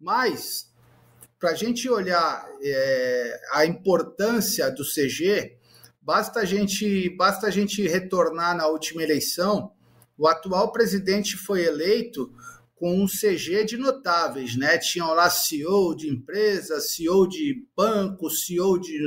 Mas, 0.00 0.70
para 1.38 1.50
a 1.50 1.54
gente 1.54 1.88
olhar 1.88 2.46
é, 2.62 3.40
a 3.52 3.66
importância 3.66 4.70
do 4.70 4.82
CG, 4.84 5.56
basta 6.00 6.40
a, 6.40 6.44
gente, 6.44 7.08
basta 7.16 7.46
a 7.46 7.50
gente 7.50 7.86
retornar 7.86 8.56
na 8.56 8.66
última 8.66 9.02
eleição. 9.02 9.72
O 10.16 10.26
atual 10.26 10.72
presidente 10.72 11.36
foi 11.36 11.64
eleito 11.64 12.32
com 12.74 13.02
um 13.02 13.06
CG 13.06 13.64
de 13.64 13.76
notáveis, 13.76 14.56
né? 14.56 14.78
Tinham 14.78 15.14
lá 15.14 15.30
CEO 15.30 15.94
de 15.94 16.08
empresa, 16.08 16.80
CEO 16.80 17.26
de 17.26 17.66
banco, 17.76 18.28
CEO 18.28 18.78
de. 18.78 19.06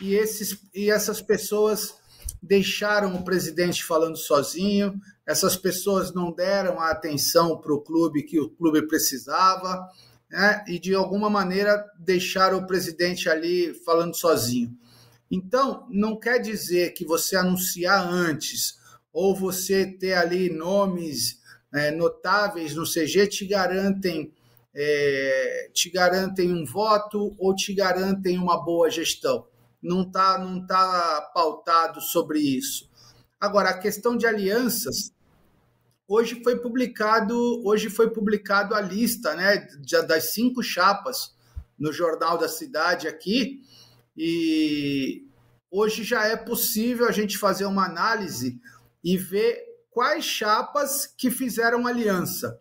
E, 0.00 0.14
esses, 0.14 0.58
e 0.74 0.90
essas 0.90 1.22
pessoas 1.22 1.94
deixaram 2.42 3.14
o 3.14 3.24
presidente 3.24 3.82
falando 3.82 4.16
sozinho, 4.16 5.00
essas 5.26 5.56
pessoas 5.56 6.14
não 6.14 6.32
deram 6.32 6.80
a 6.80 6.90
atenção 6.90 7.58
para 7.58 7.74
o 7.74 7.80
clube 7.80 8.22
que 8.22 8.38
o 8.38 8.48
clube 8.50 8.86
precisava, 8.86 9.88
né? 10.30 10.64
e 10.68 10.78
de 10.78 10.94
alguma 10.94 11.28
maneira 11.28 11.84
deixaram 11.98 12.58
o 12.58 12.66
presidente 12.66 13.28
ali 13.28 13.74
falando 13.84 14.14
sozinho. 14.14 14.76
Então, 15.28 15.86
não 15.90 16.18
quer 16.18 16.38
dizer 16.38 16.92
que 16.92 17.04
você 17.04 17.34
anunciar 17.34 18.06
antes 18.06 18.78
ou 19.12 19.34
você 19.34 19.86
ter 19.86 20.12
ali 20.12 20.48
nomes 20.48 21.40
é, 21.74 21.90
notáveis 21.90 22.74
no 22.74 22.84
CG 22.84 23.26
te 23.26 23.46
garantem 23.46 24.32
é, 24.78 25.70
te 25.72 25.88
garantem 25.90 26.52
um 26.52 26.66
voto 26.66 27.34
ou 27.38 27.54
te 27.54 27.72
garantem 27.72 28.38
uma 28.38 28.62
boa 28.62 28.90
gestão. 28.90 29.46
Não 29.82 30.02
está 30.02 30.38
não 30.38 30.66
tá 30.66 31.30
pautado 31.34 32.00
sobre 32.00 32.40
isso. 32.40 32.88
Agora, 33.40 33.70
a 33.70 33.78
questão 33.78 34.16
de 34.16 34.26
alianças, 34.26 35.12
hoje 36.08 36.42
foi 36.42 36.58
publicado 36.58 37.34
hoje 37.66 37.90
foi 37.90 38.10
publicado 38.10 38.74
a 38.74 38.80
lista 38.80 39.34
né, 39.34 39.66
das 40.06 40.32
cinco 40.32 40.62
chapas 40.62 41.36
no 41.78 41.92
Jornal 41.92 42.38
da 42.38 42.48
Cidade 42.48 43.06
aqui, 43.06 43.62
e 44.16 45.26
hoje 45.70 46.02
já 46.02 46.24
é 46.24 46.36
possível 46.36 47.06
a 47.06 47.12
gente 47.12 47.36
fazer 47.36 47.66
uma 47.66 47.84
análise 47.84 48.58
e 49.04 49.16
ver 49.16 49.62
quais 49.90 50.24
chapas 50.24 51.06
que 51.06 51.30
fizeram 51.30 51.86
aliança. 51.86 52.60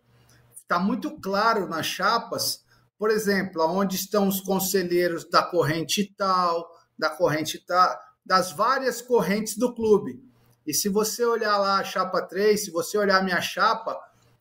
Está 0.53 0.79
muito 0.79 1.19
claro 1.19 1.67
nas 1.67 1.85
chapas, 1.85 2.65
por 2.97 3.09
exemplo, 3.09 3.65
onde 3.65 3.95
estão 3.95 4.27
os 4.27 4.41
conselheiros 4.41 5.29
da 5.29 5.43
corrente 5.43 6.13
tal, 6.17 6.69
da 6.97 7.09
corrente 7.09 7.63
tal, 7.65 7.97
das 8.25 8.51
várias 8.51 9.01
correntes 9.01 9.57
do 9.57 9.73
clube. 9.73 10.21
E 10.65 10.73
se 10.73 10.89
você 10.89 11.23
olhar 11.23 11.57
lá 11.57 11.79
a 11.79 11.83
chapa 11.83 12.21
3, 12.21 12.65
se 12.65 12.71
você 12.71 12.97
olhar 12.97 13.19
a 13.19 13.23
minha 13.23 13.41
chapa, 13.41 13.99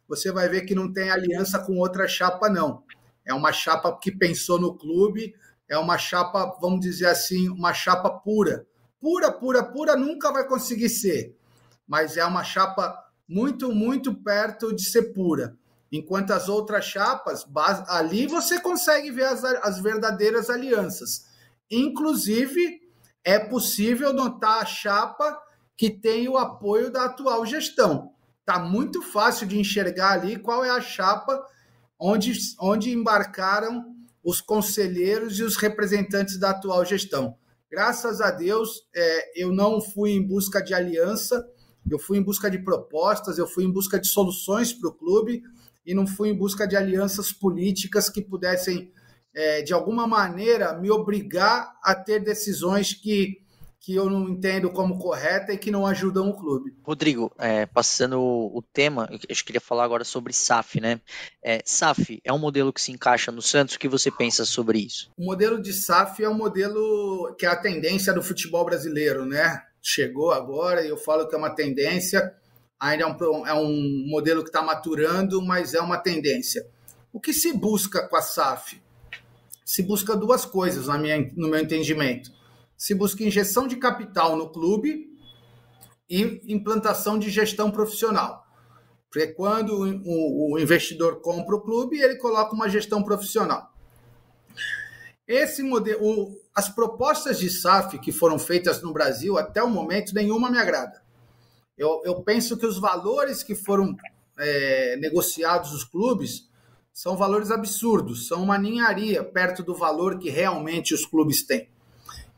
você 0.09 0.33
vai 0.33 0.49
ver 0.49 0.62
que 0.62 0.75
não 0.75 0.93
tem 0.93 1.11
aliança 1.11 1.59
com 1.59 1.79
outra 1.79 2.09
chapa, 2.09 2.49
não. 2.49 2.83
É 3.25 3.33
uma 3.33 3.53
chapa 3.53 3.99
que 3.99 4.11
pensou 4.11 4.61
no 4.61 4.75
clube, 4.75 5.35
é 5.68 5.79
uma 5.79 5.99
chapa, 5.99 6.57
vamos 6.61 6.81
dizer 6.81 7.07
assim, 7.07 7.49
uma 7.49 7.72
chapa 7.72 8.11
pura. 8.11 8.66
Pura, 9.01 9.31
pura, 9.31 9.62
pura 9.62 9.97
nunca 9.97 10.33
vai 10.33 10.47
conseguir 10.47 10.89
ser 10.89 11.35
mas 11.87 12.16
é 12.16 12.25
uma 12.25 12.43
chapa 12.43 13.05
muito, 13.29 13.72
muito 13.72 14.14
perto 14.14 14.75
de 14.75 14.85
ser 14.85 15.12
pura. 15.12 15.57
Enquanto 15.93 16.33
as 16.33 16.49
outras 16.49 16.85
chapas, 16.85 17.47
ali 17.89 18.27
você 18.27 18.61
consegue 18.61 19.11
ver 19.11 19.27
as, 19.27 19.45
as 19.45 19.81
verdadeiras 19.81 20.51
alianças. 20.51 21.27
Inclusive, 21.70 22.81
é 23.22 23.39
possível 23.39 24.12
notar 24.12 24.62
a 24.62 24.66
chapa 24.66 25.39
que 25.77 25.91
tem 25.91 26.29
o 26.29 26.37
apoio 26.37 26.91
da 26.91 27.05
atual 27.05 27.45
gestão. 27.45 28.12
Está 28.41 28.59
muito 28.59 29.03
fácil 29.03 29.47
de 29.47 29.59
enxergar 29.59 30.12
ali 30.12 30.39
qual 30.39 30.64
é 30.64 30.70
a 30.70 30.81
chapa 30.81 31.45
onde, 31.99 32.33
onde 32.61 32.93
embarcaram 32.93 33.95
os 34.22 34.41
conselheiros 34.41 35.39
e 35.39 35.43
os 35.43 35.57
representantes 35.57 36.39
da 36.39 36.51
atual 36.51 36.85
gestão. 36.85 37.37
Graças 37.70 38.20
a 38.20 38.31
Deus, 38.31 38.87
é, 38.95 39.43
eu 39.43 39.53
não 39.53 39.81
fui 39.81 40.12
em 40.12 40.22
busca 40.22 40.62
de 40.62 40.72
aliança, 40.72 41.45
eu 41.91 41.99
fui 41.99 42.18
em 42.18 42.22
busca 42.22 42.51
de 42.51 42.59
propostas, 42.59 43.37
eu 43.37 43.47
fui 43.47 43.64
em 43.64 43.70
busca 43.70 43.99
de 43.99 44.07
soluções 44.07 44.72
para 44.72 44.89
o 44.89 44.95
clube 44.95 45.43
e 45.85 45.95
não 45.95 46.07
fui 46.07 46.31
em 46.31 46.37
busca 46.37 46.66
de 46.66 46.77
alianças 46.77 47.33
políticas 47.33 48.09
que 48.09 48.22
pudessem, 48.22 48.91
é, 49.35 49.62
de 49.62 49.75
alguma 49.75 50.07
maneira, 50.07 50.79
me 50.79 50.91
obrigar 50.91 51.77
a 51.83 51.95
ter 51.95 52.20
decisões 52.20 52.95
que, 52.95 53.43
que 53.85 53.95
eu 53.95 54.09
não 54.09 54.28
entendo 54.28 54.70
como 54.70 54.99
correta 54.99 55.53
e 55.53 55.59
que 55.59 55.70
não 55.70 55.87
ajudam 55.87 56.28
o 56.28 56.37
clube. 56.37 56.74
Rodrigo, 56.82 57.30
é, 57.39 57.66
passando 57.66 58.18
o 58.20 58.62
tema, 58.72 59.09
eu 59.11 59.37
queria 59.45 59.61
falar 59.61 59.85
agora 59.85 60.05
sobre 60.05 60.32
SAF, 60.32 60.80
né? 60.80 61.01
É, 61.43 61.61
SAF 61.64 62.20
é 62.24 62.32
um 62.32 62.39
modelo 62.39 62.72
que 62.72 62.80
se 62.80 62.93
encaixa 62.93 63.30
no 63.30 63.43
Santos, 63.43 63.74
o 63.74 63.78
que 63.78 63.89
você 63.89 64.11
pensa 64.11 64.45
sobre 64.45 64.78
isso? 64.78 65.11
O 65.18 65.24
modelo 65.24 65.61
de 65.61 65.72
SAF 65.72 66.22
é 66.24 66.28
um 66.28 66.35
modelo 66.35 67.35
que 67.39 67.45
é 67.45 67.49
a 67.49 67.57
tendência 67.57 68.12
do 68.12 68.22
futebol 68.22 68.64
brasileiro, 68.64 69.26
né? 69.26 69.62
chegou 69.85 70.32
agora 70.32 70.82
e 70.82 70.89
eu 70.89 70.97
falo 70.97 71.28
que 71.28 71.35
é 71.35 71.39
uma 71.39 71.55
tendência, 71.55 72.35
ainda 72.80 73.05
é 73.05 73.07
um, 73.07 73.47
é 73.47 73.53
um 73.53 74.07
modelo 74.09 74.43
que 74.43 74.49
está 74.49 74.62
maturando, 74.62 75.43
mas 75.43 75.74
é 75.74 75.80
uma 75.80 75.99
tendência. 75.99 76.66
O 77.12 77.20
que 77.20 77.35
se 77.35 77.53
busca 77.53 78.09
com 78.09 78.16
a 78.16 78.22
SAF? 78.22 78.82
Se 79.62 79.82
busca 79.82 80.16
duas 80.16 80.47
coisas, 80.47 80.87
na 80.87 80.97
minha, 80.97 81.30
no 81.37 81.49
meu 81.49 81.61
entendimento. 81.61 82.32
Se 82.77 82.95
busca 82.95 83.25
injeção 83.25 83.66
de 83.66 83.77
capital 83.77 84.37
no 84.37 84.51
clube 84.51 85.11
e 86.09 86.41
implantação 86.53 87.18
de 87.18 87.31
gestão 87.31 87.70
profissional. 87.70 88.45
Porque 89.11 89.29
quando 89.29 90.03
o, 90.05 90.59
investidor 90.59 91.20
compra 91.20 91.55
o 91.55 91.61
clube, 91.61 92.01
ele 92.01 92.16
coloca 92.16 92.53
uma 92.53 92.68
gestão 92.68 93.03
profissional. 93.03 93.72
Esse 95.27 95.62
modelo, 95.62 96.37
as 96.55 96.68
propostas 96.68 97.39
de 97.39 97.49
SAF 97.49 97.99
que 98.01 98.11
foram 98.11 98.39
feitas 98.39 98.83
no 98.83 98.93
Brasil 98.93 99.39
até 99.39 99.62
o 99.62 99.70
momento, 99.70 100.14
nenhuma 100.14 100.51
me 100.51 100.59
agrada. 100.59 101.03
Eu, 101.79 102.03
eu 102.05 102.22
penso 102.22 102.57
que 102.57 102.66
os 102.66 102.79
valores 102.79 103.43
que 103.43 103.55
foram 103.55 103.97
é, 104.39 104.97
negociados 104.97 105.72
os 105.72 105.85
clubes 105.85 106.49
são 106.93 107.16
valores 107.16 107.51
absurdos, 107.51 108.29
são 108.29 108.43
uma 108.43 108.59
ninharia 108.59 109.25
perto 109.25 109.62
do 109.62 109.75
valor 109.75 110.18
que 110.18 110.31
realmente 110.31 110.95
os 110.95 111.05
clubes 111.07 111.45
têm. 111.45 111.68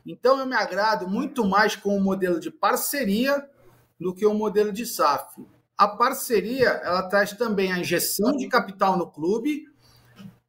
Então 0.07 0.39
eu 0.39 0.45
me 0.45 0.55
agrado 0.55 1.07
muito 1.07 1.45
mais 1.45 1.75
com 1.75 1.95
o 1.95 2.01
modelo 2.01 2.39
de 2.39 2.49
parceria 2.49 3.47
do 3.99 4.13
que 4.13 4.25
o 4.25 4.33
modelo 4.33 4.71
de 4.71 4.85
SAF. 4.85 5.45
A 5.77 5.87
parceria 5.87 6.69
ela 6.69 7.03
traz 7.03 7.33
também 7.33 7.71
a 7.71 7.79
injeção 7.79 8.35
de 8.35 8.47
capital 8.47 8.97
no 8.97 9.11
clube 9.11 9.67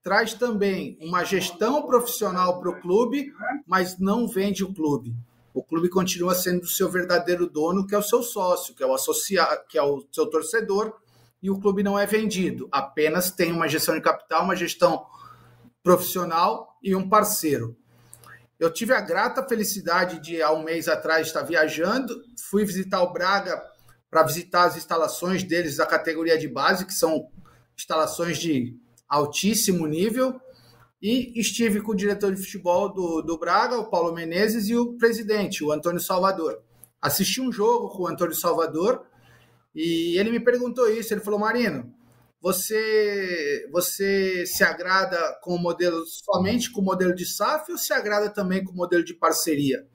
traz 0.08 0.32
também 0.32 0.96
uma 1.02 1.22
gestão 1.22 1.82
profissional 1.82 2.58
para 2.58 2.70
o 2.70 2.80
clube, 2.80 3.30
mas 3.66 3.98
não 3.98 4.26
vende 4.26 4.64
o 4.64 4.72
clube. 4.72 5.14
O 5.52 5.62
clube 5.62 5.90
continua 5.90 6.34
sendo 6.34 6.62
o 6.62 6.66
seu 6.66 6.88
verdadeiro 6.88 7.46
dono, 7.46 7.86
que 7.86 7.94
é 7.94 7.98
o 7.98 8.02
seu 8.02 8.22
sócio, 8.22 8.74
que 8.74 8.82
é 8.82 8.86
o 8.86 8.94
associado, 8.94 9.66
que 9.68 9.76
é 9.76 9.82
o 9.82 10.02
seu 10.10 10.24
torcedor, 10.24 10.94
e 11.42 11.50
o 11.50 11.60
clube 11.60 11.82
não 11.82 11.98
é 11.98 12.06
vendido. 12.06 12.68
Apenas 12.72 13.30
tem 13.30 13.52
uma 13.52 13.68
gestão 13.68 13.94
de 13.94 14.00
capital, 14.00 14.44
uma 14.44 14.56
gestão 14.56 15.04
profissional 15.82 16.78
e 16.82 16.96
um 16.96 17.06
parceiro. 17.06 17.76
Eu 18.58 18.72
tive 18.72 18.92
a 18.92 19.00
grata 19.00 19.46
felicidade 19.46 20.20
de, 20.20 20.42
há 20.42 20.52
um 20.52 20.64
mês 20.64 20.88
atrás, 20.88 21.26
estar 21.26 21.42
viajando, 21.42 22.14
fui 22.50 22.64
visitar 22.64 23.02
o 23.02 23.12
Braga 23.12 23.62
para 24.10 24.24
visitar 24.24 24.64
as 24.64 24.76
instalações 24.76 25.44
deles 25.44 25.76
da 25.76 25.86
categoria 25.86 26.36
de 26.36 26.48
base, 26.48 26.84
que 26.84 26.94
são 26.94 27.28
instalações 27.76 28.38
de 28.38 28.76
altíssimo 29.08 29.86
nível. 29.86 30.40
E 31.00 31.38
estive 31.38 31.80
com 31.80 31.92
o 31.92 31.96
diretor 31.96 32.34
de 32.34 32.42
futebol 32.42 32.92
do, 32.92 33.22
do 33.22 33.38
Braga, 33.38 33.78
o 33.78 33.88
Paulo 33.88 34.12
Menezes, 34.12 34.68
e 34.68 34.74
o 34.74 34.94
presidente, 34.94 35.62
o 35.62 35.70
Antônio 35.70 36.00
Salvador. 36.00 36.60
Assisti 37.00 37.40
um 37.40 37.52
jogo 37.52 37.88
com 37.90 38.02
o 38.02 38.08
Antônio 38.08 38.34
Salvador 38.34 39.06
e 39.72 40.18
ele 40.18 40.32
me 40.32 40.40
perguntou 40.40 40.90
isso. 40.90 41.14
Ele 41.14 41.20
falou: 41.20 41.38
Marino, 41.38 41.94
você 42.40 43.68
você 43.72 44.46
se 44.46 44.62
agrada 44.62 45.18
com 45.42 45.54
o 45.54 45.58
modelo 45.58 46.04
somente 46.06 46.70
com 46.70 46.80
o 46.80 46.84
modelo 46.84 47.14
de 47.14 47.26
SAF 47.26 47.72
ou 47.72 47.78
se 47.78 47.92
agrada 47.92 48.30
também 48.30 48.64
com 48.64 48.72
o 48.72 48.76
modelo 48.76 49.04
de 49.04 49.14
parceria? 49.14 49.86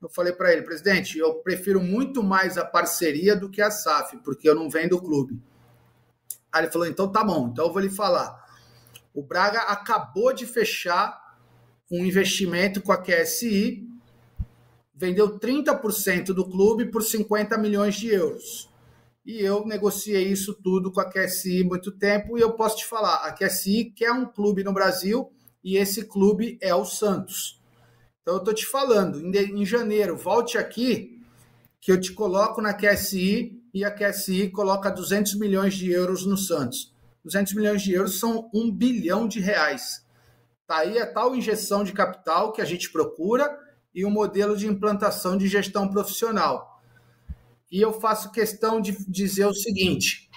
Eu 0.00 0.08
falei 0.08 0.32
para 0.32 0.52
ele, 0.52 0.62
presidente, 0.62 1.16
eu 1.16 1.34
prefiro 1.34 1.80
muito 1.80 2.22
mais 2.22 2.58
a 2.58 2.64
parceria 2.64 3.36
do 3.36 3.48
que 3.48 3.62
a 3.62 3.70
SAF, 3.70 4.16
porque 4.18 4.48
eu 4.48 4.54
não 4.54 4.68
vendo 4.68 4.96
o 4.96 5.00
clube. 5.00 5.40
Aí 6.52 6.64
ele 6.64 6.72
falou: 6.72 6.86
então 6.86 7.10
tá 7.10 7.22
bom, 7.22 7.48
então 7.48 7.66
eu 7.66 7.72
vou 7.72 7.80
lhe 7.80 7.88
falar. 7.88 8.42
O 9.14 9.22
Braga 9.22 9.60
acabou 9.60 10.32
de 10.32 10.44
fechar 10.44 11.22
um 11.90 12.04
investimento 12.04 12.80
com 12.80 12.90
a 12.90 12.96
QSI, 12.96 13.86
vendeu 14.94 15.38
30% 15.38 16.26
do 16.26 16.48
clube 16.48 16.86
por 16.86 17.02
50 17.02 17.56
milhões 17.58 17.94
de 17.94 18.08
euros. 18.08 18.71
E 19.24 19.40
eu 19.40 19.64
negociei 19.64 20.26
isso 20.28 20.54
tudo 20.54 20.90
com 20.90 21.00
a 21.00 21.08
QSI 21.08 21.62
muito 21.62 21.92
tempo 21.92 22.36
e 22.36 22.40
eu 22.40 22.52
posso 22.54 22.78
te 22.78 22.86
falar, 22.86 23.16
a 23.24 23.32
QSI 23.32 23.92
quer 23.96 24.12
um 24.12 24.26
clube 24.26 24.64
no 24.64 24.72
Brasil 24.72 25.32
e 25.62 25.76
esse 25.76 26.04
clube 26.04 26.58
é 26.60 26.74
o 26.74 26.84
Santos. 26.84 27.60
Então 28.20 28.34
eu 28.34 28.38
estou 28.38 28.54
te 28.54 28.66
falando, 28.66 29.20
em, 29.20 29.60
em 29.62 29.64
janeiro, 29.64 30.16
volte 30.16 30.58
aqui 30.58 31.20
que 31.80 31.90
eu 31.90 32.00
te 32.00 32.12
coloco 32.12 32.60
na 32.60 32.74
QSI 32.74 33.60
e 33.74 33.84
a 33.84 33.90
QSI 33.90 34.50
coloca 34.50 34.90
200 34.90 35.34
milhões 35.36 35.74
de 35.74 35.90
euros 35.90 36.26
no 36.26 36.36
Santos. 36.36 36.92
200 37.24 37.54
milhões 37.54 37.82
de 37.82 37.92
euros 37.92 38.18
são 38.18 38.50
um 38.52 38.70
bilhão 38.70 39.26
de 39.28 39.40
reais. 39.40 40.04
Tá 40.66 40.78
aí 40.78 40.98
a 40.98 41.12
tal 41.12 41.34
injeção 41.34 41.84
de 41.84 41.92
capital 41.92 42.52
que 42.52 42.60
a 42.60 42.64
gente 42.64 42.90
procura 42.90 43.50
e 43.94 44.04
o 44.04 44.08
um 44.08 44.10
modelo 44.10 44.56
de 44.56 44.66
implantação 44.66 45.36
de 45.36 45.46
gestão 45.46 45.88
profissional. 45.88 46.71
E 47.72 47.80
eu 47.80 47.98
faço 47.98 48.30
questão 48.30 48.82
de 48.82 48.94
dizer 49.08 49.46
o 49.46 49.54
seguinte: 49.54 50.28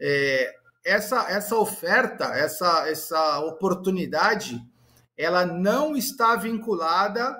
é, 0.00 0.54
essa, 0.86 1.28
essa 1.28 1.56
oferta, 1.56 2.26
essa, 2.26 2.88
essa 2.88 3.40
oportunidade, 3.40 4.62
ela 5.16 5.44
não 5.44 5.96
está 5.96 6.36
vinculada 6.36 7.36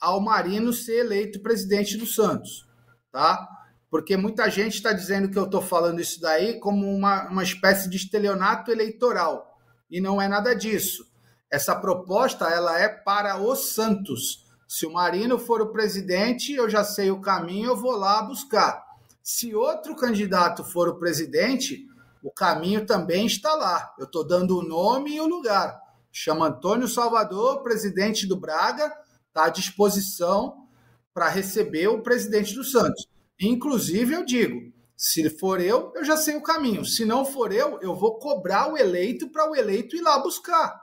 ao 0.00 0.20
Marino 0.20 0.72
ser 0.72 0.98
eleito 0.98 1.40
presidente 1.40 1.96
do 1.96 2.04
Santos, 2.04 2.68
tá? 3.12 3.48
Porque 3.88 4.16
muita 4.16 4.50
gente 4.50 4.74
está 4.74 4.92
dizendo 4.92 5.30
que 5.30 5.38
eu 5.38 5.44
estou 5.44 5.62
falando 5.62 6.00
isso 6.00 6.20
daí 6.20 6.58
como 6.58 6.92
uma, 6.92 7.28
uma 7.28 7.44
espécie 7.44 7.88
de 7.88 7.98
estelionato 7.98 8.72
eleitoral. 8.72 9.56
E 9.88 10.00
não 10.00 10.20
é 10.20 10.26
nada 10.26 10.56
disso. 10.56 11.06
Essa 11.50 11.76
proposta 11.76 12.46
ela 12.46 12.80
é 12.80 12.88
para 12.88 13.36
o 13.36 13.54
Santos. 13.54 14.41
Se 14.74 14.86
o 14.86 14.90
Marino 14.90 15.38
for 15.38 15.60
o 15.60 15.70
presidente, 15.70 16.54
eu 16.54 16.66
já 16.66 16.82
sei 16.82 17.10
o 17.10 17.20
caminho, 17.20 17.66
eu 17.66 17.76
vou 17.76 17.92
lá 17.92 18.22
buscar. 18.22 18.82
Se 19.22 19.54
outro 19.54 19.94
candidato 19.94 20.64
for 20.64 20.88
o 20.88 20.94
presidente, 20.94 21.86
o 22.22 22.30
caminho 22.30 22.86
também 22.86 23.26
está 23.26 23.54
lá. 23.54 23.94
Eu 23.98 24.06
estou 24.06 24.26
dando 24.26 24.56
o 24.56 24.62
nome 24.62 25.16
e 25.16 25.20
o 25.20 25.26
lugar. 25.26 25.78
Chama 26.10 26.48
Antônio 26.48 26.88
Salvador, 26.88 27.62
presidente 27.62 28.26
do 28.26 28.34
Braga, 28.34 28.90
está 29.28 29.44
à 29.44 29.50
disposição 29.50 30.66
para 31.12 31.28
receber 31.28 31.88
o 31.88 32.00
presidente 32.00 32.54
do 32.54 32.64
Santos. 32.64 33.06
Inclusive, 33.38 34.14
eu 34.14 34.24
digo: 34.24 34.72
se 34.96 35.28
for 35.28 35.60
eu, 35.60 35.92
eu 35.94 36.02
já 36.02 36.16
sei 36.16 36.34
o 36.34 36.42
caminho. 36.42 36.82
Se 36.82 37.04
não 37.04 37.26
for 37.26 37.52
eu, 37.52 37.78
eu 37.82 37.94
vou 37.94 38.18
cobrar 38.18 38.72
o 38.72 38.78
eleito 38.78 39.28
para 39.28 39.50
o 39.50 39.54
eleito 39.54 39.96
ir 39.96 40.00
lá 40.00 40.18
buscar 40.18 40.81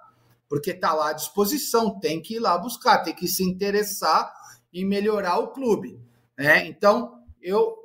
porque 0.50 0.72
está 0.72 0.94
lá 0.94 1.12
à 1.12 1.14
disposição, 1.14 2.00
tem 2.00 2.20
que 2.22 2.36
ir 2.36 2.40
lá 2.40 2.58
buscar, 2.58 3.04
tem 3.04 3.14
que 3.14 3.28
se 3.28 3.44
interessar 3.44 4.34
em 4.74 4.84
melhorar 4.84 5.38
o 5.38 5.50
clube. 5.50 6.02
Né? 6.38 6.66
Então, 6.68 7.20
eu, 7.42 7.76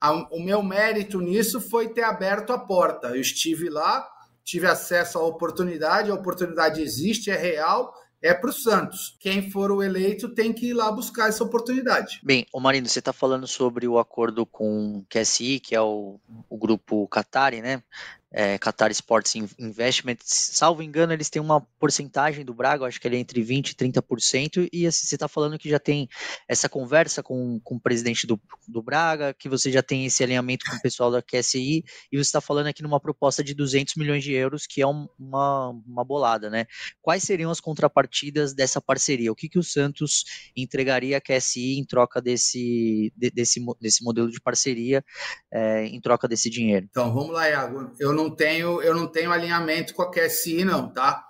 a, 0.00 0.12
o 0.34 0.40
meu 0.40 0.62
mérito 0.62 1.20
nisso 1.20 1.60
foi 1.60 1.88
ter 1.88 2.02
aberto 2.02 2.52
a 2.52 2.58
porta. 2.58 3.08
Eu 3.08 3.20
estive 3.20 3.70
lá, 3.70 4.06
tive 4.44 4.66
acesso 4.66 5.18
à 5.18 5.22
oportunidade, 5.22 6.10
a 6.10 6.14
oportunidade 6.14 6.82
existe, 6.82 7.30
é 7.30 7.36
real, 7.36 7.94
é 8.20 8.34
para 8.34 8.50
o 8.50 8.52
Santos. 8.52 9.16
Quem 9.20 9.50
for 9.50 9.70
o 9.70 9.82
eleito 9.82 10.28
tem 10.28 10.52
que 10.52 10.70
ir 10.70 10.74
lá 10.74 10.90
buscar 10.90 11.28
essa 11.28 11.44
oportunidade. 11.44 12.20
Bem, 12.22 12.46
o 12.52 12.58
Marino, 12.58 12.88
você 12.88 12.98
está 12.98 13.12
falando 13.12 13.46
sobre 13.46 13.86
o 13.86 13.98
acordo 13.98 14.44
com 14.44 14.98
o 14.98 15.06
QSI, 15.08 15.60
que 15.60 15.74
é 15.74 15.80
o, 15.80 16.18
o 16.48 16.56
grupo 16.56 17.06
Qatari, 17.08 17.62
né? 17.62 17.82
É, 18.30 18.58
Qatar 18.58 18.90
Sports 18.90 19.34
Investment, 19.58 20.18
salvo 20.22 20.82
engano, 20.82 21.12
eles 21.12 21.30
têm 21.30 21.40
uma 21.40 21.60
porcentagem 21.78 22.44
do 22.44 22.52
Braga, 22.52 22.86
acho 22.86 23.00
que 23.00 23.08
ele 23.08 23.16
é 23.16 23.20
entre 23.20 23.42
20% 23.42 23.70
e 23.70 23.74
30%, 23.74 24.68
e 24.72 24.86
assim, 24.86 25.06
você 25.06 25.14
está 25.14 25.28
falando 25.28 25.58
que 25.58 25.68
já 25.68 25.78
tem 25.78 26.08
essa 26.46 26.68
conversa 26.68 27.22
com, 27.22 27.58
com 27.64 27.76
o 27.76 27.80
presidente 27.80 28.26
do, 28.26 28.40
do 28.66 28.82
Braga, 28.82 29.32
que 29.32 29.48
você 29.48 29.72
já 29.72 29.82
tem 29.82 30.04
esse 30.04 30.22
alinhamento 30.22 30.66
com 30.68 30.76
o 30.76 30.80
pessoal 30.80 31.10
da 31.10 31.22
QSI, 31.22 31.84
e 32.12 32.16
você 32.16 32.20
está 32.20 32.40
falando 32.40 32.66
aqui 32.66 32.82
numa 32.82 33.00
proposta 33.00 33.42
de 33.42 33.54
200 33.54 33.94
milhões 33.96 34.22
de 34.22 34.32
euros, 34.32 34.66
que 34.66 34.82
é 34.82 34.86
um, 34.86 35.08
uma, 35.18 35.70
uma 35.86 36.04
bolada, 36.04 36.50
né? 36.50 36.66
Quais 37.00 37.22
seriam 37.22 37.50
as 37.50 37.60
contrapartidas 37.60 38.52
dessa 38.54 38.80
parceria? 38.80 39.32
O 39.32 39.36
que, 39.36 39.48
que 39.48 39.58
o 39.58 39.62
Santos 39.62 40.24
entregaria 40.54 41.16
à 41.16 41.20
QSI 41.20 41.78
em 41.78 41.84
troca 41.84 42.20
desse, 42.20 43.12
de, 43.16 43.30
desse, 43.30 43.64
desse 43.80 44.04
modelo 44.04 44.30
de 44.30 44.40
parceria, 44.40 45.02
é, 45.50 45.86
em 45.86 46.00
troca 46.00 46.28
desse 46.28 46.50
dinheiro? 46.50 46.86
Então, 46.90 47.12
vamos 47.14 47.32
lá, 47.32 47.48
Iago. 47.48 47.90
Eu 47.98 48.17
não 48.18 48.30
tenho, 48.30 48.82
eu 48.82 48.94
não 48.94 49.06
tenho 49.06 49.30
alinhamento 49.30 49.94
com 49.94 50.02
a 50.02 50.10
QSI, 50.10 50.64
não, 50.64 50.88
tá? 50.88 51.24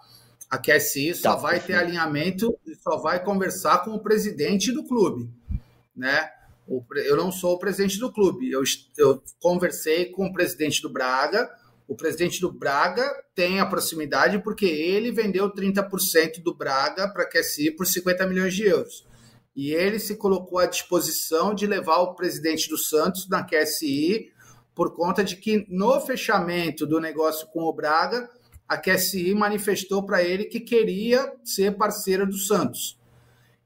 A 0.50 0.56
QSI 0.56 1.14
só 1.14 1.34
tá, 1.34 1.36
vai 1.36 1.58
perfeito. 1.58 1.78
ter 1.78 1.84
alinhamento 1.84 2.58
e 2.66 2.74
só 2.74 2.96
vai 2.96 3.22
conversar 3.22 3.84
com 3.84 3.90
o 3.90 4.02
presidente 4.02 4.72
do 4.72 4.82
clube, 4.82 5.30
né? 5.94 6.30
Eu 7.06 7.16
não 7.16 7.30
sou 7.30 7.54
o 7.54 7.58
presidente 7.58 7.98
do 7.98 8.12
clube. 8.12 8.50
Eu, 8.50 8.62
eu 8.98 9.22
conversei 9.40 10.06
com 10.06 10.26
o 10.26 10.32
presidente 10.32 10.82
do 10.82 10.90
Braga. 10.90 11.48
O 11.86 11.96
presidente 11.96 12.40
do 12.42 12.52
Braga 12.52 13.10
tem 13.34 13.58
a 13.58 13.64
proximidade 13.64 14.38
porque 14.40 14.66
ele 14.66 15.10
vendeu 15.10 15.50
30% 15.50 16.42
do 16.42 16.54
Braga 16.54 17.08
para 17.08 17.22
a 17.22 17.28
QSI 17.28 17.70
por 17.70 17.86
50 17.86 18.26
milhões 18.26 18.54
de 18.54 18.64
euros. 18.64 19.06
E 19.56 19.72
ele 19.72 19.98
se 19.98 20.16
colocou 20.16 20.58
à 20.58 20.66
disposição 20.66 21.54
de 21.54 21.66
levar 21.66 21.98
o 22.00 22.14
presidente 22.14 22.68
do 22.68 22.76
Santos 22.76 23.26
na 23.28 23.42
QSI 23.42 24.30
por 24.78 24.94
conta 24.94 25.24
de 25.24 25.34
que 25.34 25.66
no 25.68 26.00
fechamento 26.00 26.86
do 26.86 27.00
negócio 27.00 27.48
com 27.48 27.64
o 27.64 27.72
Braga, 27.72 28.30
a 28.68 28.78
QSI 28.78 29.34
manifestou 29.34 30.06
para 30.06 30.22
ele 30.22 30.44
que 30.44 30.60
queria 30.60 31.34
ser 31.42 31.76
parceira 31.76 32.24
do 32.24 32.36
Santos. 32.36 32.96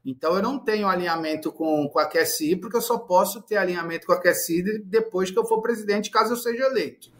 Então 0.03 0.35
eu 0.35 0.41
não 0.41 0.57
tenho 0.57 0.87
alinhamento 0.87 1.51
com, 1.51 1.87
com 1.87 1.99
a 1.99 2.09
QSI, 2.09 2.55
porque 2.55 2.77
eu 2.77 2.81
só 2.81 2.97
posso 2.97 3.43
ter 3.43 3.57
alinhamento 3.57 4.07
com 4.07 4.13
a 4.13 4.19
QSI 4.19 4.79
depois 4.85 5.29
que 5.29 5.37
eu 5.37 5.45
for 5.45 5.61
presidente, 5.61 6.09
caso 6.09 6.33
eu 6.33 6.37
seja 6.37 6.63
eleito. 6.63 7.11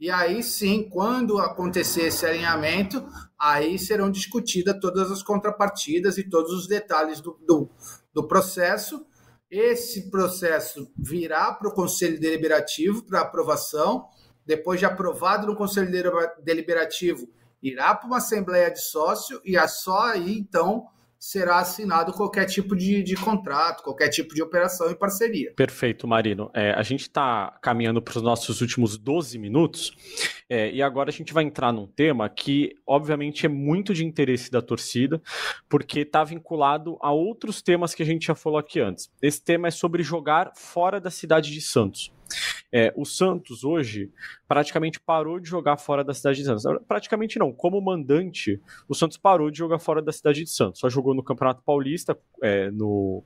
E 0.00 0.10
aí 0.10 0.42
sim, 0.42 0.88
quando 0.88 1.38
acontecer 1.38 2.06
esse 2.06 2.24
alinhamento, 2.24 3.06
aí 3.38 3.78
serão 3.78 4.10
discutidas 4.10 4.80
todas 4.80 5.10
as 5.10 5.22
contrapartidas 5.22 6.16
e 6.16 6.26
todos 6.26 6.54
os 6.54 6.66
detalhes 6.66 7.20
do, 7.20 7.38
do, 7.46 7.68
do 8.14 8.26
processo 8.26 9.04
esse 9.50 10.10
processo 10.10 10.90
virá 10.96 11.52
para 11.52 11.68
o 11.68 11.74
Conselho 11.74 12.18
Deliberativo 12.18 13.04
para 13.04 13.20
aprovação. 13.20 14.08
Depois 14.44 14.78
de 14.78 14.86
aprovado 14.86 15.46
no 15.46 15.56
Conselho 15.56 15.90
Deliberativo, 16.42 17.28
irá 17.62 17.94
para 17.94 18.06
uma 18.06 18.18
Assembleia 18.18 18.70
de 18.70 18.80
Sócio 18.80 19.40
e 19.44 19.56
é 19.56 19.68
só 19.68 19.98
aí, 20.10 20.38
então, 20.38 20.86
será 21.18 21.58
assinado 21.58 22.12
qualquer 22.12 22.46
tipo 22.46 22.76
de, 22.76 23.02
de 23.02 23.14
contrato, 23.14 23.82
qualquer 23.82 24.08
tipo 24.08 24.34
de 24.34 24.42
operação 24.42 24.90
e 24.90 24.94
parceria. 24.94 25.52
Perfeito, 25.54 26.06
Marino. 26.06 26.50
É, 26.54 26.72
a 26.72 26.82
gente 26.82 27.02
está 27.02 27.58
caminhando 27.62 28.00
para 28.00 28.16
os 28.16 28.22
nossos 28.22 28.60
últimos 28.60 28.96
12 28.96 29.38
minutos 29.38 29.96
é, 30.48 30.70
e 30.70 30.82
agora 30.82 31.10
a 31.10 31.12
gente 31.12 31.32
vai 31.32 31.44
entrar 31.44 31.72
num 31.72 31.86
tema 31.86 32.28
que, 32.28 32.76
obviamente, 32.86 33.46
é 33.46 33.48
muito 33.48 33.92
de 33.92 34.04
interesse 34.04 34.50
da 34.50 34.62
torcida, 34.62 35.20
porque 35.68 36.00
está 36.00 36.22
vinculado 36.22 36.96
a 37.00 37.12
outros 37.12 37.60
temas 37.62 37.94
que 37.94 38.02
a 38.02 38.06
gente 38.06 38.26
já 38.26 38.34
falou 38.34 38.58
aqui 38.58 38.80
antes. 38.80 39.10
Esse 39.20 39.42
tema 39.42 39.68
é 39.68 39.70
sobre 39.70 40.02
jogar 40.02 40.52
fora 40.54 41.00
da 41.00 41.10
cidade 41.10 41.50
de 41.50 41.60
Santos. 41.60 42.15
É, 42.72 42.92
o 42.96 43.04
Santos 43.04 43.64
hoje 43.64 44.10
praticamente 44.48 45.00
parou 45.00 45.38
de 45.40 45.48
jogar 45.48 45.76
fora 45.76 46.04
da 46.04 46.12
cidade 46.12 46.38
de 46.38 46.44
Santos. 46.44 46.64
Praticamente 46.86 47.38
não, 47.38 47.52
como 47.52 47.80
mandante, 47.80 48.60
o 48.88 48.94
Santos 48.94 49.16
parou 49.16 49.50
de 49.50 49.58
jogar 49.58 49.78
fora 49.78 50.02
da 50.02 50.12
cidade 50.12 50.42
de 50.42 50.50
Santos. 50.50 50.80
Só 50.80 50.88
jogou 50.88 51.14
no 51.14 51.22
Campeonato 51.22 51.62
Paulista, 51.62 52.18
é, 52.42 52.70
no, 52.70 53.22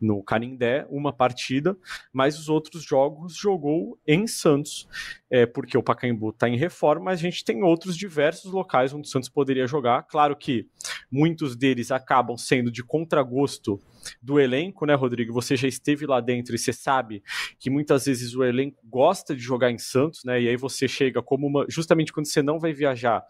no 0.00 0.22
Canindé, 0.22 0.86
uma 0.90 1.12
partida, 1.12 1.76
mas 2.12 2.38
os 2.38 2.48
outros 2.48 2.82
jogos 2.82 3.34
jogou 3.36 3.98
em 4.06 4.26
Santos, 4.26 4.88
é, 5.30 5.46
porque 5.46 5.76
o 5.76 5.82
Pacaembu 5.82 6.30
está 6.30 6.48
em 6.48 6.56
reforma, 6.56 7.06
mas 7.06 7.20
a 7.20 7.22
gente 7.22 7.44
tem 7.44 7.62
outros 7.62 7.96
diversos 7.96 8.52
locais 8.52 8.92
onde 8.92 9.06
o 9.06 9.10
Santos 9.10 9.28
poderia 9.28 9.66
jogar. 9.66 10.02
Claro 10.04 10.36
que 10.36 10.68
muitos 11.10 11.56
deles 11.56 11.90
acabam 11.90 12.36
sendo 12.36 12.70
de 12.70 12.82
contragosto 12.82 13.80
do 14.20 14.40
elenco, 14.40 14.86
né, 14.86 14.94
Rodrigo? 14.94 15.32
Você 15.32 15.56
já 15.56 15.68
esteve 15.68 16.06
lá 16.06 16.20
dentro 16.20 16.54
e 16.54 16.58
você 16.58 16.72
sabe 16.72 17.22
que 17.58 17.70
muitas 17.70 18.06
vezes 18.06 18.34
o 18.34 18.42
elenco 18.42 18.78
gosta 18.84 19.34
de 19.34 19.42
jogar 19.42 19.70
em 19.70 19.78
Santos, 19.78 20.24
né? 20.24 20.40
E 20.40 20.48
aí 20.48 20.56
você 20.56 20.88
chega 20.88 21.22
como 21.22 21.46
uma. 21.46 21.66
Justamente 21.68 22.12
quando 22.12 22.26
você 22.26 22.42
não 22.42 22.58
vai 22.58 22.72
viajar, 22.72 23.24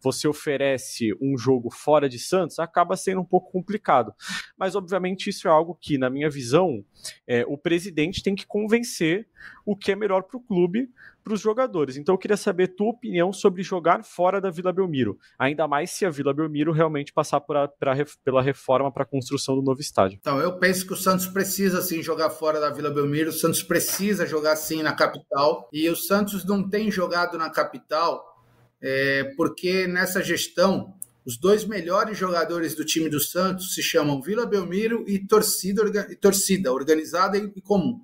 você 0.00 0.26
oferece 0.26 1.12
um 1.20 1.36
jogo 1.36 1.70
fora 1.70 2.08
de 2.08 2.18
Santos, 2.18 2.58
acaba 2.58 2.96
sendo 2.96 3.20
um 3.20 3.24
pouco 3.24 3.52
complicado. 3.52 4.14
Mas, 4.56 4.74
obviamente, 4.74 5.28
isso 5.30 5.46
é 5.46 5.50
algo 5.50 5.76
que, 5.80 5.98
na 5.98 6.08
minha 6.08 6.30
visão, 6.30 6.84
é, 7.26 7.44
o 7.46 7.58
presidente 7.58 8.22
tem 8.22 8.34
que 8.34 8.46
convencer 8.46 9.28
o 9.64 9.76
que 9.76 9.92
é 9.92 9.96
melhor 9.96 10.22
para 10.22 10.36
o 10.36 10.40
clube, 10.40 10.90
para 11.22 11.32
os 11.32 11.40
jogadores. 11.40 11.96
Então 11.96 12.14
eu 12.14 12.18
queria 12.18 12.36
saber 12.36 12.68
tua 12.68 12.90
opinião 12.90 13.32
sobre 13.32 13.62
jogar 13.62 14.04
fora 14.04 14.40
da 14.40 14.50
Vila 14.50 14.72
Belmiro, 14.72 15.18
ainda 15.38 15.66
mais 15.66 15.90
se 15.90 16.04
a 16.04 16.10
Vila 16.10 16.34
Belmiro 16.34 16.72
realmente 16.72 17.12
passar 17.12 17.40
por 17.40 17.56
a, 17.56 17.66
pra, 17.66 17.94
pela 18.22 18.42
reforma 18.42 18.92
para 18.92 19.04
a 19.04 19.06
construção 19.06 19.54
do 19.54 19.62
novo 19.62 19.80
estádio. 19.80 20.18
Então 20.20 20.38
eu 20.38 20.58
penso 20.58 20.86
que 20.86 20.92
o 20.92 20.96
Santos 20.96 21.26
precisa 21.26 21.80
sim 21.80 22.02
jogar 22.02 22.30
fora 22.30 22.60
da 22.60 22.70
Vila 22.70 22.90
Belmiro, 22.90 23.30
o 23.30 23.32
Santos 23.32 23.62
precisa 23.62 24.26
jogar 24.26 24.56
sim 24.56 24.82
na 24.82 24.92
capital 24.92 25.68
e 25.72 25.88
o 25.88 25.96
Santos 25.96 26.44
não 26.44 26.68
tem 26.68 26.90
jogado 26.90 27.38
na 27.38 27.48
capital 27.48 28.34
é, 28.82 29.24
porque 29.36 29.86
nessa 29.86 30.22
gestão 30.22 30.92
os 31.24 31.38
dois 31.38 31.64
melhores 31.64 32.18
jogadores 32.18 32.74
do 32.74 32.84
time 32.84 33.08
do 33.08 33.18
Santos 33.18 33.74
se 33.74 33.82
chamam 33.82 34.20
Vila 34.20 34.44
Belmiro 34.44 35.04
e 35.08 35.18
torcida, 35.18 35.82
e 36.10 36.16
torcida 36.16 36.70
organizada 36.70 37.38
e 37.38 37.62
comum. 37.62 38.02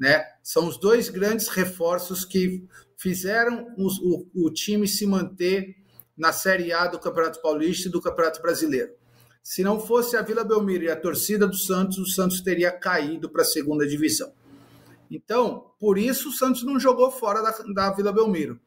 Né? 0.00 0.24
São 0.42 0.66
os 0.66 0.78
dois 0.78 1.10
grandes 1.10 1.48
reforços 1.48 2.24
que 2.24 2.66
fizeram 2.96 3.66
os, 3.76 3.98
o, 3.98 4.26
o 4.34 4.50
time 4.50 4.88
se 4.88 5.06
manter 5.06 5.76
na 6.16 6.32
Série 6.32 6.72
A 6.72 6.86
do 6.86 6.98
Campeonato 6.98 7.42
Paulista 7.42 7.88
e 7.88 7.90
do 7.90 8.00
Campeonato 8.00 8.40
Brasileiro. 8.40 8.92
Se 9.42 9.62
não 9.62 9.78
fosse 9.78 10.16
a 10.16 10.22
Vila 10.22 10.42
Belmiro 10.42 10.84
e 10.84 10.90
a 10.90 10.96
torcida 10.96 11.46
do 11.46 11.56
Santos, 11.56 11.98
o 11.98 12.06
Santos 12.06 12.40
teria 12.40 12.72
caído 12.72 13.28
para 13.28 13.42
a 13.42 13.44
segunda 13.44 13.86
divisão. 13.86 14.32
Então, 15.10 15.72
por 15.78 15.98
isso 15.98 16.30
o 16.30 16.32
Santos 16.32 16.62
não 16.62 16.80
jogou 16.80 17.10
fora 17.10 17.42
da, 17.42 17.50
da 17.74 17.92
Vila 17.92 18.12
Belmiro. 18.12 18.58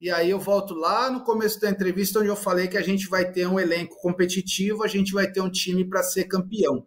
E 0.00 0.10
aí 0.10 0.30
eu 0.30 0.38
volto 0.38 0.74
lá 0.74 1.10
no 1.10 1.22
começo 1.22 1.60
da 1.60 1.70
entrevista 1.70 2.18
onde 2.18 2.28
eu 2.28 2.36
falei 2.36 2.68
que 2.68 2.76
a 2.76 2.82
gente 2.82 3.08
vai 3.08 3.30
ter 3.30 3.46
um 3.46 3.58
elenco 3.58 3.96
competitivo, 4.00 4.82
a 4.82 4.88
gente 4.88 5.12
vai 5.12 5.30
ter 5.30 5.40
um 5.40 5.50
time 5.50 5.84
para 5.84 6.02
ser 6.02 6.24
campeão. 6.24 6.86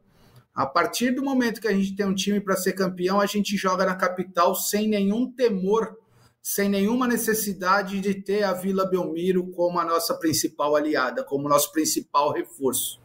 A 0.59 0.65
partir 0.65 1.11
do 1.11 1.23
momento 1.23 1.61
que 1.61 1.69
a 1.69 1.73
gente 1.73 1.95
tem 1.95 2.05
um 2.05 2.13
time 2.13 2.41
para 2.41 2.57
ser 2.57 2.73
campeão, 2.73 3.21
a 3.21 3.25
gente 3.25 3.55
joga 3.55 3.85
na 3.85 3.95
capital 3.95 4.53
sem 4.53 4.89
nenhum 4.89 5.31
temor, 5.31 5.97
sem 6.43 6.67
nenhuma 6.67 7.07
necessidade 7.07 8.01
de 8.01 8.13
ter 8.13 8.43
a 8.43 8.51
Vila 8.51 8.85
Belmiro 8.85 9.49
como 9.51 9.79
a 9.79 9.85
nossa 9.85 10.15
principal 10.15 10.75
aliada, 10.75 11.23
como 11.23 11.47
nosso 11.47 11.71
principal 11.71 12.33
reforço. 12.33 12.99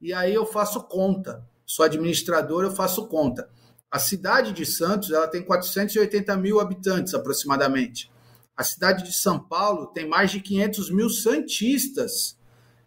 E 0.00 0.12
aí 0.12 0.34
eu 0.34 0.44
faço 0.44 0.82
conta, 0.82 1.48
sou 1.64 1.84
administrador, 1.84 2.64
eu 2.64 2.72
faço 2.72 3.06
conta. 3.06 3.48
A 3.88 4.00
cidade 4.00 4.52
de 4.52 4.66
Santos 4.66 5.12
ela 5.12 5.28
tem 5.28 5.44
480 5.44 6.36
mil 6.38 6.58
habitantes 6.58 7.14
aproximadamente. 7.14 8.10
A 8.56 8.64
cidade 8.64 9.04
de 9.04 9.12
São 9.12 9.38
Paulo 9.38 9.86
tem 9.92 10.08
mais 10.08 10.32
de 10.32 10.40
500 10.40 10.90
mil 10.90 11.08
santistas. 11.08 12.36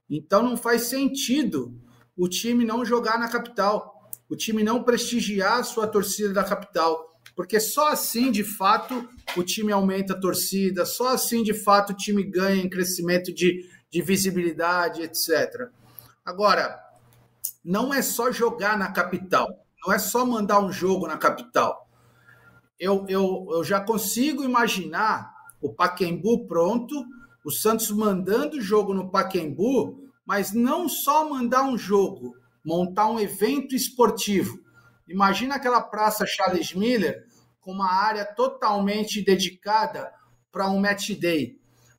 Então 0.10 0.44
não 0.44 0.58
faz 0.58 0.82
sentido 0.82 1.82
o 2.16 2.28
time 2.28 2.64
não 2.64 2.86
jogar 2.86 3.18
na 3.18 3.28
capital, 3.28 3.93
o 4.34 4.36
time 4.36 4.64
não 4.64 4.84
prestigiar 4.84 5.60
a 5.60 5.64
sua 5.64 5.86
torcida 5.86 6.34
da 6.34 6.44
capital, 6.44 7.14
porque 7.36 7.60
só 7.60 7.90
assim, 7.90 8.32
de 8.32 8.44
fato, 8.44 9.08
o 9.38 9.44
time 9.44 9.72
aumenta 9.72 10.14
a 10.14 10.20
torcida, 10.20 10.88
só 10.88 11.10
assim, 11.10 11.44
de 11.44 11.54
fato, 11.54 11.92
o 11.92 11.96
time 11.96 12.24
ganha 12.24 12.64
em 12.64 12.68
crescimento 12.68 13.32
de, 13.32 13.70
de 13.92 14.02
visibilidade, 14.02 15.04
etc. 15.04 15.70
Agora, 16.26 16.80
não 17.64 17.94
é 17.94 18.02
só 18.02 18.32
jogar 18.32 18.76
na 18.76 18.92
capital, 18.92 19.48
não 19.86 19.94
é 19.94 20.00
só 20.00 20.26
mandar 20.26 20.60
um 20.60 20.72
jogo 20.72 21.06
na 21.06 21.16
capital. 21.16 21.88
Eu, 22.80 23.06
eu, 23.08 23.48
eu 23.52 23.64
já 23.64 23.80
consigo 23.80 24.44
imaginar 24.44 25.32
o 25.62 25.72
Paquembu 25.72 26.48
pronto, 26.48 27.06
o 27.46 27.52
Santos 27.52 27.92
mandando 27.92 28.60
jogo 28.60 28.96
no 28.96 29.12
Paquembu, 29.12 30.10
mas 30.26 30.54
não 30.54 30.90
só 30.90 31.30
mandar 31.30 31.66
um 31.66 31.78
jogo, 31.78 32.36
montar 32.64 33.10
um 33.10 33.20
evento 33.20 33.76
esportivo. 33.76 34.60
Imagina 35.08 35.56
aquela 35.56 35.82
praça 35.82 36.26
Charles 36.26 36.74
Miller 36.74 37.26
com 37.60 37.72
uma 37.72 37.92
área 37.92 38.26
totalmente 38.26 39.22
dedicada 39.22 40.12
para 40.52 40.70
um 40.70 40.80
match 40.80 41.12
day, 41.12 41.58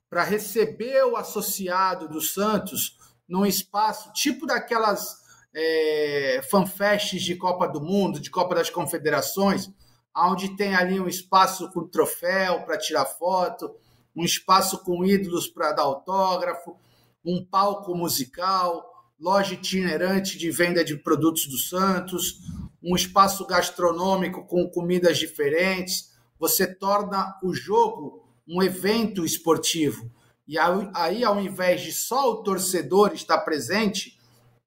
para 0.08 0.22
receber 0.22 1.04
o 1.04 1.16
associado 1.16 2.08
do 2.08 2.20
Santos 2.20 2.96
num 3.28 3.44
espaço 3.44 4.12
tipo 4.12 4.46
daquelas 4.46 5.22
é, 5.54 6.40
fanfests 6.50 7.22
de 7.22 7.36
Copa 7.36 7.66
do 7.66 7.80
Mundo, 7.80 8.20
de 8.20 8.30
Copa 8.30 8.54
das 8.54 8.70
Confederações, 8.70 9.70
onde 10.16 10.56
tem 10.56 10.74
ali 10.74 11.00
um 11.00 11.08
espaço 11.08 11.70
com 11.72 11.88
troféu 11.88 12.62
para 12.62 12.78
tirar 12.78 13.06
foto, 13.06 13.74
um 14.14 14.24
espaço 14.24 14.82
com 14.84 15.04
ídolos 15.04 15.48
para 15.48 15.72
dar 15.72 15.82
autógrafo, 15.82 16.76
um 17.24 17.44
palco 17.44 17.94
musical, 17.94 18.93
loja 19.18 19.54
itinerante 19.54 20.38
de 20.38 20.50
venda 20.50 20.84
de 20.84 20.96
produtos 20.96 21.46
do 21.46 21.58
Santos, 21.58 22.38
um 22.82 22.94
espaço 22.94 23.46
gastronômico 23.46 24.46
com 24.46 24.68
comidas 24.68 25.18
diferentes. 25.18 26.12
Você 26.38 26.66
torna 26.66 27.34
o 27.42 27.54
jogo 27.54 28.24
um 28.46 28.62
evento 28.62 29.24
esportivo. 29.24 30.10
E 30.46 30.58
aí, 30.94 31.24
ao 31.24 31.40
invés 31.40 31.80
de 31.80 31.92
só 31.92 32.30
o 32.30 32.42
torcedor 32.42 33.14
estar 33.14 33.38
presente, 33.38 34.18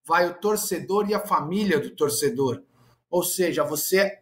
vai 0.04 0.28
o 0.28 0.34
torcedor 0.34 1.08
e 1.10 1.14
a 1.14 1.20
família 1.20 1.80
do 1.80 1.96
torcedor. 1.96 2.64
Ou 3.10 3.24
seja, 3.24 3.64
você 3.64 4.20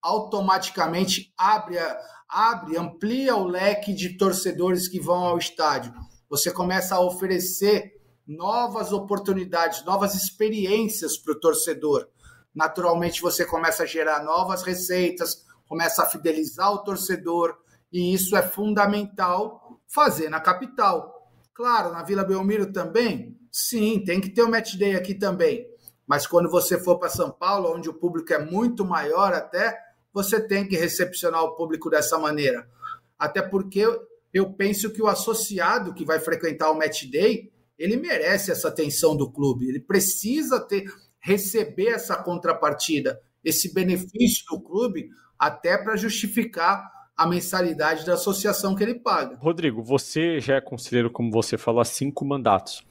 automaticamente 0.00 1.32
abre, 1.36 1.76
abre, 2.28 2.78
amplia 2.78 3.36
o 3.36 3.46
leque 3.46 3.92
de 3.92 4.16
torcedores 4.16 4.88
que 4.88 4.98
vão 4.98 5.24
ao 5.24 5.36
estádio. 5.36 5.92
Você 6.30 6.50
começa 6.50 6.94
a 6.94 7.00
oferecer 7.00 7.97
novas 8.28 8.92
oportunidades, 8.92 9.82
novas 9.86 10.14
experiências 10.14 11.16
para 11.16 11.32
o 11.32 11.40
torcedor. 11.40 12.06
Naturalmente, 12.54 13.22
você 13.22 13.44
começa 13.46 13.84
a 13.84 13.86
gerar 13.86 14.22
novas 14.22 14.62
receitas, 14.62 15.46
começa 15.66 16.02
a 16.02 16.06
fidelizar 16.06 16.70
o 16.70 16.84
torcedor, 16.84 17.56
e 17.90 18.12
isso 18.12 18.36
é 18.36 18.42
fundamental 18.42 19.80
fazer 19.86 20.28
na 20.28 20.40
capital. 20.40 21.32
Claro, 21.54 21.90
na 21.90 22.02
Vila 22.02 22.22
Belmiro 22.22 22.70
também, 22.70 23.38
sim, 23.50 24.04
tem 24.04 24.20
que 24.20 24.28
ter 24.28 24.42
o 24.42 24.46
um 24.46 24.50
match 24.50 24.74
day 24.74 24.94
aqui 24.94 25.14
também. 25.14 25.66
Mas 26.06 26.26
quando 26.26 26.50
você 26.50 26.78
for 26.78 26.98
para 26.98 27.08
São 27.08 27.30
Paulo, 27.30 27.74
onde 27.74 27.88
o 27.88 27.94
público 27.94 28.32
é 28.32 28.38
muito 28.38 28.84
maior 28.84 29.32
até, 29.32 29.78
você 30.12 30.40
tem 30.40 30.66
que 30.66 30.76
recepcionar 30.76 31.42
o 31.42 31.54
público 31.54 31.88
dessa 31.88 32.18
maneira. 32.18 32.68
Até 33.18 33.42
porque 33.42 33.84
eu 34.32 34.52
penso 34.52 34.90
que 34.90 35.02
o 35.02 35.06
associado 35.06 35.94
que 35.94 36.04
vai 36.04 36.18
frequentar 36.18 36.70
o 36.70 36.78
match 36.78 37.04
day, 37.04 37.50
ele 37.78 37.96
merece 37.96 38.50
essa 38.50 38.68
atenção 38.68 39.16
do 39.16 39.30
clube, 39.30 39.68
ele 39.68 39.80
precisa 39.80 40.58
ter 40.60 40.84
receber 41.20 41.88
essa 41.88 42.16
contrapartida, 42.16 43.20
esse 43.44 43.72
benefício 43.72 44.44
do 44.50 44.60
clube, 44.60 45.08
até 45.38 45.76
para 45.76 45.96
justificar 45.96 46.90
a 47.16 47.26
mensalidade 47.26 48.06
da 48.06 48.14
associação 48.14 48.76
que 48.76 48.82
ele 48.82 48.94
paga. 48.94 49.36
Rodrigo, 49.36 49.82
você 49.82 50.40
já 50.40 50.54
é 50.54 50.60
conselheiro, 50.60 51.10
como 51.10 51.32
você 51.32 51.58
falou, 51.58 51.80
há 51.80 51.84
cinco 51.84 52.24
mandatos. 52.24 52.84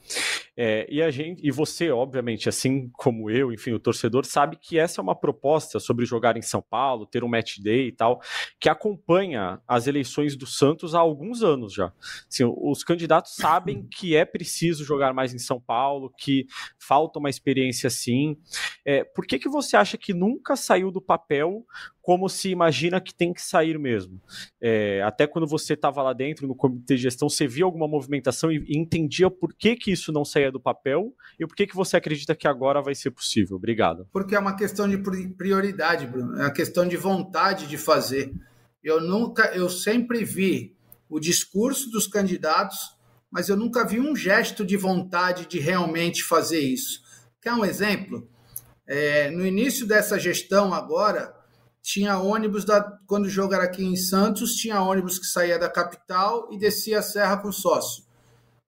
É, 0.60 0.88
e 0.90 1.00
a 1.00 1.08
gente, 1.08 1.40
e 1.46 1.52
você, 1.52 1.88
obviamente, 1.88 2.48
assim 2.48 2.90
como 2.94 3.30
eu, 3.30 3.52
enfim, 3.52 3.70
o 3.70 3.78
torcedor, 3.78 4.24
sabe 4.24 4.56
que 4.56 4.76
essa 4.76 5.00
é 5.00 5.02
uma 5.02 5.14
proposta 5.14 5.78
sobre 5.78 6.04
jogar 6.04 6.36
em 6.36 6.42
São 6.42 6.60
Paulo, 6.60 7.06
ter 7.06 7.22
um 7.22 7.28
match 7.28 7.60
day 7.60 7.86
e 7.86 7.92
tal, 7.92 8.20
que 8.58 8.68
acompanha 8.68 9.60
as 9.68 9.86
eleições 9.86 10.34
do 10.34 10.46
Santos 10.46 10.96
há 10.96 10.98
alguns 10.98 11.44
anos 11.44 11.72
já. 11.72 11.92
Assim, 12.28 12.42
os 12.44 12.82
candidatos 12.82 13.36
sabem 13.36 13.86
que 13.88 14.16
é 14.16 14.24
preciso 14.24 14.84
jogar 14.84 15.14
mais 15.14 15.32
em 15.32 15.38
São 15.38 15.60
Paulo, 15.60 16.12
que 16.18 16.44
falta 16.76 17.20
uma 17.20 17.30
experiência 17.30 17.86
assim. 17.86 18.36
É, 18.84 19.04
por 19.04 19.28
que, 19.28 19.38
que 19.38 19.48
você 19.48 19.76
acha 19.76 19.96
que 19.96 20.12
nunca 20.12 20.56
saiu 20.56 20.90
do 20.90 21.00
papel 21.00 21.64
como 22.08 22.26
se 22.26 22.48
imagina 22.48 23.02
que 23.02 23.12
tem 23.12 23.34
que 23.34 23.42
sair 23.42 23.78
mesmo. 23.78 24.18
É, 24.58 25.02
até 25.02 25.26
quando 25.26 25.46
você 25.46 25.74
estava 25.74 26.02
lá 26.02 26.14
dentro 26.14 26.48
no 26.48 26.54
comitê 26.54 26.96
de 26.96 27.02
gestão, 27.02 27.28
você 27.28 27.46
via 27.46 27.66
alguma 27.66 27.86
movimentação 27.86 28.50
e, 28.50 28.64
e, 28.66 28.78
entendia 28.78 29.30
por 29.30 29.52
que, 29.52 29.76
que 29.76 29.92
isso 29.92 30.10
não 30.10 30.24
saía 30.24 30.47
do 30.50 30.60
papel 30.60 31.14
e 31.38 31.46
por 31.46 31.54
que, 31.54 31.66
que 31.66 31.74
você 31.74 31.96
acredita 31.96 32.34
que 32.34 32.48
agora 32.48 32.82
vai 32.82 32.94
ser 32.94 33.10
possível. 33.10 33.56
Obrigado. 33.56 34.06
Porque 34.12 34.34
é 34.34 34.38
uma 34.38 34.56
questão 34.56 34.88
de 34.88 34.98
prioridade, 35.36 36.06
Bruno. 36.06 36.36
É 36.38 36.42
uma 36.42 36.52
questão 36.52 36.86
de 36.86 36.96
vontade 36.96 37.66
de 37.66 37.76
fazer. 37.76 38.32
Eu 38.82 39.00
nunca, 39.00 39.46
eu 39.54 39.68
sempre 39.68 40.24
vi 40.24 40.76
o 41.08 41.18
discurso 41.18 41.90
dos 41.90 42.06
candidatos, 42.06 42.96
mas 43.30 43.48
eu 43.48 43.56
nunca 43.56 43.86
vi 43.86 44.00
um 44.00 44.14
gesto 44.14 44.64
de 44.64 44.76
vontade 44.76 45.46
de 45.46 45.58
realmente 45.58 46.22
fazer 46.22 46.60
isso. 46.60 47.00
Quer 47.40 47.52
um 47.52 47.64
exemplo? 47.64 48.28
É, 48.86 49.30
no 49.30 49.46
início 49.46 49.86
dessa 49.86 50.18
gestão 50.18 50.72
agora, 50.72 51.34
tinha 51.82 52.18
ônibus 52.18 52.64
da 52.64 52.82
quando 53.06 53.26
o 53.26 53.30
jogo 53.30 53.54
era 53.54 53.64
aqui 53.64 53.84
em 53.84 53.96
Santos, 53.96 54.54
tinha 54.54 54.82
ônibus 54.82 55.18
que 55.18 55.26
saía 55.26 55.58
da 55.58 55.68
capital 55.68 56.48
e 56.52 56.58
descia 56.58 56.98
a 56.98 57.02
serra 57.02 57.36
com 57.38 57.52
sócio. 57.52 58.04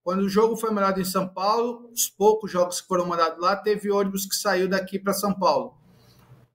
Quando 0.02 0.20
o 0.20 0.28
jogo 0.28 0.56
foi 0.56 0.70
mandado 0.70 1.00
em 1.00 1.04
São 1.04 1.28
Paulo, 1.28 1.90
os 1.92 2.08
poucos 2.08 2.50
jogos 2.50 2.80
que 2.80 2.88
foram 2.88 3.06
mandados 3.06 3.38
lá, 3.40 3.54
teve 3.56 3.90
ônibus 3.90 4.26
que 4.26 4.34
saiu 4.34 4.68
daqui 4.68 4.98
para 4.98 5.12
São 5.12 5.34
Paulo. 5.34 5.74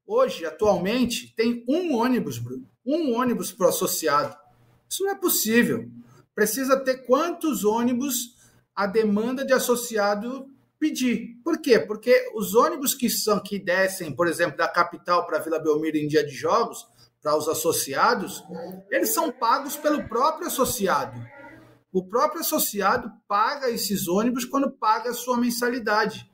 Hoje, 0.07 0.45
atualmente, 0.45 1.33
tem 1.35 1.63
um 1.67 1.95
ônibus, 1.95 2.37
Bruno, 2.37 2.67
um 2.85 3.15
ônibus 3.15 3.51
para 3.51 3.67
o 3.67 3.69
associado. 3.69 4.35
Isso 4.89 5.03
não 5.03 5.11
é 5.11 5.15
possível. 5.15 5.89
Precisa 6.33 6.79
ter 6.79 7.05
quantos 7.05 7.63
ônibus 7.63 8.35
a 8.75 8.85
demanda 8.85 9.45
de 9.45 9.53
associado 9.53 10.47
pedir. 10.79 11.39
Por 11.43 11.59
quê? 11.59 11.79
Porque 11.79 12.29
os 12.35 12.53
ônibus 12.53 12.93
que 12.93 13.09
são 13.09 13.39
que 13.39 13.57
descem, 13.57 14.13
por 14.13 14.27
exemplo, 14.27 14.57
da 14.57 14.67
capital 14.67 15.25
para 15.25 15.39
Vila 15.39 15.59
Belmiro 15.59 15.97
em 15.97 16.07
dia 16.07 16.25
de 16.25 16.33
jogos, 16.33 16.87
para 17.21 17.35
os 17.35 17.47
associados, 17.47 18.43
eles 18.91 19.11
são 19.11 19.31
pagos 19.31 19.75
pelo 19.75 20.07
próprio 20.07 20.45
associado. 20.45 21.19
O 21.95 22.03
próprio 22.03 22.41
associado 22.41 23.09
paga 23.25 23.69
esses 23.69 24.09
ônibus 24.09 24.43
quando 24.43 24.69
paga 24.69 25.11
a 25.11 25.13
sua 25.13 25.37
mensalidade. 25.37 26.29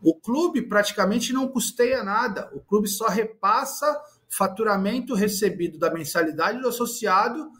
O 0.00 0.14
clube 0.14 0.62
praticamente 0.62 1.32
não 1.32 1.48
custeia 1.48 2.04
nada. 2.04 2.48
O 2.54 2.60
clube 2.60 2.86
só 2.86 3.08
repassa 3.08 4.00
faturamento 4.28 5.12
recebido 5.12 5.80
da 5.80 5.92
mensalidade 5.92 6.60
do 6.60 6.68
associado 6.68 7.50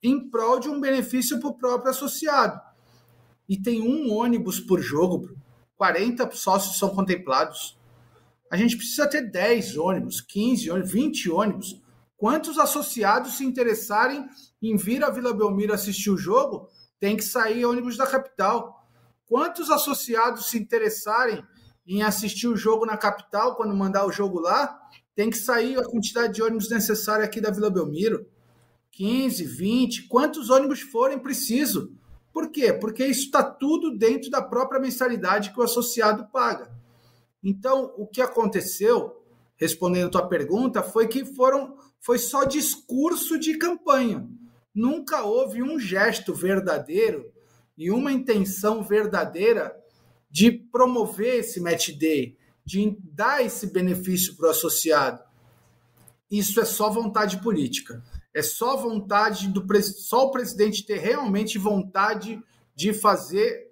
em 0.00 0.30
prol 0.30 0.60
de 0.60 0.68
um 0.68 0.80
benefício 0.80 1.40
para 1.40 1.48
o 1.48 1.58
próprio 1.58 1.90
associado. 1.90 2.60
E 3.48 3.60
tem 3.60 3.82
um 3.82 4.12
ônibus 4.12 4.60
por 4.60 4.80
jogo, 4.80 5.36
40 5.76 6.30
sócios 6.30 6.78
são 6.78 6.90
contemplados. 6.90 7.76
A 8.52 8.56
gente 8.56 8.76
precisa 8.76 9.08
ter 9.08 9.22
10 9.22 9.76
ônibus, 9.76 10.20
15 10.20 10.70
ônibus, 10.70 10.92
20 10.92 11.30
ônibus 11.32 11.82
Quantos 12.18 12.58
associados 12.58 13.36
se 13.36 13.44
interessarem 13.44 14.28
em 14.60 14.76
vir 14.76 15.04
a 15.04 15.08
Vila 15.08 15.32
Belmiro 15.32 15.72
assistir 15.72 16.10
o 16.10 16.16
jogo, 16.16 16.68
tem 16.98 17.16
que 17.16 17.22
sair 17.22 17.64
ônibus 17.64 17.96
da 17.96 18.08
capital. 18.08 18.84
Quantos 19.24 19.70
associados 19.70 20.50
se 20.50 20.58
interessarem 20.58 21.44
em 21.86 22.02
assistir 22.02 22.48
o 22.48 22.56
jogo 22.56 22.84
na 22.84 22.96
capital, 22.96 23.54
quando 23.54 23.74
mandar 23.74 24.04
o 24.04 24.10
jogo 24.10 24.40
lá, 24.40 24.78
tem 25.14 25.30
que 25.30 25.38
sair 25.38 25.78
a 25.78 25.84
quantidade 25.84 26.34
de 26.34 26.42
ônibus 26.42 26.68
necessária 26.68 27.24
aqui 27.24 27.40
da 27.40 27.52
Vila 27.52 27.70
Belmiro. 27.70 28.26
15, 28.90 29.44
20, 29.44 30.08
quantos 30.08 30.50
ônibus 30.50 30.80
forem 30.80 31.20
preciso. 31.20 31.96
Por 32.32 32.50
quê? 32.50 32.72
Porque 32.72 33.06
isso 33.06 33.26
está 33.26 33.44
tudo 33.44 33.96
dentro 33.96 34.28
da 34.28 34.42
própria 34.42 34.80
mensalidade 34.80 35.52
que 35.52 35.60
o 35.60 35.62
associado 35.62 36.26
paga. 36.32 36.68
Então, 37.44 37.94
o 37.96 38.08
que 38.08 38.20
aconteceu, 38.20 39.17
respondendo 39.58 40.06
a 40.06 40.10
tua 40.10 40.28
pergunta, 40.28 40.82
foi 40.82 41.08
que 41.08 41.24
foram 41.24 41.76
foi 42.00 42.18
só 42.18 42.44
discurso 42.44 43.38
de 43.38 43.58
campanha. 43.58 44.26
Nunca 44.72 45.24
houve 45.24 45.62
um 45.62 45.78
gesto 45.78 46.32
verdadeiro 46.32 47.30
e 47.76 47.90
uma 47.90 48.12
intenção 48.12 48.82
verdadeira 48.82 49.76
de 50.30 50.52
promover 50.52 51.40
esse 51.40 51.60
match 51.60 51.90
day, 51.90 52.36
de 52.64 52.96
dar 53.02 53.44
esse 53.44 53.66
benefício 53.66 54.36
para 54.36 54.46
o 54.46 54.50
associado. 54.50 55.20
Isso 56.30 56.60
é 56.60 56.64
só 56.64 56.88
vontade 56.88 57.42
política. 57.42 58.02
É 58.32 58.42
só 58.42 58.76
vontade 58.76 59.48
do 59.48 59.66
só 59.82 60.26
o 60.26 60.30
presidente 60.30 60.86
ter 60.86 60.98
realmente 60.98 61.58
vontade 61.58 62.40
de 62.76 62.92
fazer 62.92 63.66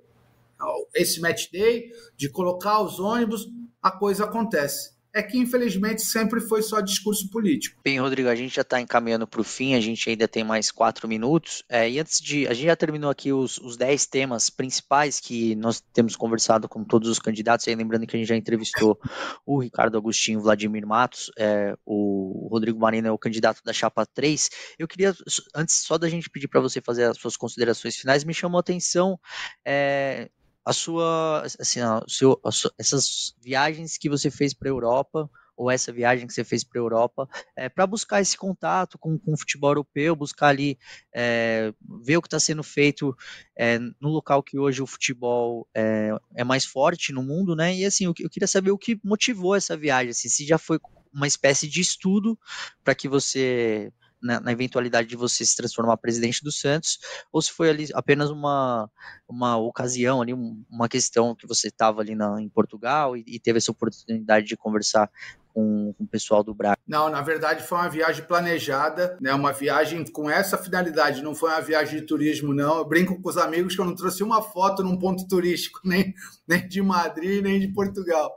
esse 0.95 1.21
match 1.21 1.51
day, 1.53 1.93
de 2.17 2.29
colocar 2.29 2.81
os 2.81 2.99
ônibus, 2.99 3.47
a 3.81 3.91
coisa 3.91 4.25
acontece 4.25 4.96
é 5.17 5.23
que 5.23 5.39
infelizmente 5.39 6.03
sempre 6.03 6.43
foi 6.43 6.61
só 6.61 6.79
discurso 6.83 7.31
político. 7.31 7.81
Bem, 7.83 7.99
Rodrigo, 7.99 8.29
a 8.29 8.35
gente 8.35 8.55
já 8.55 8.61
está 8.61 8.79
encaminhando 8.79 9.27
para 9.27 9.41
o 9.41 9.45
fim, 9.45 9.75
a 9.75 9.81
gente 9.81 10.11
ainda 10.11 10.29
tem 10.29 10.45
mais 10.45 10.71
quatro 10.71 11.09
minutos. 11.09 11.65
É, 11.71 11.89
e 11.89 11.99
antes 11.99 12.21
de. 12.21 12.47
A 12.47 12.53
gente 12.53 12.67
já 12.67 12.77
terminou 12.77 13.11
aqui 13.11 13.33
os, 13.33 13.57
os 13.57 13.79
dez 13.79 14.05
temas 14.05 14.51
principais 14.51 15.19
que 15.19 15.57
nós 15.57 15.81
temos 15.81 16.15
conversado 16.17 16.69
com 16.69 16.85
todos 16.85 17.09
os 17.09 17.19
candidatos. 17.19 17.67
E 17.67 17.71
aí, 17.71 17.77
lembrando 17.77 18.07
que 18.07 18.15
a 18.15 18.19
gente 18.19 18.29
já 18.29 18.37
entrevistou 18.37 19.01
o 19.47 19.59
Ricardo 19.59 19.97
Agostinho, 19.97 20.43
Vladimir 20.43 20.87
Matos, 20.87 21.31
é, 21.39 21.75
o 21.87 22.49
Rodrigo 22.51 22.79
Marina 22.79 23.09
é 23.09 23.11
o 23.11 23.19
candidato 23.19 23.63
da 23.65 23.73
Chapa 23.73 24.05
3. 24.05 24.51
Eu 24.79 24.87
queria, 24.87 25.15
antes 25.55 25.77
só 25.77 25.97
da 25.97 26.11
gente 26.11 26.29
pedir 26.29 26.49
para 26.49 26.61
você 26.61 26.83
fazer 26.83 27.05
as 27.05 27.17
suas 27.17 27.39
considerações 27.39 27.97
finais, 27.97 28.23
me 28.23 28.35
chamou 28.35 28.59
a 28.59 28.61
atenção. 28.61 29.19
É, 29.65 30.29
a 30.67 30.73
sua, 30.73 31.43
assim, 31.61 31.81
a 31.81 32.03
seu, 32.09 32.41
a 32.45 32.51
sua, 32.51 32.75
essas 32.77 33.33
viagens 33.41 33.97
que 33.97 34.11
você 34.11 34.33
fez 34.33 34.53
para 34.53 34.69
a 34.69 34.73
Europa, 34.73 35.31
ou 35.57 35.71
essa 35.71 35.93
viagem 35.93 36.27
que 36.27 36.35
você 36.35 36.43
fez 36.43 36.65
para 36.65 36.81
a 36.81 36.83
Europa, 36.83 37.29
é, 37.55 37.69
para 37.69 37.87
buscar 37.87 38.21
esse 38.21 38.37
contato 38.37 38.99
com, 38.99 39.17
com 39.17 39.33
o 39.33 39.39
futebol 39.39 39.71
europeu, 39.71 40.17
buscar 40.17 40.49
ali 40.49 40.77
é, 41.15 41.73
ver 42.05 42.17
o 42.17 42.21
que 42.21 42.27
está 42.27 42.41
sendo 42.41 42.65
feito 42.65 43.17
é, 43.57 43.79
no 43.79 44.09
local 44.09 44.43
que 44.43 44.59
hoje 44.59 44.83
o 44.83 44.87
futebol 44.87 45.69
é, 45.73 46.11
é, 46.35 46.43
mais 46.43 46.65
forte 46.65 47.13
no 47.13 47.23
mundo, 47.23 47.55
né? 47.55 47.73
E 47.73 47.85
assim, 47.85 48.05
eu, 48.05 48.15
eu 48.19 48.29
queria 48.29 48.49
saber 48.49 48.73
o 48.73 48.79
que 48.79 49.01
motivou 49.05 49.55
essa 49.55 49.77
viagem, 49.77 50.11
assim, 50.11 50.29
se 50.29 50.45
já 50.45 50.59
foi 50.59 50.81
uma 51.15 51.29
espécie 51.29 51.69
de 51.69 51.81
estudo 51.81 52.37
para 52.83 52.95
que 52.95 53.09
você 53.09 53.93
na, 54.23 54.41
na, 54.41 54.53
eventualidade 54.53 55.09
de 55.09 55.17
você 55.17 55.45
se 55.45 55.57
transformar 55.57 55.97
presidente 55.97 56.43
do 56.43 56.51
Santos, 56.51 56.99
ou 57.33 57.41
se 57.41 57.53
foi 57.53 57.71
ali 57.71 57.89
apenas 57.95 58.31
uma, 58.31 58.91
uma 59.29 59.57
ocasião, 59.57 60.23
ali, 60.23 60.33
uma 60.33 60.89
questão 60.89 61.35
que 61.35 61.47
você 61.47 61.69
estava 61.69 62.01
ali 62.01 62.15
na, 62.15 62.41
em 62.41 62.49
Portugal 62.49 63.17
e, 63.17 63.25
e, 63.27 63.39
teve 63.39 63.59
essa 63.59 63.71
oportunidade 63.71 64.47
de 64.47 64.57
conversar 64.57 65.11
com, 65.57 65.95
o 65.99 66.07
pessoal 66.07 66.45
do 66.45 66.55
Braga? 66.55 66.79
Não, 66.87 67.09
na 67.09 67.23
verdade 67.23 67.63
foi 67.63 67.79
uma 67.79 67.89
viagem 67.89 68.25
planejada, 68.27 69.17
né? 69.23 69.33
Uma 69.33 69.53
viagem 69.53 70.05
com 70.05 70.29
essa 70.29 70.59
finalidade, 70.59 71.23
não 71.23 71.35
foi 71.35 71.51
uma 71.51 71.63
viagem 71.63 72.01
de 72.01 72.07
turismo, 72.07 72.53
não. 72.53 72.77
Eu 72.79 72.85
brinco 72.85 73.21
com 73.21 73.29
os 73.29 73.39
amigos 73.39 73.75
que 73.75 73.81
eu 73.81 73.87
não 73.87 73.95
trouxe 73.95 74.23
uma 74.23 74.43
foto 74.43 74.83
num 74.83 74.99
ponto 74.99 75.27
turístico, 75.27 75.81
nem, 75.83 76.13
nem 76.47 76.69
de 76.69 76.83
Madrid, 76.83 77.43
nem 77.43 77.59
de 77.59 77.69
Portugal. 77.69 78.31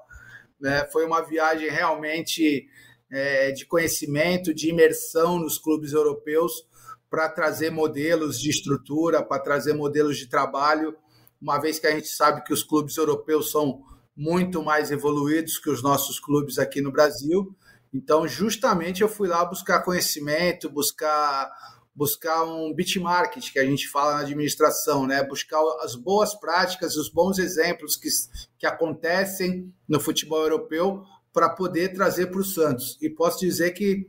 Né? 0.60 0.86
Foi 0.92 1.06
uma 1.06 1.22
viagem 1.22 1.70
realmente 1.70 2.68
é, 3.12 3.52
de 3.52 3.66
conhecimento, 3.66 4.54
de 4.54 4.70
imersão 4.70 5.40
nos 5.40 5.58
clubes 5.58 5.94
europeus 5.94 6.66
para 7.10 7.28
trazer 7.30 7.72
modelos 7.72 8.40
de 8.40 8.50
estrutura, 8.50 9.24
para 9.24 9.42
trazer 9.42 9.74
modelos 9.74 10.18
de 10.18 10.28
trabalho, 10.28 10.96
uma 11.42 11.60
vez 11.60 11.80
que 11.80 11.88
a 11.88 11.92
gente 11.92 12.08
sabe 12.08 12.44
que 12.44 12.54
os 12.54 12.64
clubes 12.64 12.98
europeus 12.98 13.52
são 13.52 13.82
muito 14.16 14.62
mais 14.62 14.92
evoluídos 14.92 15.58
que 15.58 15.70
os 15.70 15.82
nossos 15.82 16.20
clubes 16.20 16.60
aqui 16.60 16.82
no 16.82 16.92
Brasil. 16.92 17.56
Então, 17.94 18.28
justamente 18.28 19.02
eu 19.02 19.10
fui 19.10 19.28
lá 19.28 19.44
buscar 19.46 19.82
conhecimento, 19.82 20.70
buscar 20.70 21.50
buscar 21.96 22.46
um 22.46 22.74
market 23.02 23.52
que 23.52 23.60
a 23.60 23.66
gente 23.66 23.90
fala 23.90 24.14
na 24.14 24.20
administração, 24.22 25.06
né? 25.06 25.22
Buscar 25.22 25.60
as 25.82 25.96
boas 25.96 26.34
práticas, 26.34 26.96
os 26.96 27.10
bons 27.10 27.38
exemplos 27.40 27.98
que, 27.98 28.08
que 28.58 28.66
acontecem 28.66 29.74
no 29.86 30.00
futebol 30.00 30.42
europeu 30.42 31.04
para 31.34 31.50
poder 31.50 31.94
trazer 31.94 32.28
para 32.28 32.40
o 32.40 32.44
Santos. 32.44 32.98
E 33.02 33.10
posso 33.10 33.40
dizer 33.40 33.72
que 33.72 34.08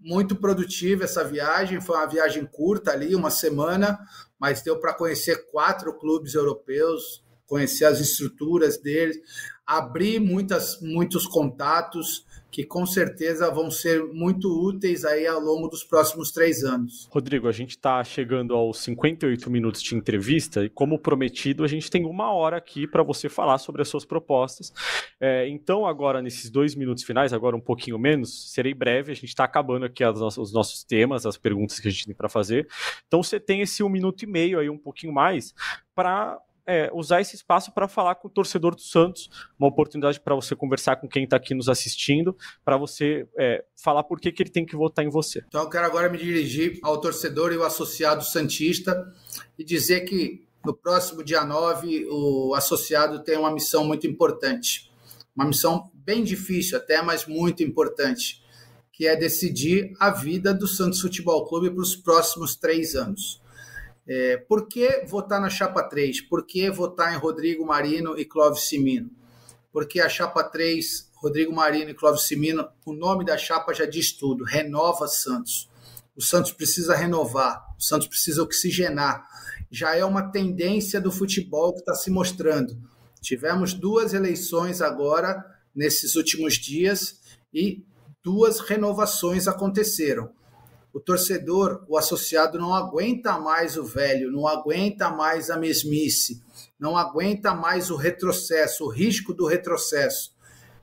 muito 0.00 0.34
produtiva 0.36 1.04
essa 1.04 1.22
viagem, 1.22 1.80
foi 1.80 1.96
uma 1.96 2.06
viagem 2.06 2.44
curta 2.46 2.92
ali, 2.92 3.14
uma 3.14 3.30
semana, 3.30 3.98
mas 4.38 4.62
deu 4.62 4.78
para 4.78 4.94
conhecer 4.94 5.50
quatro 5.50 5.92
clubes 5.98 6.34
europeus, 6.34 7.22
conhecer 7.46 7.84
as 7.84 8.00
estruturas 8.00 8.78
deles, 8.78 9.18
abrir 9.66 10.20
muitas, 10.20 10.80
muitos 10.80 11.26
contatos, 11.26 12.26
que 12.50 12.64
com 12.64 12.86
certeza 12.86 13.50
vão 13.50 13.70
ser 13.70 14.02
muito 14.04 14.48
úteis 14.48 15.04
aí 15.04 15.26
ao 15.26 15.40
longo 15.40 15.68
dos 15.68 15.84
próximos 15.84 16.32
três 16.32 16.64
anos. 16.64 17.06
Rodrigo, 17.10 17.46
a 17.46 17.52
gente 17.52 17.70
está 17.70 18.02
chegando 18.02 18.54
aos 18.54 18.78
58 18.78 19.50
minutos 19.50 19.82
de 19.82 19.94
entrevista 19.94 20.64
e, 20.64 20.68
como 20.68 20.98
prometido, 20.98 21.62
a 21.62 21.68
gente 21.68 21.90
tem 21.90 22.06
uma 22.06 22.32
hora 22.32 22.56
aqui 22.56 22.86
para 22.86 23.02
você 23.02 23.28
falar 23.28 23.58
sobre 23.58 23.82
as 23.82 23.88
suas 23.88 24.04
propostas. 24.04 24.72
É, 25.20 25.46
então, 25.48 25.86
agora, 25.86 26.22
nesses 26.22 26.50
dois 26.50 26.74
minutos 26.74 27.04
finais, 27.04 27.32
agora 27.32 27.54
um 27.54 27.60
pouquinho 27.60 27.98
menos, 27.98 28.52
serei 28.52 28.72
breve, 28.72 29.12
a 29.12 29.14
gente 29.14 29.28
está 29.28 29.44
acabando 29.44 29.84
aqui 29.84 30.04
os 30.04 30.52
nossos 30.52 30.82
temas, 30.82 31.26
as 31.26 31.36
perguntas 31.36 31.78
que 31.78 31.88
a 31.88 31.90
gente 31.90 32.06
tem 32.06 32.14
para 32.14 32.28
fazer. 32.28 32.66
Então, 33.06 33.22
você 33.22 33.38
tem 33.38 33.60
esse 33.60 33.82
um 33.82 33.88
minuto 33.88 34.22
e 34.22 34.26
meio 34.26 34.58
aí, 34.58 34.70
um 34.70 34.78
pouquinho 34.78 35.12
mais, 35.12 35.54
para 35.94 36.38
é, 36.68 36.90
usar 36.92 37.22
esse 37.22 37.34
espaço 37.34 37.72
para 37.72 37.88
falar 37.88 38.16
com 38.16 38.28
o 38.28 38.30
torcedor 38.30 38.74
do 38.74 38.82
Santos, 38.82 39.30
uma 39.58 39.66
oportunidade 39.66 40.20
para 40.20 40.34
você 40.34 40.54
conversar 40.54 40.96
com 40.96 41.08
quem 41.08 41.24
está 41.24 41.38
aqui 41.38 41.54
nos 41.54 41.66
assistindo, 41.66 42.36
para 42.62 42.76
você 42.76 43.26
é, 43.38 43.64
falar 43.74 44.04
por 44.04 44.20
que, 44.20 44.30
que 44.30 44.42
ele 44.42 44.50
tem 44.50 44.66
que 44.66 44.76
votar 44.76 45.02
em 45.02 45.08
você. 45.08 45.42
Então 45.48 45.62
eu 45.62 45.70
quero 45.70 45.86
agora 45.86 46.10
me 46.10 46.18
dirigir 46.18 46.78
ao 46.82 47.00
torcedor 47.00 47.52
e 47.52 47.56
o 47.56 47.64
associado 47.64 48.22
Santista 48.22 49.10
e 49.58 49.64
dizer 49.64 50.02
que 50.02 50.46
no 50.62 50.74
próximo 50.74 51.24
dia 51.24 51.42
9 51.42 52.06
o 52.10 52.54
associado 52.54 53.24
tem 53.24 53.38
uma 53.38 53.50
missão 53.50 53.86
muito 53.86 54.06
importante. 54.06 54.92
Uma 55.34 55.46
missão 55.46 55.90
bem 55.94 56.22
difícil 56.22 56.76
até, 56.76 57.00
mas 57.00 57.24
muito 57.24 57.62
importante, 57.62 58.44
que 58.92 59.06
é 59.06 59.16
decidir 59.16 59.94
a 59.98 60.10
vida 60.10 60.52
do 60.52 60.66
Santos 60.66 61.00
Futebol 61.00 61.46
Clube 61.46 61.70
para 61.70 61.80
os 61.80 61.96
próximos 61.96 62.54
três 62.56 62.94
anos. 62.94 63.40
É, 64.08 64.38
por 64.38 64.66
que 64.66 65.04
votar 65.06 65.38
na 65.38 65.50
chapa 65.50 65.82
3? 65.82 66.22
Por 66.22 66.46
que 66.46 66.70
votar 66.70 67.12
em 67.12 67.18
Rodrigo 67.18 67.66
Marino 67.66 68.18
e 68.18 68.24
Clóvis 68.24 68.66
Simino? 68.66 69.10
Porque 69.70 70.00
a 70.00 70.08
chapa 70.08 70.42
3, 70.42 71.10
Rodrigo 71.16 71.52
Marino 71.52 71.90
e 71.90 71.94
Clóvis 71.94 72.22
Simino, 72.22 72.66
o 72.86 72.94
nome 72.94 73.22
da 73.22 73.36
chapa 73.36 73.74
já 73.74 73.84
diz 73.84 74.12
tudo: 74.12 74.44
renova 74.44 75.06
Santos. 75.06 75.68
O 76.16 76.22
Santos 76.22 76.52
precisa 76.52 76.96
renovar, 76.96 77.62
o 77.78 77.82
Santos 77.82 78.08
precisa 78.08 78.42
oxigenar. 78.42 79.28
Já 79.70 79.94
é 79.94 80.02
uma 80.02 80.32
tendência 80.32 80.98
do 80.98 81.12
futebol 81.12 81.74
que 81.74 81.80
está 81.80 81.94
se 81.94 82.10
mostrando. 82.10 82.80
Tivemos 83.20 83.74
duas 83.74 84.14
eleições 84.14 84.80
agora, 84.80 85.44
nesses 85.74 86.16
últimos 86.16 86.54
dias, 86.54 87.20
e 87.52 87.84
duas 88.22 88.60
renovações 88.60 89.46
aconteceram 89.46 90.32
o 90.98 91.00
torcedor, 91.00 91.84
o 91.88 91.96
associado 91.96 92.58
não 92.58 92.74
aguenta 92.74 93.38
mais 93.38 93.76
o 93.76 93.84
velho, 93.84 94.32
não 94.32 94.48
aguenta 94.48 95.08
mais 95.08 95.48
a 95.48 95.56
mesmice, 95.56 96.42
não 96.76 96.96
aguenta 96.96 97.54
mais 97.54 97.88
o 97.88 97.94
retrocesso, 97.94 98.84
o 98.84 98.88
risco 98.88 99.32
do 99.32 99.46
retrocesso. 99.46 100.34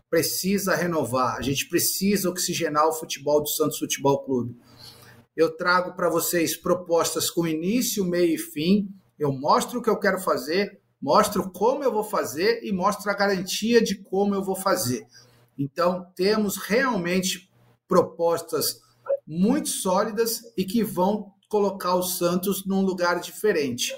Precisa 0.09 0.74
renovar, 0.74 1.36
a 1.36 1.41
gente 1.41 1.68
precisa 1.68 2.30
oxigenar 2.30 2.88
o 2.88 2.93
futebol 2.93 3.41
do 3.41 3.49
Santos 3.49 3.78
Futebol 3.78 4.24
Clube. 4.24 4.57
Eu 5.36 5.57
trago 5.57 5.97
para 5.97 6.09
vocês 6.09 6.55
propostas 6.55 7.30
com 7.30 7.45
início, 7.45 8.05
meio 8.05 8.36
e 8.36 8.38
fim. 8.38 8.88
Eu 9.20 9.34
mostro 9.34 9.80
o 9.80 9.84
que 9.84 9.89
eu 9.89 9.99
quero 9.99 10.22
fazer, 10.22 10.80
mostro 11.01 11.51
como 11.51 11.84
eu 11.84 11.91
vou 11.91 12.05
fazer 12.05 12.63
e 12.63 12.72
mostro 12.72 13.11
a 13.11 13.13
garantia 13.13 13.84
de 13.84 13.95
como 13.95 14.34
eu 14.34 14.41
vou 14.41 14.55
fazer. 14.55 15.05
Então, 15.59 16.09
temos 16.16 16.55
realmente 16.55 17.51
propostas 17.86 18.85
muito 19.28 19.69
sólidas 19.69 20.41
e 20.57 20.63
que 20.63 20.84
vão 20.84 21.34
colocar 21.49 21.95
o 21.95 22.03
Santos 22.03 22.65
num 22.65 22.82
lugar 22.82 23.19
diferente. 23.19 23.93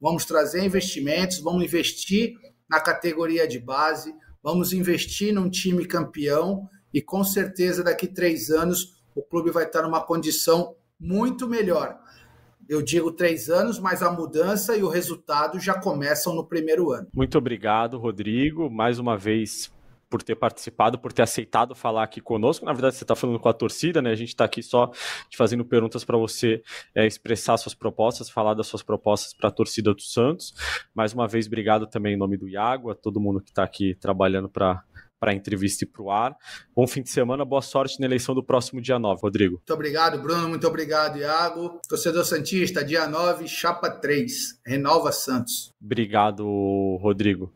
Vamos 0.00 0.24
trazer 0.24 0.64
investimentos, 0.64 1.40
vamos 1.40 1.64
investir 1.64 2.34
na 2.68 2.80
categoria 2.80 3.46
de 3.46 3.58
base, 3.58 4.14
vamos 4.42 4.72
investir 4.72 5.34
num 5.34 5.50
time 5.50 5.84
campeão 5.84 6.68
e 6.92 7.02
com 7.02 7.22
certeza 7.22 7.84
daqui 7.84 8.06
três 8.06 8.50
anos 8.50 9.00
o 9.14 9.22
clube 9.22 9.50
vai 9.50 9.64
estar 9.64 9.82
numa 9.82 10.00
condição 10.00 10.74
muito 10.98 11.48
melhor. 11.48 11.98
Eu 12.68 12.80
digo 12.80 13.10
três 13.10 13.50
anos, 13.50 13.80
mas 13.80 14.00
a 14.00 14.12
mudança 14.12 14.76
e 14.76 14.82
o 14.82 14.88
resultado 14.88 15.58
já 15.58 15.74
começam 15.74 16.34
no 16.34 16.46
primeiro 16.46 16.92
ano. 16.92 17.08
Muito 17.12 17.36
obrigado, 17.36 17.98
Rodrigo. 17.98 18.70
Mais 18.70 18.98
uma 18.98 19.16
vez, 19.16 19.72
por 20.10 20.22
ter 20.22 20.34
participado, 20.34 20.98
por 20.98 21.12
ter 21.12 21.22
aceitado 21.22 21.74
falar 21.74 22.02
aqui 22.02 22.20
conosco. 22.20 22.66
Na 22.66 22.72
verdade, 22.72 22.96
você 22.96 23.04
está 23.04 23.14
falando 23.14 23.38
com 23.38 23.48
a 23.48 23.52
torcida, 23.52 24.02
né? 24.02 24.10
A 24.10 24.16
gente 24.16 24.30
está 24.30 24.44
aqui 24.44 24.60
só 24.62 24.88
te 25.28 25.36
fazendo 25.36 25.64
perguntas 25.64 26.04
para 26.04 26.18
você 26.18 26.62
é, 26.94 27.06
expressar 27.06 27.56
suas 27.56 27.74
propostas, 27.74 28.28
falar 28.28 28.54
das 28.54 28.66
suas 28.66 28.82
propostas 28.82 29.32
para 29.32 29.48
a 29.48 29.52
torcida 29.52 29.94
do 29.94 30.02
Santos. 30.02 30.52
Mais 30.92 31.14
uma 31.14 31.28
vez, 31.28 31.46
obrigado 31.46 31.86
também 31.86 32.14
em 32.14 32.18
nome 32.18 32.36
do 32.36 32.48
Iago, 32.48 32.90
a 32.90 32.94
todo 32.94 33.20
mundo 33.20 33.40
que 33.40 33.50
está 33.50 33.62
aqui 33.62 33.94
trabalhando 33.94 34.48
para 34.48 34.82
para 35.20 35.32
a 35.32 35.34
entrevista 35.34 35.84
e 35.84 35.86
para 35.86 36.02
o 36.02 36.10
ar. 36.10 36.34
Bom 36.74 36.86
fim 36.86 37.02
de 37.02 37.10
semana, 37.10 37.44
boa 37.44 37.60
sorte 37.60 38.00
na 38.00 38.06
eleição 38.06 38.34
do 38.34 38.42
próximo 38.42 38.80
dia 38.80 38.98
9, 38.98 39.20
Rodrigo. 39.22 39.56
Muito 39.56 39.74
obrigado, 39.74 40.18
Bruno, 40.18 40.48
muito 40.48 40.66
obrigado, 40.66 41.18
Iago. 41.18 41.78
Torcedor 41.86 42.24
Santista, 42.24 42.82
dia 42.82 43.06
9, 43.06 43.46
chapa 43.46 43.90
3, 43.90 44.60
Renova 44.64 45.12
Santos. 45.12 45.74
Obrigado, 45.78 46.42
Rodrigo. 47.02 47.52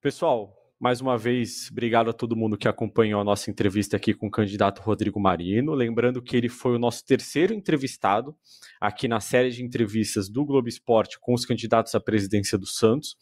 Pessoal, 0.00 0.54
mais 0.86 1.00
uma 1.00 1.18
vez, 1.18 1.68
obrigado 1.72 2.10
a 2.10 2.12
todo 2.12 2.36
mundo 2.36 2.56
que 2.56 2.68
acompanhou 2.68 3.20
a 3.20 3.24
nossa 3.24 3.50
entrevista 3.50 3.96
aqui 3.96 4.14
com 4.14 4.28
o 4.28 4.30
candidato 4.30 4.80
Rodrigo 4.80 5.18
Marino. 5.18 5.74
Lembrando 5.74 6.22
que 6.22 6.36
ele 6.36 6.48
foi 6.48 6.76
o 6.76 6.78
nosso 6.78 7.04
terceiro 7.04 7.52
entrevistado 7.52 8.36
aqui 8.80 9.08
na 9.08 9.18
série 9.18 9.50
de 9.50 9.64
entrevistas 9.64 10.28
do 10.28 10.44
Globo 10.44 10.68
Esporte 10.68 11.18
com 11.18 11.34
os 11.34 11.44
candidatos 11.44 11.92
à 11.96 12.00
presidência 12.00 12.56
do 12.56 12.66
Santos. 12.66 13.16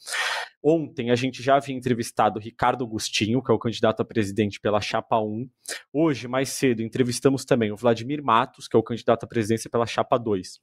Ontem 0.62 1.10
a 1.10 1.14
gente 1.14 1.42
já 1.42 1.56
havia 1.56 1.74
entrevistado 1.74 2.38
Ricardo 2.38 2.84
Agostinho, 2.84 3.42
que 3.42 3.50
é 3.50 3.54
o 3.54 3.58
candidato 3.58 4.00
a 4.00 4.04
presidente 4.04 4.60
pela 4.60 4.80
Chapa 4.80 5.18
1. 5.18 5.48
Hoje, 5.92 6.26
mais 6.26 6.50
cedo, 6.50 6.82
entrevistamos 6.82 7.44
também 7.44 7.70
o 7.70 7.76
Vladimir 7.76 8.22
Matos, 8.22 8.66
que 8.66 8.74
é 8.74 8.78
o 8.78 8.82
candidato 8.82 9.24
à 9.24 9.26
presidência 9.26 9.70
pela 9.70 9.86
Chapa 9.86 10.16
2. 10.18 10.60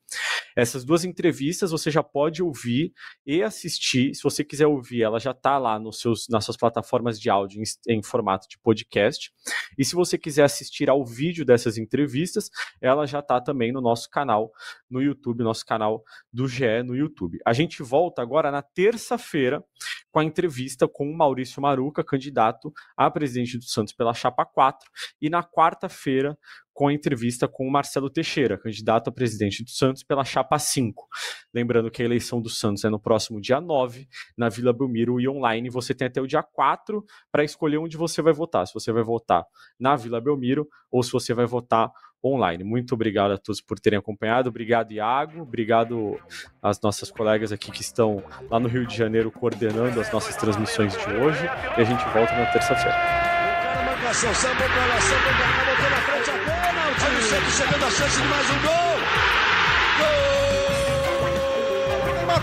Essas 0.55 0.83
duas 0.83 1.05
entrevistas 1.05 1.71
você 1.71 1.91
já 1.91 2.03
pode 2.03 2.41
ouvir 2.41 2.93
e 3.25 3.43
assistir. 3.43 4.13
Se 4.15 4.23
você 4.23 4.43
quiser 4.43 4.67
ouvir, 4.67 5.03
ela 5.03 5.19
já 5.19 5.31
está 5.31 5.57
lá 5.57 5.79
nos 5.79 5.99
seus, 5.99 6.27
nas 6.29 6.43
suas 6.43 6.57
plataformas 6.91 7.19
de 7.19 7.29
áudio 7.29 7.61
em, 7.61 7.97
em 7.97 8.03
formato 8.03 8.47
de 8.49 8.59
podcast. 8.59 9.31
E 9.77 9.85
se 9.85 9.95
você 9.95 10.17
quiser 10.17 10.43
assistir 10.43 10.89
ao 10.89 11.05
vídeo 11.05 11.45
dessas 11.45 11.77
entrevistas, 11.77 12.49
ela 12.81 13.07
já 13.07 13.19
está 13.19 13.39
também 13.39 13.71
no 13.71 13.79
nosso 13.79 14.09
canal 14.09 14.51
no 14.89 15.01
YouTube, 15.01 15.43
nosso 15.43 15.65
canal 15.65 16.03
do 16.31 16.47
GE 16.47 16.83
no 16.83 16.95
YouTube. 16.95 17.39
A 17.45 17.53
gente 17.53 17.81
volta 17.81 18.21
agora 18.21 18.51
na 18.51 18.61
terça-feira 18.61 19.63
com 20.11 20.19
a 20.19 20.23
entrevista 20.23 20.87
com 20.87 21.09
o 21.09 21.17
Maurício 21.17 21.61
Maruca, 21.61 22.03
candidato 22.03 22.71
a 22.95 23.09
presidente 23.09 23.57
do 23.57 23.63
Santos 23.63 23.93
pela 23.93 24.13
Chapa 24.13 24.45
4, 24.45 24.89
e 25.21 25.29
na 25.29 25.43
quarta-feira 25.43 26.37
com 26.73 26.87
a 26.87 26.93
entrevista 26.93 27.47
com 27.47 27.67
o 27.67 27.71
Marcelo 27.71 28.09
Teixeira, 28.09 28.57
candidato 28.57 29.09
a 29.09 29.11
presidente 29.11 29.63
do 29.63 29.69
Santos 29.69 30.03
pela 30.03 30.23
Chapa 30.23 30.57
5. 30.57 31.07
Lembrando 31.53 31.91
que 31.91 32.01
a 32.01 32.05
eleição 32.05 32.41
do 32.41 32.49
Santos 32.49 32.83
é 32.83 32.89
no 32.89 32.99
próximo 32.99 33.41
dia 33.41 33.59
9, 33.59 34.07
na 34.37 34.49
Vila 34.49 34.73
Belmiro 34.73 35.19
e 35.19 35.27
online. 35.27 35.69
Você 35.69 35.93
tem 35.93 36.07
até 36.07 36.21
o 36.21 36.27
dia 36.27 36.41
4 36.41 37.03
para 37.31 37.43
escolher 37.43 37.77
onde 37.77 37.97
você 37.97 38.21
vai 38.21 38.33
votar. 38.33 38.65
Se 38.65 38.73
você 38.73 38.91
vai 38.91 39.03
votar 39.03 39.45
na 39.79 39.95
Vila 39.95 40.21
Belmiro 40.21 40.67
ou 40.89 41.03
se 41.03 41.11
você 41.11 41.33
vai 41.33 41.45
votar 41.45 41.91
online. 42.23 42.63
Muito 42.63 42.93
obrigado 42.93 43.31
a 43.31 43.37
todos 43.37 43.61
por 43.61 43.79
terem 43.79 43.99
acompanhado. 43.99 44.49
Obrigado, 44.49 44.91
Iago. 44.91 45.41
Obrigado 45.41 46.19
às 46.61 46.79
nossas 46.81 47.11
colegas 47.11 47.51
aqui 47.51 47.71
que 47.71 47.81
estão 47.81 48.23
lá 48.49 48.59
no 48.59 48.67
Rio 48.67 48.85
de 48.85 48.95
Janeiro 48.95 49.31
coordenando 49.31 49.99
as 49.99 50.11
nossas 50.11 50.35
transmissões 50.35 50.95
de 50.97 51.13
hoje. 51.13 51.43
E 51.77 51.81
a 51.81 51.83
gente 51.83 52.03
volta 52.09 52.33
na 52.33 52.45
terça-feira. 52.47 53.21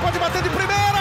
pode 0.00 0.18
bater 0.18 0.42
de 0.42 0.50
primeira. 0.50 0.97